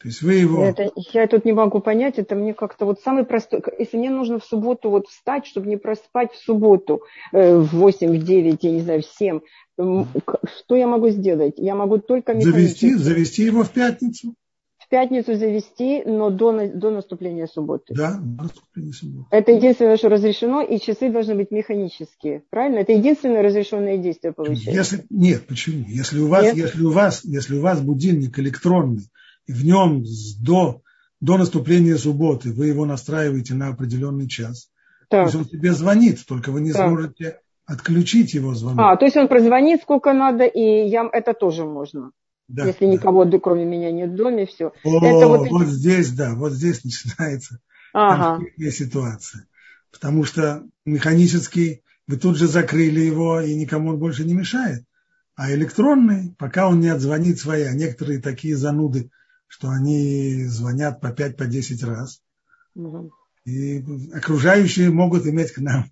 То 0.00 0.06
есть 0.06 0.22
вы 0.22 0.34
его... 0.34 0.64
Это, 0.64 0.92
я 1.12 1.26
тут 1.26 1.44
не 1.44 1.52
могу 1.52 1.80
понять, 1.80 2.18
это 2.18 2.36
мне 2.36 2.54
как-то 2.54 2.84
вот 2.84 3.00
самый 3.00 3.24
простой... 3.24 3.62
Если 3.78 3.96
мне 3.96 4.10
нужно 4.10 4.38
в 4.38 4.44
субботу 4.44 4.90
вот 4.90 5.08
встать, 5.08 5.44
чтобы 5.44 5.66
не 5.66 5.76
проспать 5.76 6.32
в 6.32 6.44
субботу 6.44 7.02
э, 7.32 7.56
в 7.56 7.66
8, 7.74 8.12
в 8.12 8.24
9, 8.24 8.62
я 8.62 8.70
не 8.70 8.80
знаю, 8.80 9.02
в 9.02 9.06
7, 9.06 9.40
что 9.76 10.76
я 10.76 10.86
могу 10.86 11.08
сделать? 11.08 11.54
Я 11.56 11.74
могу 11.74 11.98
только... 11.98 12.40
Завести, 12.40 12.94
завести 12.94 13.42
его 13.42 13.64
в 13.64 13.70
пятницу 13.70 14.34
в 14.88 14.90
пятницу 14.90 15.34
завести, 15.34 16.02
но 16.06 16.30
до, 16.30 16.66
до 16.66 16.90
наступления 16.90 17.46
субботы. 17.46 17.92
Да, 17.94 18.18
до 18.18 18.44
наступления 18.44 18.92
субботы. 18.92 19.26
Это 19.30 19.52
единственное, 19.52 19.98
что 19.98 20.08
разрешено, 20.08 20.62
и 20.62 20.80
часы 20.80 21.10
должны 21.10 21.34
быть 21.34 21.50
механические. 21.50 22.42
Правильно? 22.48 22.78
Это 22.78 22.92
единственное 22.92 23.42
разрешенное 23.42 23.98
действие 23.98 24.32
получается. 24.32 24.70
Если, 24.70 25.06
нет, 25.10 25.46
почему? 25.46 25.84
Если 25.86 26.20
у 26.20 26.28
вас, 26.28 26.44
нет? 26.44 26.56
если 26.56 26.82
у 26.82 26.90
вас, 26.90 27.22
если 27.24 27.56
у 27.56 27.60
вас 27.60 27.82
будильник 27.82 28.38
электронный, 28.38 29.10
и 29.46 29.52
в 29.52 29.62
нем 29.62 30.04
до, 30.40 30.80
до 31.20 31.36
наступления 31.36 31.98
субботы 31.98 32.50
вы 32.50 32.68
его 32.68 32.86
настраиваете 32.86 33.52
на 33.52 33.68
определенный 33.68 34.26
час, 34.26 34.70
так. 35.10 35.20
то 35.20 35.24
есть 35.24 35.34
он 35.34 35.44
тебе 35.44 35.72
звонит, 35.72 36.24
только 36.26 36.50
вы 36.50 36.62
не 36.62 36.72
так. 36.72 36.88
сможете 36.88 37.40
отключить 37.66 38.32
его 38.32 38.54
звонок. 38.54 38.78
А, 38.80 38.96
то 38.96 39.04
есть 39.04 39.18
он 39.18 39.28
прозвонит 39.28 39.82
сколько 39.82 40.14
надо, 40.14 40.44
и 40.44 40.88
я, 40.88 41.06
это 41.12 41.34
тоже 41.34 41.66
можно. 41.66 42.12
Да, 42.48 42.66
если 42.66 42.86
да. 42.86 42.92
никого, 42.92 43.24
кроме 43.38 43.64
меня, 43.64 43.92
нет 43.92 44.10
в 44.10 44.16
доме, 44.16 44.46
все. 44.46 44.72
О, 44.82 45.04
это 45.04 45.28
вот... 45.28 45.48
вот 45.50 45.66
здесь, 45.66 46.10
да, 46.12 46.34
вот 46.34 46.52
здесь 46.52 46.82
начинается 46.84 47.60
ага. 47.92 48.42
ситуация. 48.70 49.46
Потому 49.92 50.24
что 50.24 50.64
механический, 50.84 51.82
вы 52.06 52.16
тут 52.16 52.36
же 52.36 52.48
закрыли 52.48 53.00
его, 53.00 53.40
и 53.40 53.54
никому 53.54 53.90
он 53.90 53.98
больше 53.98 54.24
не 54.24 54.34
мешает. 54.34 54.84
А 55.34 55.52
электронный, 55.52 56.34
пока 56.38 56.68
он 56.68 56.80
не 56.80 56.88
отзвонит 56.88 57.38
свои, 57.38 57.62
а 57.62 57.74
некоторые 57.74 58.20
такие 58.20 58.56
зануды, 58.56 59.10
что 59.46 59.68
они 59.68 60.44
звонят 60.46 61.00
по 61.00 61.08
5-10 61.08 61.80
по 61.80 61.86
раз. 61.86 62.22
Угу. 62.74 63.12
И 63.44 63.84
окружающие 64.12 64.90
могут 64.90 65.26
иметь 65.26 65.52
к 65.52 65.58
нам 65.58 65.90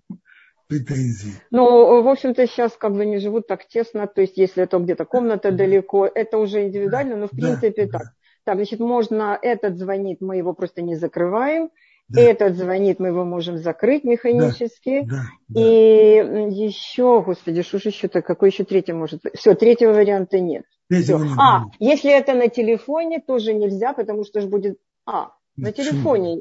претензии. 0.67 1.33
Ну, 1.51 2.01
в 2.01 2.07
общем-то, 2.07 2.45
сейчас 2.47 2.73
как 2.73 2.93
бы 2.93 3.05
не 3.05 3.19
живут 3.19 3.47
так 3.47 3.67
тесно, 3.67 4.07
то 4.07 4.21
есть 4.21 4.37
если 4.37 4.63
это 4.63 4.77
где-то 4.79 5.05
комната 5.05 5.51
далеко, 5.51 6.05
это 6.05 6.37
уже 6.37 6.65
индивидуально, 6.65 7.15
но 7.15 7.27
в 7.27 7.31
принципе 7.31 7.85
да, 7.85 7.91
так. 7.91 8.01
Да. 8.01 8.11
Так, 8.43 8.55
значит, 8.55 8.79
можно, 8.79 9.37
этот 9.41 9.77
звонит, 9.77 10.21
мы 10.21 10.37
его 10.37 10.53
просто 10.53 10.81
не 10.81 10.95
закрываем, 10.95 11.69
да. 12.07 12.21
этот 12.21 12.55
звонит, 12.55 12.99
мы 12.99 13.07
его 13.07 13.25
можем 13.25 13.57
закрыть 13.57 14.05
механически. 14.05 15.01
Да, 15.01 15.23
да, 15.49 15.61
и 15.61 16.23
да. 16.23 16.39
еще, 16.47 17.21
господи, 17.21 17.61
что 17.61 17.79
же 17.79 17.89
еще-то, 17.89 18.21
какой 18.21 18.49
еще 18.49 18.63
третий 18.63 18.93
может 18.93 19.21
быть? 19.21 19.33
Все, 19.37 19.53
третьего 19.53 19.91
варианта 19.91 20.39
нет. 20.39 20.63
Третьего 20.89 21.23
не 21.23 21.33
а, 21.37 21.65
нет. 21.65 21.73
если 21.79 22.11
это 22.11 22.33
на 22.33 22.47
телефоне, 22.47 23.19
тоже 23.19 23.53
нельзя, 23.53 23.93
потому 23.93 24.23
что 24.23 24.39
же 24.39 24.47
будет... 24.47 24.77
А, 25.05 25.31
на 25.57 25.71
телефоне. 25.73 26.39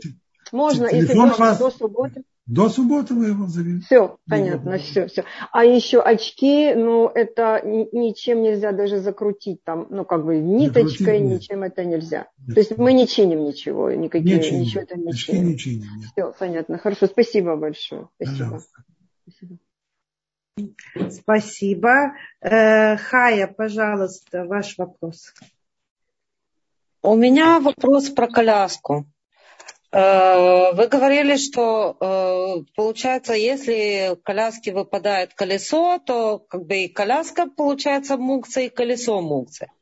Можно, 0.53 0.89
Телефон 0.89 1.01
если 1.01 1.19
больше 1.19 1.41
вас... 1.41 1.59
до 1.59 1.71
субботы. 1.71 2.23
До 2.47 2.69
субботы 2.69 3.13
вы 3.15 3.27
его 3.27 3.47
завели. 3.49 3.81
Все, 3.81 4.19
понятно, 4.29 4.79
все, 4.79 5.09
все. 5.09 5.25
А 5.51 5.65
еще 5.65 6.01
очки, 6.01 6.75
ну, 6.75 7.09
это 7.09 7.61
ничем 7.65 8.43
нельзя 8.43 8.71
даже 8.71 9.01
закрутить 9.01 9.65
там, 9.65 9.89
ну, 9.91 10.05
как 10.05 10.25
бы 10.25 10.39
ниточкой, 10.39 11.19
нет. 11.19 11.41
ничем 11.41 11.65
это 11.65 11.85
нельзя. 11.85 12.29
Нет. 12.47 12.55
То 12.55 12.61
есть 12.61 12.79
мы 12.79 12.93
не 12.93 13.09
чиним 13.09 13.45
ничего, 13.45 13.91
никакие, 13.91 14.37
не 14.37 14.43
чиним. 14.43 14.61
ничего 14.61 14.83
это 14.83 14.97
не 14.97 15.11
очки 15.11 15.33
чиним. 15.33 15.49
Не 15.49 15.59
чиним 15.59 15.89
нет. 15.99 16.11
Все, 16.13 16.33
понятно, 16.39 16.79
хорошо, 16.79 17.07
спасибо 17.07 17.57
большое. 17.57 18.09
Спасибо. 18.15 18.63
Спасибо. 19.27 19.59
Спасибо. 21.11 22.13
Э, 22.41 22.97
Хая, 22.97 23.49
пожалуйста, 23.49 24.45
ваш 24.45 24.79
вопрос. 24.79 25.35
У 27.03 27.17
меня 27.17 27.59
вопрос 27.59 28.09
про 28.11 28.29
коляску. 28.29 29.07
Э, 29.97 30.75
вы 30.75 30.89
говорили, 30.89 31.37
что 31.37 31.97
э, 31.99 32.65
получается, 32.77 33.33
если 33.33 34.19
коляске 34.25 34.73
выпадает 34.73 35.33
колесо, 35.33 35.99
то 36.05 36.39
как 36.39 36.67
бы 36.67 36.83
и 36.83 36.89
коляска 36.89 37.47
получается 37.47 38.19
мукция, 38.19 38.65
и 38.65 38.69
колесо 38.69 39.23
мукция. 39.23 39.73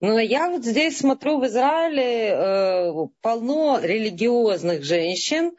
Но 0.00 0.18
я 0.18 0.48
вот 0.48 0.64
здесь 0.64 0.98
смотрю 0.98 1.38
в 1.38 1.46
Израиле 1.46 2.30
э, 2.30 2.92
полно 3.20 3.78
религиозных 3.80 4.82
женщин, 4.82 5.52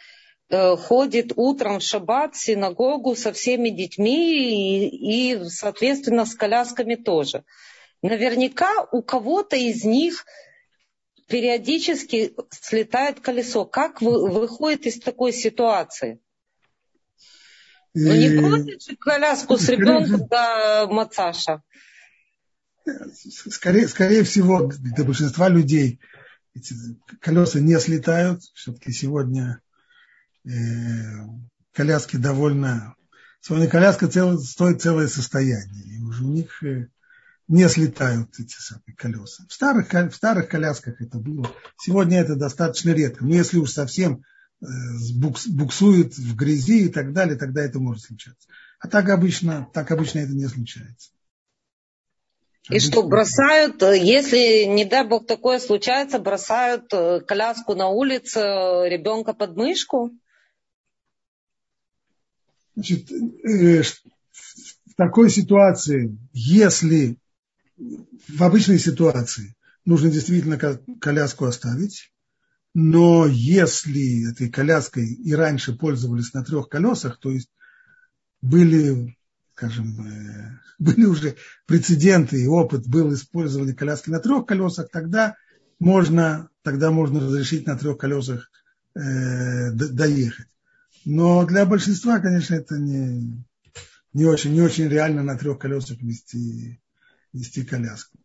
ходит 0.50 1.32
утром 1.36 1.80
в 1.80 1.84
шаббат 1.84 2.36
в 2.36 2.44
синагогу 2.44 3.16
со 3.16 3.32
всеми 3.32 3.70
детьми 3.70 4.86
и, 4.86 5.32
и, 5.32 5.46
соответственно, 5.46 6.26
с 6.26 6.36
колясками 6.36 6.94
тоже. 6.96 7.44
Наверняка 8.04 8.86
у 8.92 9.02
кого-то 9.02 9.56
из 9.56 9.84
них 9.84 10.26
периодически 11.28 12.34
слетает 12.52 13.20
колесо. 13.20 13.66
Как 13.66 14.02
вы, 14.02 14.30
выходит 14.30 14.86
из 14.86 15.00
такой 15.00 15.34
ситуации? 15.34 16.20
Ну 17.94 18.14
не 18.14 18.40
бросит 18.40 18.82
же 18.82 18.96
коляску 18.96 19.58
с 19.58 19.70
ребенком 19.70 20.28
до 20.28 20.88
массажа. 20.90 21.62
Скорее, 23.50 23.88
скорее 23.88 24.24
всего, 24.24 24.68
для 24.68 25.04
большинства 25.06 25.48
людей 25.48 26.00
эти 26.56 26.76
колеса 27.20 27.60
не 27.60 27.80
слетают. 27.80 28.42
Все-таки 28.54 28.92
сегодня 28.92 29.62
э, 30.46 30.50
коляски 31.72 32.18
довольно... 32.18 32.96
Сегодня 33.42 33.68
коляска 33.68 34.08
цел, 34.08 34.40
стоит 34.40 34.82
целое 34.82 35.08
состояние. 35.08 35.98
И 35.98 36.02
уже 36.02 36.24
у 36.24 36.32
них 36.32 36.64
э, 36.64 36.88
не 37.48 37.68
слетают 37.68 38.30
эти 38.40 38.56
самые 38.56 38.96
колеса. 38.96 39.46
В 39.50 39.54
старых, 39.54 39.92
в 39.92 40.16
старых 40.16 40.48
колясках 40.48 41.02
это 41.02 41.18
было. 41.18 41.50
Сегодня 41.78 42.20
это 42.20 42.36
достаточно 42.36 42.92
редко. 42.92 43.26
Но 43.26 43.34
если 43.34 43.58
уж 43.58 43.72
совсем 43.72 44.24
э, 44.62 44.66
буксует 45.16 46.18
в 46.18 46.36
грязи 46.36 46.86
и 46.86 46.90
так 46.90 47.14
далее, 47.14 47.38
тогда 47.38 47.64
это 47.64 47.80
может 47.80 48.04
случаться. 48.04 48.48
А 48.80 48.88
так 48.88 49.10
обычно, 49.10 49.68
так 49.74 49.92
обычно 49.92 50.20
это 50.20 50.34
не 50.34 50.48
случается. 50.48 51.12
И 52.70 52.74
обычно 52.74 52.92
что, 52.92 53.04
бросают, 53.04 53.84
э, 53.84 53.98
если, 54.00 54.64
не 54.66 54.86
дай 54.86 55.06
бог, 55.06 55.28
такое 55.28 55.60
случается, 55.60 56.20
бросают 56.20 56.94
э, 56.94 57.20
коляску 57.22 57.76
на 57.76 57.90
улице, 57.90 58.40
ребенка 58.40 59.34
под 59.34 59.58
мышку? 59.58 60.12
Значит, 62.76 63.10
в 63.12 64.96
такой 64.96 65.30
ситуации, 65.30 66.18
если 66.32 67.18
в 67.78 68.44
обычной 68.44 68.80
ситуации 68.80 69.56
нужно 69.86 70.10
действительно 70.10 70.58
коляску 71.00 71.46
оставить, 71.46 72.12
но 72.74 73.26
если 73.28 74.32
этой 74.32 74.50
коляской 74.50 75.08
и 75.08 75.34
раньше 75.34 75.74
пользовались 75.74 76.34
на 76.34 76.44
трех 76.44 76.70
колесах, 76.70 77.20
то 77.20 77.32
есть 77.32 77.50
были, 78.42 79.16
скажем, 79.56 80.08
э, 80.08 80.60
были 80.80 81.06
уже 81.06 81.36
прецеденты 81.66 82.42
и 82.42 82.48
опыт 82.48 82.88
был 82.88 83.14
использовали 83.14 83.74
коляски 83.74 84.10
на 84.10 84.20
трех 84.20 84.46
колесах, 84.46 84.90
тогда 84.92 85.36
можно, 85.80 86.50
тогда 86.64 86.92
можно 86.92 87.20
разрешить 87.20 87.68
на 87.68 87.78
трех 87.78 87.98
колесах 87.98 88.50
э, 88.96 89.72
доехать. 89.72 90.48
Но 91.06 91.46
для 91.46 91.66
большинства, 91.66 92.20
конечно, 92.20 92.56
это 92.56 92.78
не, 92.78 93.44
не 94.14 94.26
очень, 94.26 94.54
не 94.54 94.62
очень 94.62 94.88
реально 94.88 95.24
на 95.24 95.38
трех 95.38 95.60
колесах 95.60 96.00
вести 96.02 96.80
вести 97.34 97.64
коляску. 97.66 98.18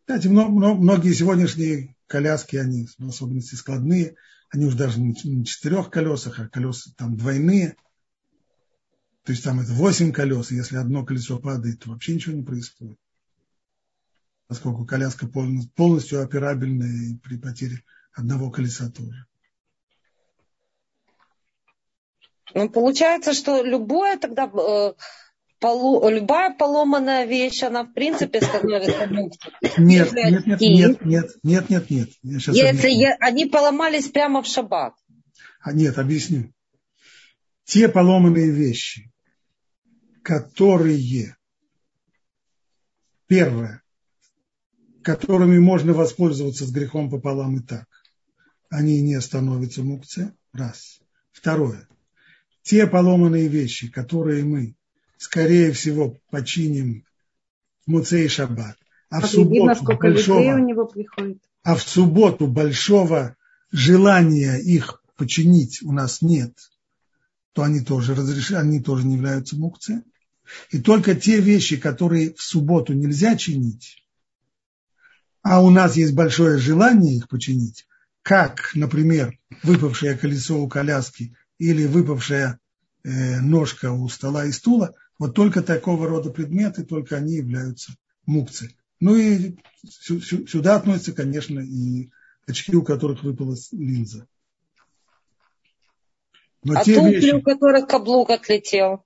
Кстати, 0.00 0.28
многие 0.28 1.12
сегодняшние 1.12 1.94
коляски, 2.06 2.56
они 2.56 2.86
в 2.86 3.08
особенности 3.08 3.56
складные, 3.56 4.14
они 4.50 4.64
уже 4.64 4.78
даже 4.78 5.00
не 5.00 5.44
четырех 5.44 5.90
колесах, 5.90 6.38
а 6.40 6.48
колеса 6.48 6.90
там 6.96 7.16
двойные. 7.16 7.76
То 9.24 9.32
есть 9.32 9.44
там 9.44 9.60
это 9.60 9.72
восемь 9.72 10.12
колес, 10.12 10.50
и 10.50 10.56
если 10.56 10.76
одно 10.76 11.04
колесо 11.04 11.38
падает, 11.38 11.80
то 11.80 11.90
вообще 11.90 12.14
ничего 12.14 12.34
не 12.34 12.42
происходит. 12.42 12.98
Поскольку 14.46 14.86
коляска 14.86 15.26
полностью 15.26 16.22
операбельная 16.22 17.10
и 17.10 17.16
при 17.18 17.36
потере 17.36 17.84
одного 18.14 18.50
колеса 18.50 18.90
тоже. 18.90 19.26
Ну, 22.54 22.70
получается, 22.70 23.34
что 23.34 23.62
любое 23.62 24.18
тогда 24.18 24.44
э, 24.46 24.94
полу, 25.58 26.08
любая 26.08 26.54
поломанная 26.54 27.24
вещь, 27.24 27.62
она 27.62 27.84
в 27.84 27.92
принципе 27.92 28.40
становится 28.40 29.06
муктой. 29.06 29.52
Нет, 29.76 30.12
нет, 30.12 30.46
нет, 30.46 30.60
нет, 30.60 31.04
нет, 31.04 31.36
нет, 31.42 31.70
нет, 31.70 31.90
нет. 31.90 32.10
Если 32.22 32.90
я, 32.90 33.16
они 33.20 33.46
поломались 33.46 34.08
прямо 34.08 34.42
в 34.42 34.46
шаббат. 34.46 34.94
А 35.60 35.72
нет, 35.72 35.98
объясню. 35.98 36.52
Те 37.64 37.88
поломанные 37.88 38.50
вещи, 38.50 39.10
которые, 40.22 41.36
первое, 43.26 43.82
которыми 45.02 45.58
можно 45.58 45.92
воспользоваться 45.92 46.64
с 46.64 46.70
грехом 46.70 47.10
пополам 47.10 47.58
и 47.58 47.62
так, 47.62 47.86
они 48.70 49.00
не 49.02 49.20
становятся 49.20 49.82
мукце, 49.82 50.34
раз. 50.52 51.00
Второе, 51.32 51.88
те 52.62 52.86
поломанные 52.86 53.48
вещи, 53.48 53.90
которые 53.90 54.44
мы, 54.44 54.74
скорее 55.18 55.72
всего, 55.72 56.16
починим 56.30 57.04
в 57.84 57.90
Муцей 57.90 58.28
Шаббат, 58.28 58.76
а, 59.10 59.18
а 59.18 59.20
в 59.20 59.26
субботу 59.26 59.80
видно, 59.80 59.96
большого, 59.96 60.54
у 60.54 60.58
него 60.58 60.86
приходит. 60.86 61.38
а 61.62 61.74
в 61.74 61.82
субботу 61.82 62.46
большого 62.46 63.36
желания 63.70 64.56
их 64.56 65.02
починить 65.16 65.82
у 65.82 65.92
нас 65.92 66.22
нет, 66.22 66.54
то 67.52 67.62
они 67.62 67.80
тоже 67.80 68.14
разрешены, 68.14 68.58
они 68.58 68.80
тоже 68.80 69.06
не 69.06 69.16
являются 69.16 69.56
мукцией. 69.56 70.02
И 70.70 70.80
только 70.80 71.14
те 71.14 71.40
вещи, 71.40 71.76
которые 71.76 72.32
в 72.32 72.40
субботу 72.40 72.94
нельзя 72.94 73.36
чинить, 73.36 74.02
а 75.42 75.62
у 75.62 75.70
нас 75.70 75.96
есть 75.96 76.14
большое 76.14 76.58
желание 76.58 77.16
их 77.16 77.28
починить, 77.28 77.86
как, 78.22 78.70
например, 78.74 79.38
выпавшее 79.62 80.16
колесо 80.16 80.60
у 80.60 80.68
коляски 80.68 81.34
или 81.58 81.86
выпавшая 81.86 82.60
э, 83.02 83.40
ножка 83.40 83.92
у 83.92 84.08
стола 84.08 84.46
и 84.46 84.52
стула, 84.52 84.94
вот 85.18 85.34
только 85.34 85.62
такого 85.62 86.06
рода 86.06 86.30
предметы, 86.30 86.84
только 86.84 87.16
они 87.16 87.34
являются 87.34 87.92
мукцией. 88.26 88.76
Ну 89.00 89.16
и 89.16 89.56
сюда 89.82 90.76
относятся, 90.76 91.12
конечно, 91.12 91.60
и 91.60 92.10
очки, 92.46 92.74
у 92.74 92.82
которых 92.82 93.22
выпала 93.22 93.56
линза. 93.72 94.26
Но 96.64 96.78
а 96.78 96.84
те 96.84 96.96
туфли, 96.96 97.14
вещи... 97.14 97.34
у 97.34 97.42
которых 97.42 97.86
каблук 97.86 98.30
отлетел? 98.30 99.04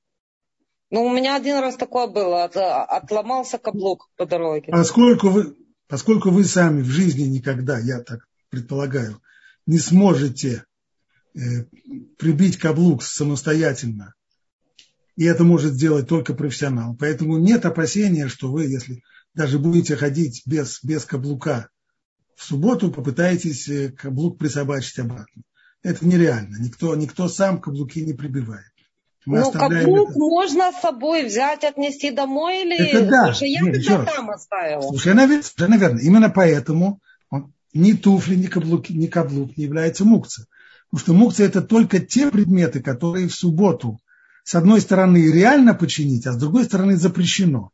Ну, 0.90 1.04
у 1.04 1.14
меня 1.14 1.36
один 1.36 1.58
раз 1.58 1.76
такое 1.76 2.06
было, 2.06 2.44
отломался 2.44 3.58
каблук 3.58 4.10
по 4.16 4.26
дороге. 4.26 4.72
Поскольку 4.72 5.28
вы, 5.28 5.56
поскольку 5.86 6.30
вы 6.30 6.44
сами 6.44 6.82
в 6.82 6.86
жизни 6.86 7.24
никогда, 7.24 7.78
я 7.78 8.00
так 8.00 8.26
предполагаю, 8.50 9.20
не 9.66 9.78
сможете 9.78 10.64
э, 11.34 11.64
прибить 12.18 12.58
каблук 12.58 13.02
самостоятельно, 13.02 14.14
и 15.16 15.24
это 15.24 15.44
может 15.44 15.74
сделать 15.74 16.08
только 16.08 16.34
профессионал. 16.34 16.96
Поэтому 16.98 17.38
нет 17.38 17.64
опасения, 17.66 18.28
что 18.28 18.50
вы, 18.50 18.66
если 18.66 19.02
даже 19.34 19.58
будете 19.58 19.96
ходить 19.96 20.42
без, 20.46 20.82
без 20.82 21.04
каблука 21.04 21.68
в 22.34 22.44
субботу, 22.44 22.90
попытаетесь 22.90 23.68
э, 23.68 23.90
каблук 23.90 24.38
присобачить 24.38 24.98
обратно. 24.98 25.42
Это 25.82 26.06
нереально. 26.06 26.56
Никто, 26.58 26.94
никто 26.94 27.28
сам 27.28 27.60
каблуки 27.60 28.00
не 28.00 28.14
прибивает. 28.14 28.72
Мы 29.24 29.40
ну, 29.40 29.52
каблук 29.52 30.10
это. 30.10 30.18
можно 30.18 30.72
с 30.72 30.80
собой 30.80 31.26
взять, 31.26 31.62
отнести 31.62 32.10
домой 32.10 32.62
или... 32.62 32.76
Это 32.76 33.08
да. 33.08 33.24
Слушай, 33.26 33.50
я 33.50 33.60
Нет, 33.62 33.86
тогда 33.86 34.04
там 34.04 34.30
оставила. 34.30 34.80
Совершенно 34.80 35.76
верно. 35.76 35.98
Именно 35.98 36.30
поэтому 36.30 37.00
он, 37.30 37.52
ни 37.72 37.92
туфли, 37.92 38.34
ни 38.34 38.46
каблуки, 38.46 38.92
ни 38.92 39.06
каблук 39.06 39.56
не 39.56 39.64
является 39.64 40.04
мукцией. 40.04 40.48
Потому 40.90 41.00
что 41.00 41.12
мукция 41.14 41.46
это 41.46 41.62
только 41.62 42.00
те 42.00 42.30
предметы, 42.30 42.82
которые 42.82 43.28
в 43.28 43.34
субботу 43.34 44.00
с 44.44 44.54
одной 44.54 44.80
стороны 44.80 45.30
реально 45.30 45.74
починить, 45.74 46.26
а 46.26 46.32
с 46.32 46.36
другой 46.36 46.64
стороны 46.64 46.96
запрещено. 46.96 47.70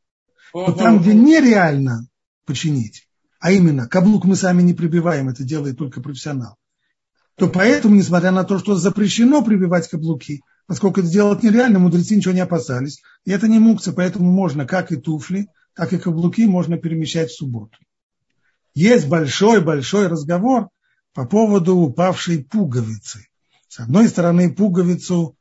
Но 0.55 0.73
там, 0.73 1.01
где 1.01 1.15
нереально 1.15 2.07
починить, 2.45 3.09
а 3.41 3.53
именно 3.53 3.87
каблук 3.87 4.25
мы 4.25 4.37
сами 4.37 4.63
не 4.63 4.75
прибиваем, 4.75 5.29
это 5.29 5.45
делает 5.45 5.79
только 5.79 6.01
профессионал, 6.01 6.57
то 7.37 7.49
поэтому, 7.49 7.95
несмотря 7.95 8.31
на 8.33 8.45
то, 8.45 8.59
что 8.59 8.75
запрещено 8.75 9.43
прибивать 9.43 9.89
каблуки, 9.89 10.43
поскольку 10.67 11.01
это 11.01 11.09
делать 11.09 11.43
нереально, 11.43 11.79
мудрецы 11.79 12.17
ничего 12.17 12.35
не 12.35 12.41
опасались. 12.41 13.01
И 13.25 13.31
это 13.31 13.49
не 13.49 13.59
мукция, 13.59 13.95
поэтому 13.95 14.31
можно 14.31 14.67
как 14.67 14.93
и 14.93 14.97
туфли, 14.97 15.49
так 15.75 15.93
и 15.93 15.99
каблуки 15.99 16.47
можно 16.47 16.77
перемещать 16.79 17.31
в 17.31 17.37
субботу. 17.37 17.79
Есть 18.75 19.09
большой-большой 19.09 20.09
разговор 20.09 20.69
по 21.15 21.27
поводу 21.27 21.77
упавшей 21.77 22.45
пуговицы. 22.45 23.27
С 23.69 23.81
одной 23.81 24.09
стороны, 24.09 24.53
пуговицу 24.53 25.37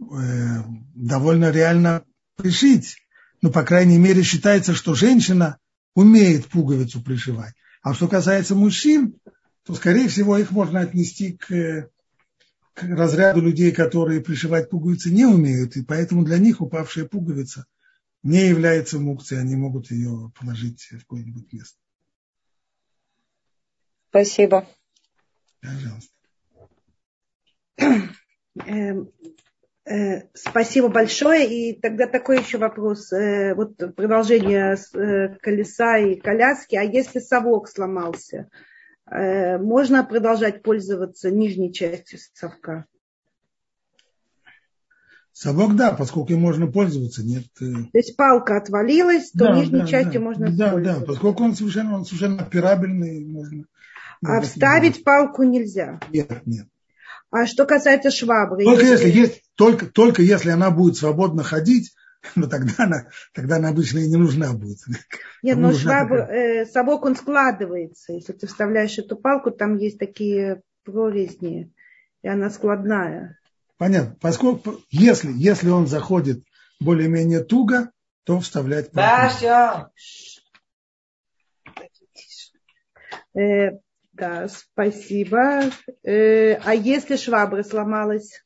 довольно 0.00 1.50
реально 1.50 2.04
пришить. 2.36 2.96
Ну, 3.42 3.50
по 3.50 3.62
крайней 3.62 3.98
мере, 3.98 4.22
считается, 4.22 4.74
что 4.74 4.94
женщина 4.94 5.58
умеет 5.94 6.46
пуговицу 6.46 7.02
пришивать. 7.02 7.54
А 7.82 7.94
что 7.94 8.08
касается 8.08 8.54
мужчин, 8.54 9.18
то, 9.64 9.74
скорее 9.74 10.08
всего, 10.08 10.36
их 10.38 10.50
можно 10.50 10.80
отнести 10.80 11.32
к, 11.32 11.90
к 12.74 12.82
разряду 12.82 13.40
людей, 13.40 13.72
которые 13.72 14.20
пришивать 14.20 14.70
пуговицы 14.70 15.10
не 15.10 15.24
умеют, 15.24 15.76
и 15.76 15.82
поэтому 15.82 16.24
для 16.24 16.38
них 16.38 16.60
упавшая 16.60 17.06
пуговица 17.06 17.66
не 18.22 18.48
является 18.48 18.98
мукцией, 18.98 19.40
они 19.40 19.56
могут 19.56 19.90
ее 19.90 20.30
положить 20.38 20.88
в 20.90 21.00
какое-нибудь 21.00 21.52
место. 21.52 21.78
Спасибо. 24.10 24.68
Пожалуйста. 25.60 26.12
Э, 29.84 30.22
спасибо 30.34 30.88
большое. 30.88 31.48
И 31.48 31.80
тогда 31.80 32.06
такой 32.06 32.40
еще 32.40 32.58
вопрос. 32.58 33.12
Э, 33.12 33.54
вот 33.54 33.76
продолжение 33.94 34.76
э, 34.94 35.36
колеса 35.40 35.98
и 35.98 36.16
коляски. 36.16 36.76
А 36.76 36.82
если 36.82 37.18
совок 37.18 37.68
сломался, 37.68 38.48
можно 39.12 40.04
продолжать 40.04 40.62
пользоваться 40.62 41.32
нижней 41.32 41.72
частью 41.72 42.20
совка? 42.32 42.84
Совок, 45.32 45.74
да, 45.74 45.90
поскольку 45.90 46.32
им 46.34 46.40
можно 46.42 46.68
пользоваться, 46.68 47.24
нет. 47.24 47.44
То 47.58 47.64
есть 47.94 48.16
палка 48.16 48.56
отвалилась, 48.56 49.32
то 49.32 49.46
да, 49.46 49.56
нижней 49.56 49.80
да, 49.80 49.86
частью 49.86 50.20
да, 50.20 50.20
можно 50.20 50.56
да. 50.56 50.76
Да, 50.76 51.00
поскольку 51.04 51.42
он 51.42 51.56
совершенно, 51.56 51.96
он 51.96 52.04
совершенно 52.04 52.42
операбельный, 52.42 53.24
можно. 53.24 53.64
А 54.24 54.40
вставить 54.42 55.02
палку 55.02 55.42
нельзя? 55.42 55.98
Нет, 56.10 56.46
нет. 56.46 56.68
А 57.30 57.46
что 57.46 57.64
касается 57.64 58.10
швабры? 58.10 58.64
Только 58.64 58.84
если 58.84 59.08
есть, 59.08 59.42
только, 59.60 59.84
только 59.84 60.22
если 60.22 60.48
она 60.48 60.70
будет 60.70 60.96
свободно 60.96 61.42
ходить, 61.42 61.94
ну 62.34 62.48
тогда 62.48 62.72
она, 62.78 63.08
тогда 63.34 63.56
она 63.56 63.68
обычно 63.68 63.98
и 63.98 64.08
не 64.08 64.16
нужна 64.16 64.54
будет. 64.54 64.78
Нет, 65.42 65.58
но 65.58 65.74
швабра, 65.74 66.26
э, 66.30 66.64
совок 66.64 67.04
он 67.04 67.14
складывается. 67.14 68.14
Если 68.14 68.32
ты 68.32 68.46
вставляешь 68.46 68.96
эту 68.96 69.16
палку, 69.16 69.50
там 69.50 69.76
есть 69.76 69.98
такие 69.98 70.62
прорезни, 70.84 71.74
и 72.22 72.28
она 72.28 72.48
складная. 72.48 73.38
Понятно. 73.76 74.16
Поскольку, 74.22 74.80
если, 74.88 75.30
если 75.34 75.68
он 75.68 75.86
заходит 75.86 76.42
более-менее 76.80 77.44
туго, 77.44 77.90
то 78.24 78.40
вставлять 78.40 78.92
палку. 78.92 79.42
Да, 79.42 79.90
все. 83.34 83.76
Да, 84.14 84.48
спасибо. 84.48 85.64
Э, 86.02 86.54
а 86.54 86.74
если 86.74 87.16
швабра 87.16 87.62
сломалась? 87.62 88.42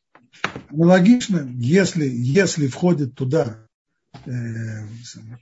Аналогично, 0.70 1.46
если, 1.56 2.06
если 2.06 2.66
входит 2.66 3.14
туда 3.14 3.66
э, 4.26 4.30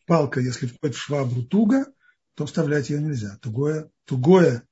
палка, 0.07 0.41
если 0.41 0.67
входит 0.67 0.97
в 0.97 1.01
швабру 1.01 1.43
туго, 1.43 1.87
то 2.35 2.47
вставлять 2.47 2.91
ее 2.91 3.01
нельзя. 3.01 3.37
Тугое, 3.41 3.91
тугое 4.05 4.63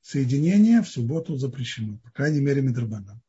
соединение 0.00 0.82
в 0.82 0.88
субботу 0.88 1.36
запрещено, 1.36 1.98
по 1.98 2.10
крайней 2.10 2.40
мере, 2.40 2.62
Мидрабана. 2.62 3.20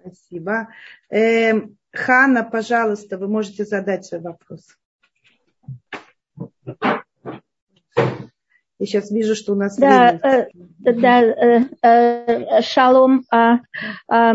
Спасибо. 0.00 0.68
Э, 1.10 1.54
Хана, 1.92 2.44
пожалуйста, 2.44 3.18
вы 3.18 3.28
можете 3.28 3.64
задать 3.64 4.04
свой 4.04 4.20
вопрос. 4.20 4.76
Я 8.78 8.86
сейчас 8.86 9.10
вижу, 9.10 9.34
что 9.34 9.52
у 9.52 9.56
нас 9.56 9.76
да, 9.76 10.12
э, 10.12 10.46
да, 10.78 11.22
э, 11.22 11.64
э, 11.82 12.62
шалом, 12.62 13.24
э, 13.32 13.56
э, 14.12 14.32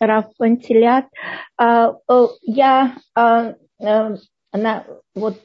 Раф 0.00 0.26
Пантелят. 0.36 1.06
Э, 1.60 1.92
э, 2.08 2.26
я 2.42 2.96
э, 3.16 3.54
э, 3.80 4.16
она, 4.50 4.84
вот, 5.14 5.40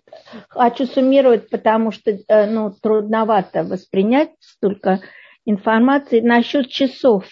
хочу 0.49 0.85
суммировать, 0.85 1.49
потому 1.49 1.91
что 1.91 2.11
э, 2.11 2.45
ну, 2.47 2.71
трудновато 2.71 3.63
воспринять 3.63 4.31
столько 4.39 5.01
информации. 5.45 6.19
Насчет 6.19 6.69
часов 6.69 7.25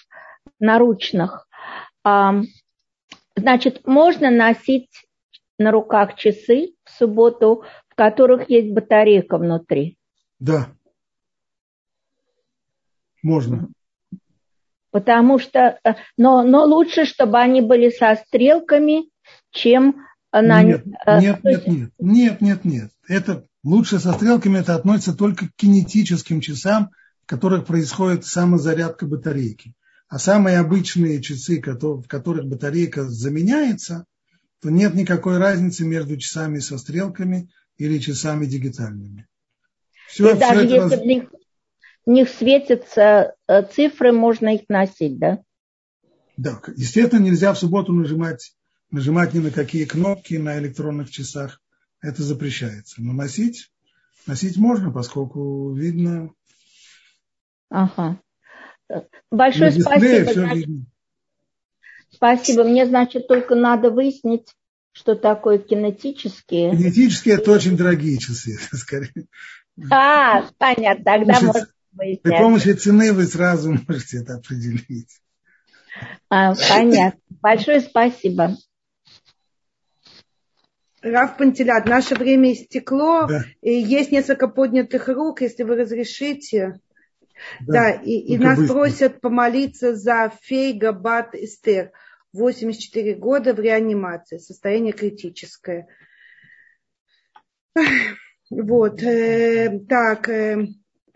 наручных. 0.59 1.47
Э, 2.05 2.41
значит, 3.35 3.87
можно 3.87 4.29
носить 4.29 4.89
на 5.57 5.71
руках 5.71 6.15
часы 6.15 6.73
в 6.83 6.91
субботу, 6.91 7.63
в 7.89 7.95
которых 7.95 8.49
есть 8.49 8.71
батарейка 8.71 9.37
внутри? 9.37 9.97
Да. 10.39 10.69
Можно. 13.27 13.67
Потому 14.91 15.37
что, 15.37 15.77
э, 15.83 15.95
но, 16.15 16.43
но 16.43 16.63
лучше, 16.63 17.03
чтобы 17.03 17.37
они 17.39 17.59
были 17.59 17.89
со 17.89 18.15
стрелками, 18.15 19.09
чем 19.51 20.05
на... 20.31 20.63
Нет, 20.63 20.85
э, 21.05 21.19
нет, 21.19 21.43
нет, 21.43 21.67
нет, 21.67 21.91
нет, 21.99 22.41
нет, 22.41 22.65
нет. 22.65 22.91
Это 23.05 23.45
лучше 23.65 23.99
со 23.99 24.13
стрелками, 24.13 24.59
это 24.59 24.75
относится 24.75 25.13
только 25.13 25.47
к 25.47 25.55
кинетическим 25.57 26.39
часам, 26.39 26.91
в 27.25 27.27
которых 27.27 27.65
происходит 27.65 28.23
самозарядка 28.23 29.05
батарейки. 29.05 29.73
А 30.07 30.19
самые 30.19 30.59
обычные 30.59 31.21
часы, 31.21 31.61
в 31.61 32.07
которых 32.07 32.45
батарейка 32.45 33.09
заменяется, 33.09 34.05
то 34.61 34.69
нет 34.69 34.93
никакой 34.93 35.37
разницы 35.37 35.83
между 35.83 36.15
часами 36.15 36.59
со 36.59 36.77
стрелками 36.77 37.49
или 37.77 37.97
часами 37.97 38.45
дигитальными. 38.45 39.27
Все, 40.07 40.33
И 40.33 40.39
даже 40.39 40.61
если 40.61 40.77
раз... 40.77 41.27
в, 42.07 42.09
них, 42.09 42.29
светятся 42.29 43.35
э, 43.47 43.63
цифры, 43.63 44.13
можно 44.13 44.55
их 44.55 44.61
носить, 44.69 45.19
да? 45.19 45.39
Да, 46.37 46.61
естественно, 46.77 47.19
нельзя 47.19 47.53
в 47.53 47.59
субботу 47.59 47.91
нажимать, 47.91 48.53
нажимать 48.89 49.33
ни 49.33 49.39
на 49.39 49.51
какие 49.51 49.83
кнопки 49.83 50.35
на 50.35 50.57
электронных 50.57 51.11
часах. 51.11 51.61
Это 52.01 52.23
запрещается. 52.23 53.01
Но 53.01 53.11
носить, 53.11 53.69
носить 54.25 54.55
можно, 54.55 54.89
поскольку 54.89 55.73
видно. 55.73 56.31
Ага. 57.69 58.21
Большое 59.29 59.71
спасибо. 59.71 60.31
Значит, 60.31 60.69
спасибо. 62.09 62.63
Мне, 62.63 62.85
значит, 62.85 63.27
только 63.27 63.55
надо 63.55 63.89
выяснить, 63.91 64.47
что 64.93 65.15
такое 65.15 65.57
кинетические. 65.57 66.71
Кинетические– 66.71 67.35
это 67.37 67.51
очень 67.51 67.75
дорогие 67.75 68.17
часы, 68.17 68.57
скорее. 68.71 69.27
А, 69.91 70.49
понятно, 70.57 71.03
тогда 71.03 71.41
можно 71.41 71.67
выяснять. 71.97 72.21
При 72.21 72.31
помощи 72.31 72.71
цены 72.73 73.13
вы 73.13 73.25
сразу 73.25 73.73
можете 73.87 74.19
это 74.19 74.35
определить. 74.35 75.21
А, 76.29 76.53
понятно. 76.55 77.19
Большое 77.41 77.81
спасибо. 77.81 78.55
Раф 81.01 81.37
Пантелят, 81.37 81.85
наше 81.85 82.15
время 82.15 82.53
истекло. 82.53 83.27
Да. 83.27 83.43
И 83.61 83.71
есть 83.71 84.11
несколько 84.11 84.47
поднятых 84.47 85.07
рук, 85.07 85.41
если 85.41 85.63
вы 85.63 85.75
разрешите. 85.75 86.79
Да, 87.61 87.73
да 87.73 87.91
и, 87.91 88.11
и 88.11 88.37
нас 88.37 88.57
быстро. 88.57 88.73
просят 88.73 89.21
помолиться 89.21 89.95
за 89.95 90.31
Фейга 90.41 90.91
Бат 90.91 91.35
Эстер. 91.35 91.91
84 92.33 93.15
года 93.15 93.53
в 93.53 93.59
реанимации, 93.59 94.37
состояние 94.37 94.93
критическое. 94.93 95.87
Вот, 98.49 99.01
э, 99.03 99.79
так, 99.89 100.29
э, 100.29 100.67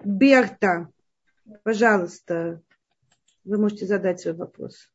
Берта, 0.04 0.90
пожалуйста, 1.64 2.62
вы 3.44 3.58
можете 3.58 3.86
задать 3.86 4.20
свой 4.20 4.36
вопрос. 4.36 4.90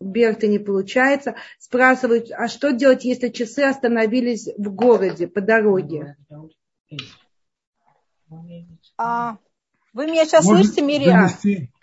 Берта 0.00 0.46
не 0.46 0.58
получается. 0.58 1.36
Спрашивают, 1.58 2.30
а 2.30 2.48
что 2.48 2.72
делать, 2.72 3.04
если 3.04 3.28
часы 3.30 3.60
остановились 3.60 4.48
в 4.56 4.74
городе 4.74 5.26
по 5.26 5.40
дороге? 5.40 6.16
А, 8.98 9.38
вы 9.92 10.06
меня 10.06 10.24
сейчас 10.24 10.44
Можно 10.44 10.64
слышите, 10.64 10.82
Мириам? 10.82 11.26
Донести, 11.28 11.73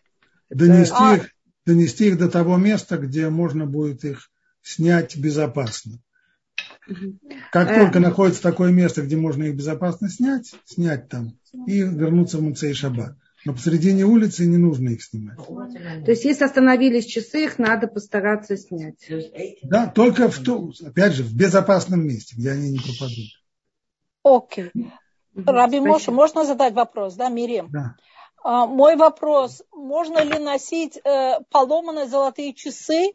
донести, 0.51 0.95
а... 0.97 1.15
их, 1.15 1.29
донести 1.65 2.07
их 2.07 2.17
до 2.17 2.29
того 2.29 2.57
места, 2.57 2.97
где 2.97 3.29
можно 3.29 3.65
будет 3.65 4.03
их 4.03 4.29
снять 4.61 5.17
безопасно. 5.17 5.99
Как 7.51 7.73
только 7.73 7.99
находится 7.99 8.41
такое 8.41 8.71
место, 8.71 9.01
где 9.01 9.15
можно 9.15 9.43
их 9.43 9.55
безопасно 9.55 10.09
снять, 10.09 10.53
снять 10.65 11.09
там 11.09 11.37
и 11.65 11.79
вернуться 11.79 12.37
в 12.37 12.41
Муцей 12.41 12.73
Шаббат. 12.73 13.15
Но 13.43 13.53
посредине 13.53 14.05
улицы 14.05 14.45
не 14.45 14.57
нужно 14.57 14.89
их 14.89 15.03
снимать. 15.03 15.37
То 15.37 16.11
есть, 16.11 16.25
если 16.25 16.45
остановились 16.45 17.05
часы, 17.05 17.45
их 17.45 17.57
надо 17.57 17.87
постараться 17.87 18.55
снять. 18.55 19.09
Да, 19.63 19.87
только 19.87 20.29
в 20.29 20.37
то, 20.39 20.71
опять 20.85 21.13
же, 21.13 21.23
в 21.23 21.35
безопасном 21.35 22.05
месте, 22.05 22.35
где 22.37 22.51
они 22.51 22.71
не 22.71 22.77
попадут. 22.77 23.29
Окей. 24.23 24.71
Okay. 24.75 24.91
Раби 25.45 25.79
Моша, 25.79 26.11
можно 26.11 26.45
задать 26.45 26.73
вопрос, 26.73 27.15
да, 27.15 27.29
Мирим? 27.29 27.69
Да. 27.71 27.95
А, 28.43 28.65
мой 28.65 28.95
вопрос, 28.95 29.61
можно 29.71 30.23
ли 30.23 30.39
носить 30.39 30.97
э, 30.97 31.39
поломанные 31.49 32.07
золотые 32.07 32.53
часы 32.53 33.13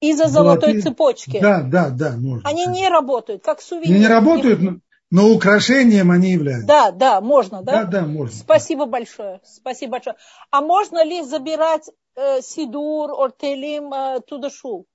из-за 0.00 0.28
золотой 0.28 0.80
цепочки? 0.80 1.38
Да, 1.40 1.62
да, 1.62 1.90
да, 1.90 2.16
можно. 2.16 2.48
Они 2.48 2.66
не 2.66 2.88
работают, 2.88 3.44
как 3.44 3.60
сувенир. 3.60 3.90
Они 3.90 4.00
не 4.00 4.06
работают, 4.06 4.60
но, 4.60 4.76
но 5.10 5.28
украшением 5.28 6.10
они 6.10 6.30
являются. 6.30 6.66
Да, 6.66 6.90
да, 6.90 7.20
можно, 7.20 7.62
да? 7.62 7.84
Да, 7.84 8.00
да, 8.00 8.06
можно. 8.06 8.34
Спасибо 8.34 8.86
большое, 8.86 9.40
спасибо 9.44 9.92
большое. 9.92 10.16
А 10.50 10.62
можно 10.62 11.04
ли 11.04 11.22
забирать 11.22 11.90
э, 12.14 12.40
сидур, 12.40 13.10
ортелим 13.12 13.92
э, 13.92 14.20
тудашул, 14.26 14.86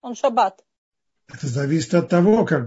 он 0.00 0.14
шаббат? 0.14 0.64
Это 1.32 1.46
зависит 1.46 1.94
от 1.94 2.08
того, 2.08 2.44
как 2.44 2.66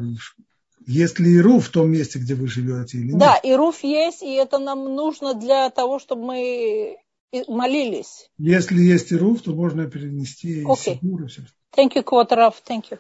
есть 0.86 1.20
ли 1.20 1.38
Ируф 1.38 1.68
в 1.68 1.72
том 1.72 1.92
месте, 1.92 2.20
где 2.20 2.36
вы 2.36 2.48
живете 2.48 2.98
или 2.98 3.12
нет? 3.12 3.18
Да, 3.18 3.40
Ируф 3.44 3.84
есть, 3.84 4.22
и 4.22 4.34
это 4.34 4.58
нам 4.60 4.96
нужно 4.96 5.34
для 5.34 5.70
того, 5.70 6.00
чтобы 6.00 6.26
мы 6.26 6.98
молились. 7.48 8.30
Если 8.38 8.82
есть 8.82 9.12
Ируф, 9.12 9.42
то 9.42 9.54
можно 9.54 9.90
перенести 9.90 10.64
okay. 10.64 11.00
Сибур 11.00 11.28
все. 11.28 11.44
Thank 11.76 11.96
you, 11.96 12.04
Квотеров, 12.04 12.62
thank 12.68 12.92
you. 12.92 13.00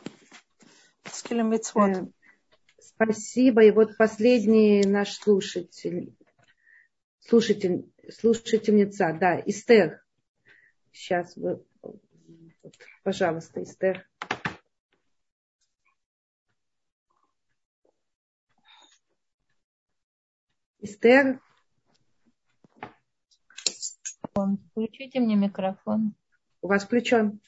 Э, 1.05 2.05
спасибо. 2.79 3.63
И 3.63 3.71
вот 3.71 3.97
последний 3.97 4.83
наш 4.83 5.13
слушатель, 5.13 6.15
слушатель, 7.19 7.85
слушательница, 8.09 9.15
да, 9.19 9.39
Истер. 9.45 10.01
Сейчас 10.91 11.35
вы, 11.35 11.63
пожалуйста, 13.03 13.61
Истер. 13.61 14.07
Эстер. 20.83 21.39
Включите 24.71 25.21
мне 25.21 25.35
микрофон. 25.35 26.13
У 26.61 26.67
вас 26.67 26.83
включен. 26.83 27.39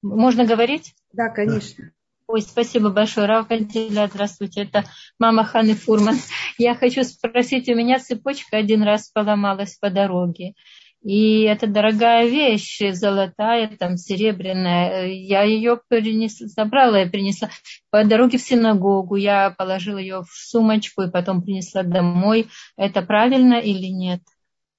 Можно 0.00 0.46
говорить? 0.46 0.94
Да, 1.12 1.28
конечно. 1.28 1.92
Ой, 2.26 2.40
спасибо 2.40 2.88
большое, 2.90 3.26
Рав 3.26 3.48
Кантиля, 3.48 4.06
здравствуйте, 4.06 4.62
это 4.62 4.84
мама 5.18 5.44
Ханы 5.44 5.74
Фурман. 5.74 6.16
Я 6.56 6.74
хочу 6.74 7.02
спросить, 7.02 7.68
у 7.68 7.74
меня 7.74 7.98
цепочка 7.98 8.56
один 8.56 8.84
раз 8.84 9.10
поломалась 9.10 9.76
по 9.76 9.90
дороге. 9.90 10.54
И 11.02 11.42
это 11.42 11.66
дорогая 11.66 12.26
вещь, 12.28 12.80
золотая, 12.92 13.74
там, 13.78 13.96
серебряная. 13.96 15.06
Я 15.06 15.42
ее 15.42 15.80
перенесла, 15.88 16.46
забрала 16.48 17.02
и 17.02 17.08
принесла 17.08 17.48
по 17.90 18.04
дороге 18.04 18.36
в 18.36 18.42
синагогу. 18.42 19.16
Я 19.16 19.50
положила 19.56 19.96
ее 19.96 20.22
в 20.22 20.32
сумочку 20.32 21.02
и 21.02 21.10
потом 21.10 21.42
принесла 21.42 21.82
домой. 21.84 22.48
Это 22.76 23.00
правильно 23.00 23.54
или 23.54 23.86
нет? 23.86 24.20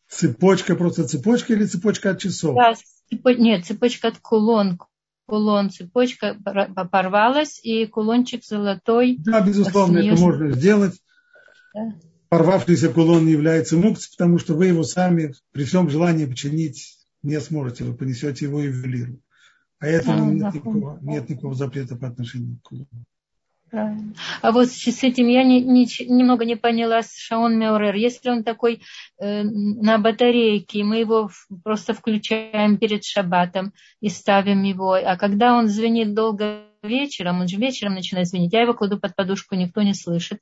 Цепочка, 0.09 0.75
просто 0.75 1.07
цепочка 1.07 1.53
или 1.53 1.65
цепочка 1.65 2.11
от 2.11 2.19
часов? 2.19 2.55
Да, 2.55 2.75
цепо... 3.09 3.33
нет, 3.33 3.65
цепочка 3.65 4.09
от 4.09 4.19
кулон. 4.19 4.77
Кулон, 5.25 5.71
цепочка 5.71 6.37
порвалась, 6.91 7.59
и 7.63 7.85
кулончик 7.87 8.43
золотой. 8.43 9.15
Да, 9.19 9.41
безусловно, 9.41 9.99
это 9.99 10.19
можно 10.19 10.51
сделать. 10.51 10.99
Да 11.73 11.93
порвавшийся 12.31 12.87
кулон 12.87 13.25
не 13.25 13.33
является 13.33 13.75
мукцией, 13.75 14.15
потому 14.17 14.39
что 14.39 14.53
вы 14.53 14.67
его 14.67 14.83
сами 14.83 15.33
при 15.51 15.65
всем 15.65 15.89
желании 15.89 16.25
починить 16.25 16.97
не 17.23 17.39
сможете, 17.41 17.83
вы 17.83 17.93
понесете 17.93 18.45
его 18.45 18.61
ювелиру. 18.61 19.19
А 19.79 19.87
это 19.87 20.13
а, 20.13 20.19
нет, 20.19 20.53
никакого, 20.53 20.97
нет 21.01 21.29
никакого 21.29 21.55
запрета 21.55 21.97
по 21.97 22.07
отношению 22.07 22.57
к 22.57 22.69
кулону. 22.69 22.87
Правильно. 23.69 24.13
А 24.41 24.51
вот 24.53 24.69
с 24.69 25.03
этим 25.03 25.27
я 25.27 25.43
не, 25.43 25.61
не, 25.61 25.85
немного 26.07 26.45
не 26.45 26.55
поняла 26.55 27.03
с 27.03 27.17
Шаон 27.17 27.59
Меурер. 27.59 27.95
Если 27.95 28.29
он 28.29 28.45
такой 28.45 28.81
э, 29.19 29.43
на 29.43 29.97
батарейке, 29.97 30.85
мы 30.85 30.99
его 30.99 31.29
просто 31.65 31.93
включаем 31.93 32.77
перед 32.77 33.03
шаббатом 33.03 33.73
и 33.99 34.07
ставим 34.07 34.63
его, 34.63 34.93
а 34.93 35.17
когда 35.17 35.57
он 35.57 35.67
звенит 35.67 36.13
долго 36.13 36.63
вечером, 36.81 37.41
он 37.41 37.47
же 37.49 37.57
вечером 37.57 37.95
начинает 37.95 38.27
звенеть, 38.27 38.53
я 38.53 38.61
его 38.61 38.73
кладу 38.73 38.99
под 38.99 39.15
подушку, 39.15 39.55
никто 39.55 39.81
не 39.81 39.93
слышит 39.93 40.39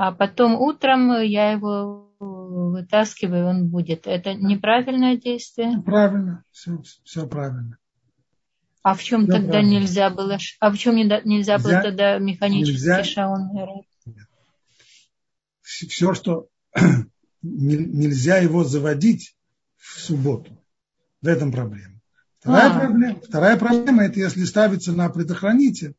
а 0.00 0.12
потом 0.12 0.54
утром 0.54 1.20
я 1.22 1.50
его 1.50 2.08
вытаскиваю, 2.20 3.48
он 3.48 3.66
будет. 3.66 4.06
Это 4.06 4.32
неправильное 4.32 5.16
действие? 5.16 5.82
Правильно, 5.84 6.44
все, 6.52 6.80
все 7.02 7.26
правильно. 7.26 7.78
А 8.84 8.94
в 8.94 9.02
чем 9.02 9.24
все 9.24 9.32
тогда 9.32 9.54
правильно. 9.54 9.70
нельзя 9.72 10.10
было? 10.10 10.38
А 10.60 10.70
в 10.70 10.78
чем 10.78 10.94
нельзя, 10.94 11.20
нельзя 11.24 11.58
было 11.58 11.82
тогда 11.82 12.18
механический 12.18 12.74
нельзя, 12.74 13.02
шаун? 13.02 13.50
Все, 15.62 16.14
что 16.14 16.46
нельзя 17.42 18.38
его 18.38 18.62
заводить 18.62 19.34
в 19.78 19.98
субботу. 19.98 20.56
В 21.22 21.26
этом 21.26 21.50
проблема. 21.50 22.00
Вторая, 22.38 22.70
а. 22.70 22.78
проблема, 22.78 23.20
вторая 23.20 23.56
проблема 23.56 24.04
это 24.04 24.20
если 24.20 24.44
ставится 24.44 24.92
на 24.92 25.08
предохранитель, 25.08 25.96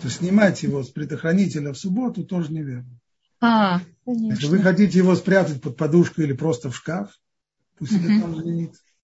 то 0.00 0.08
снимать 0.08 0.62
его 0.62 0.82
с 0.82 0.88
предохранителя 0.88 1.74
в 1.74 1.76
субботу 1.76 2.24
тоже 2.24 2.50
неверно. 2.50 2.98
А, 3.40 3.80
конечно. 4.04 4.32
Если 4.32 4.46
вы 4.46 4.58
хотите 4.60 4.98
его 4.98 5.14
спрятать 5.14 5.62
под 5.62 5.76
подушку 5.76 6.22
или 6.22 6.32
просто 6.32 6.70
в 6.70 6.76
шкаф, 6.76 7.10
пусть 7.78 7.92
себе 7.92 8.20
там 8.20 8.36
звенит. 8.36 8.74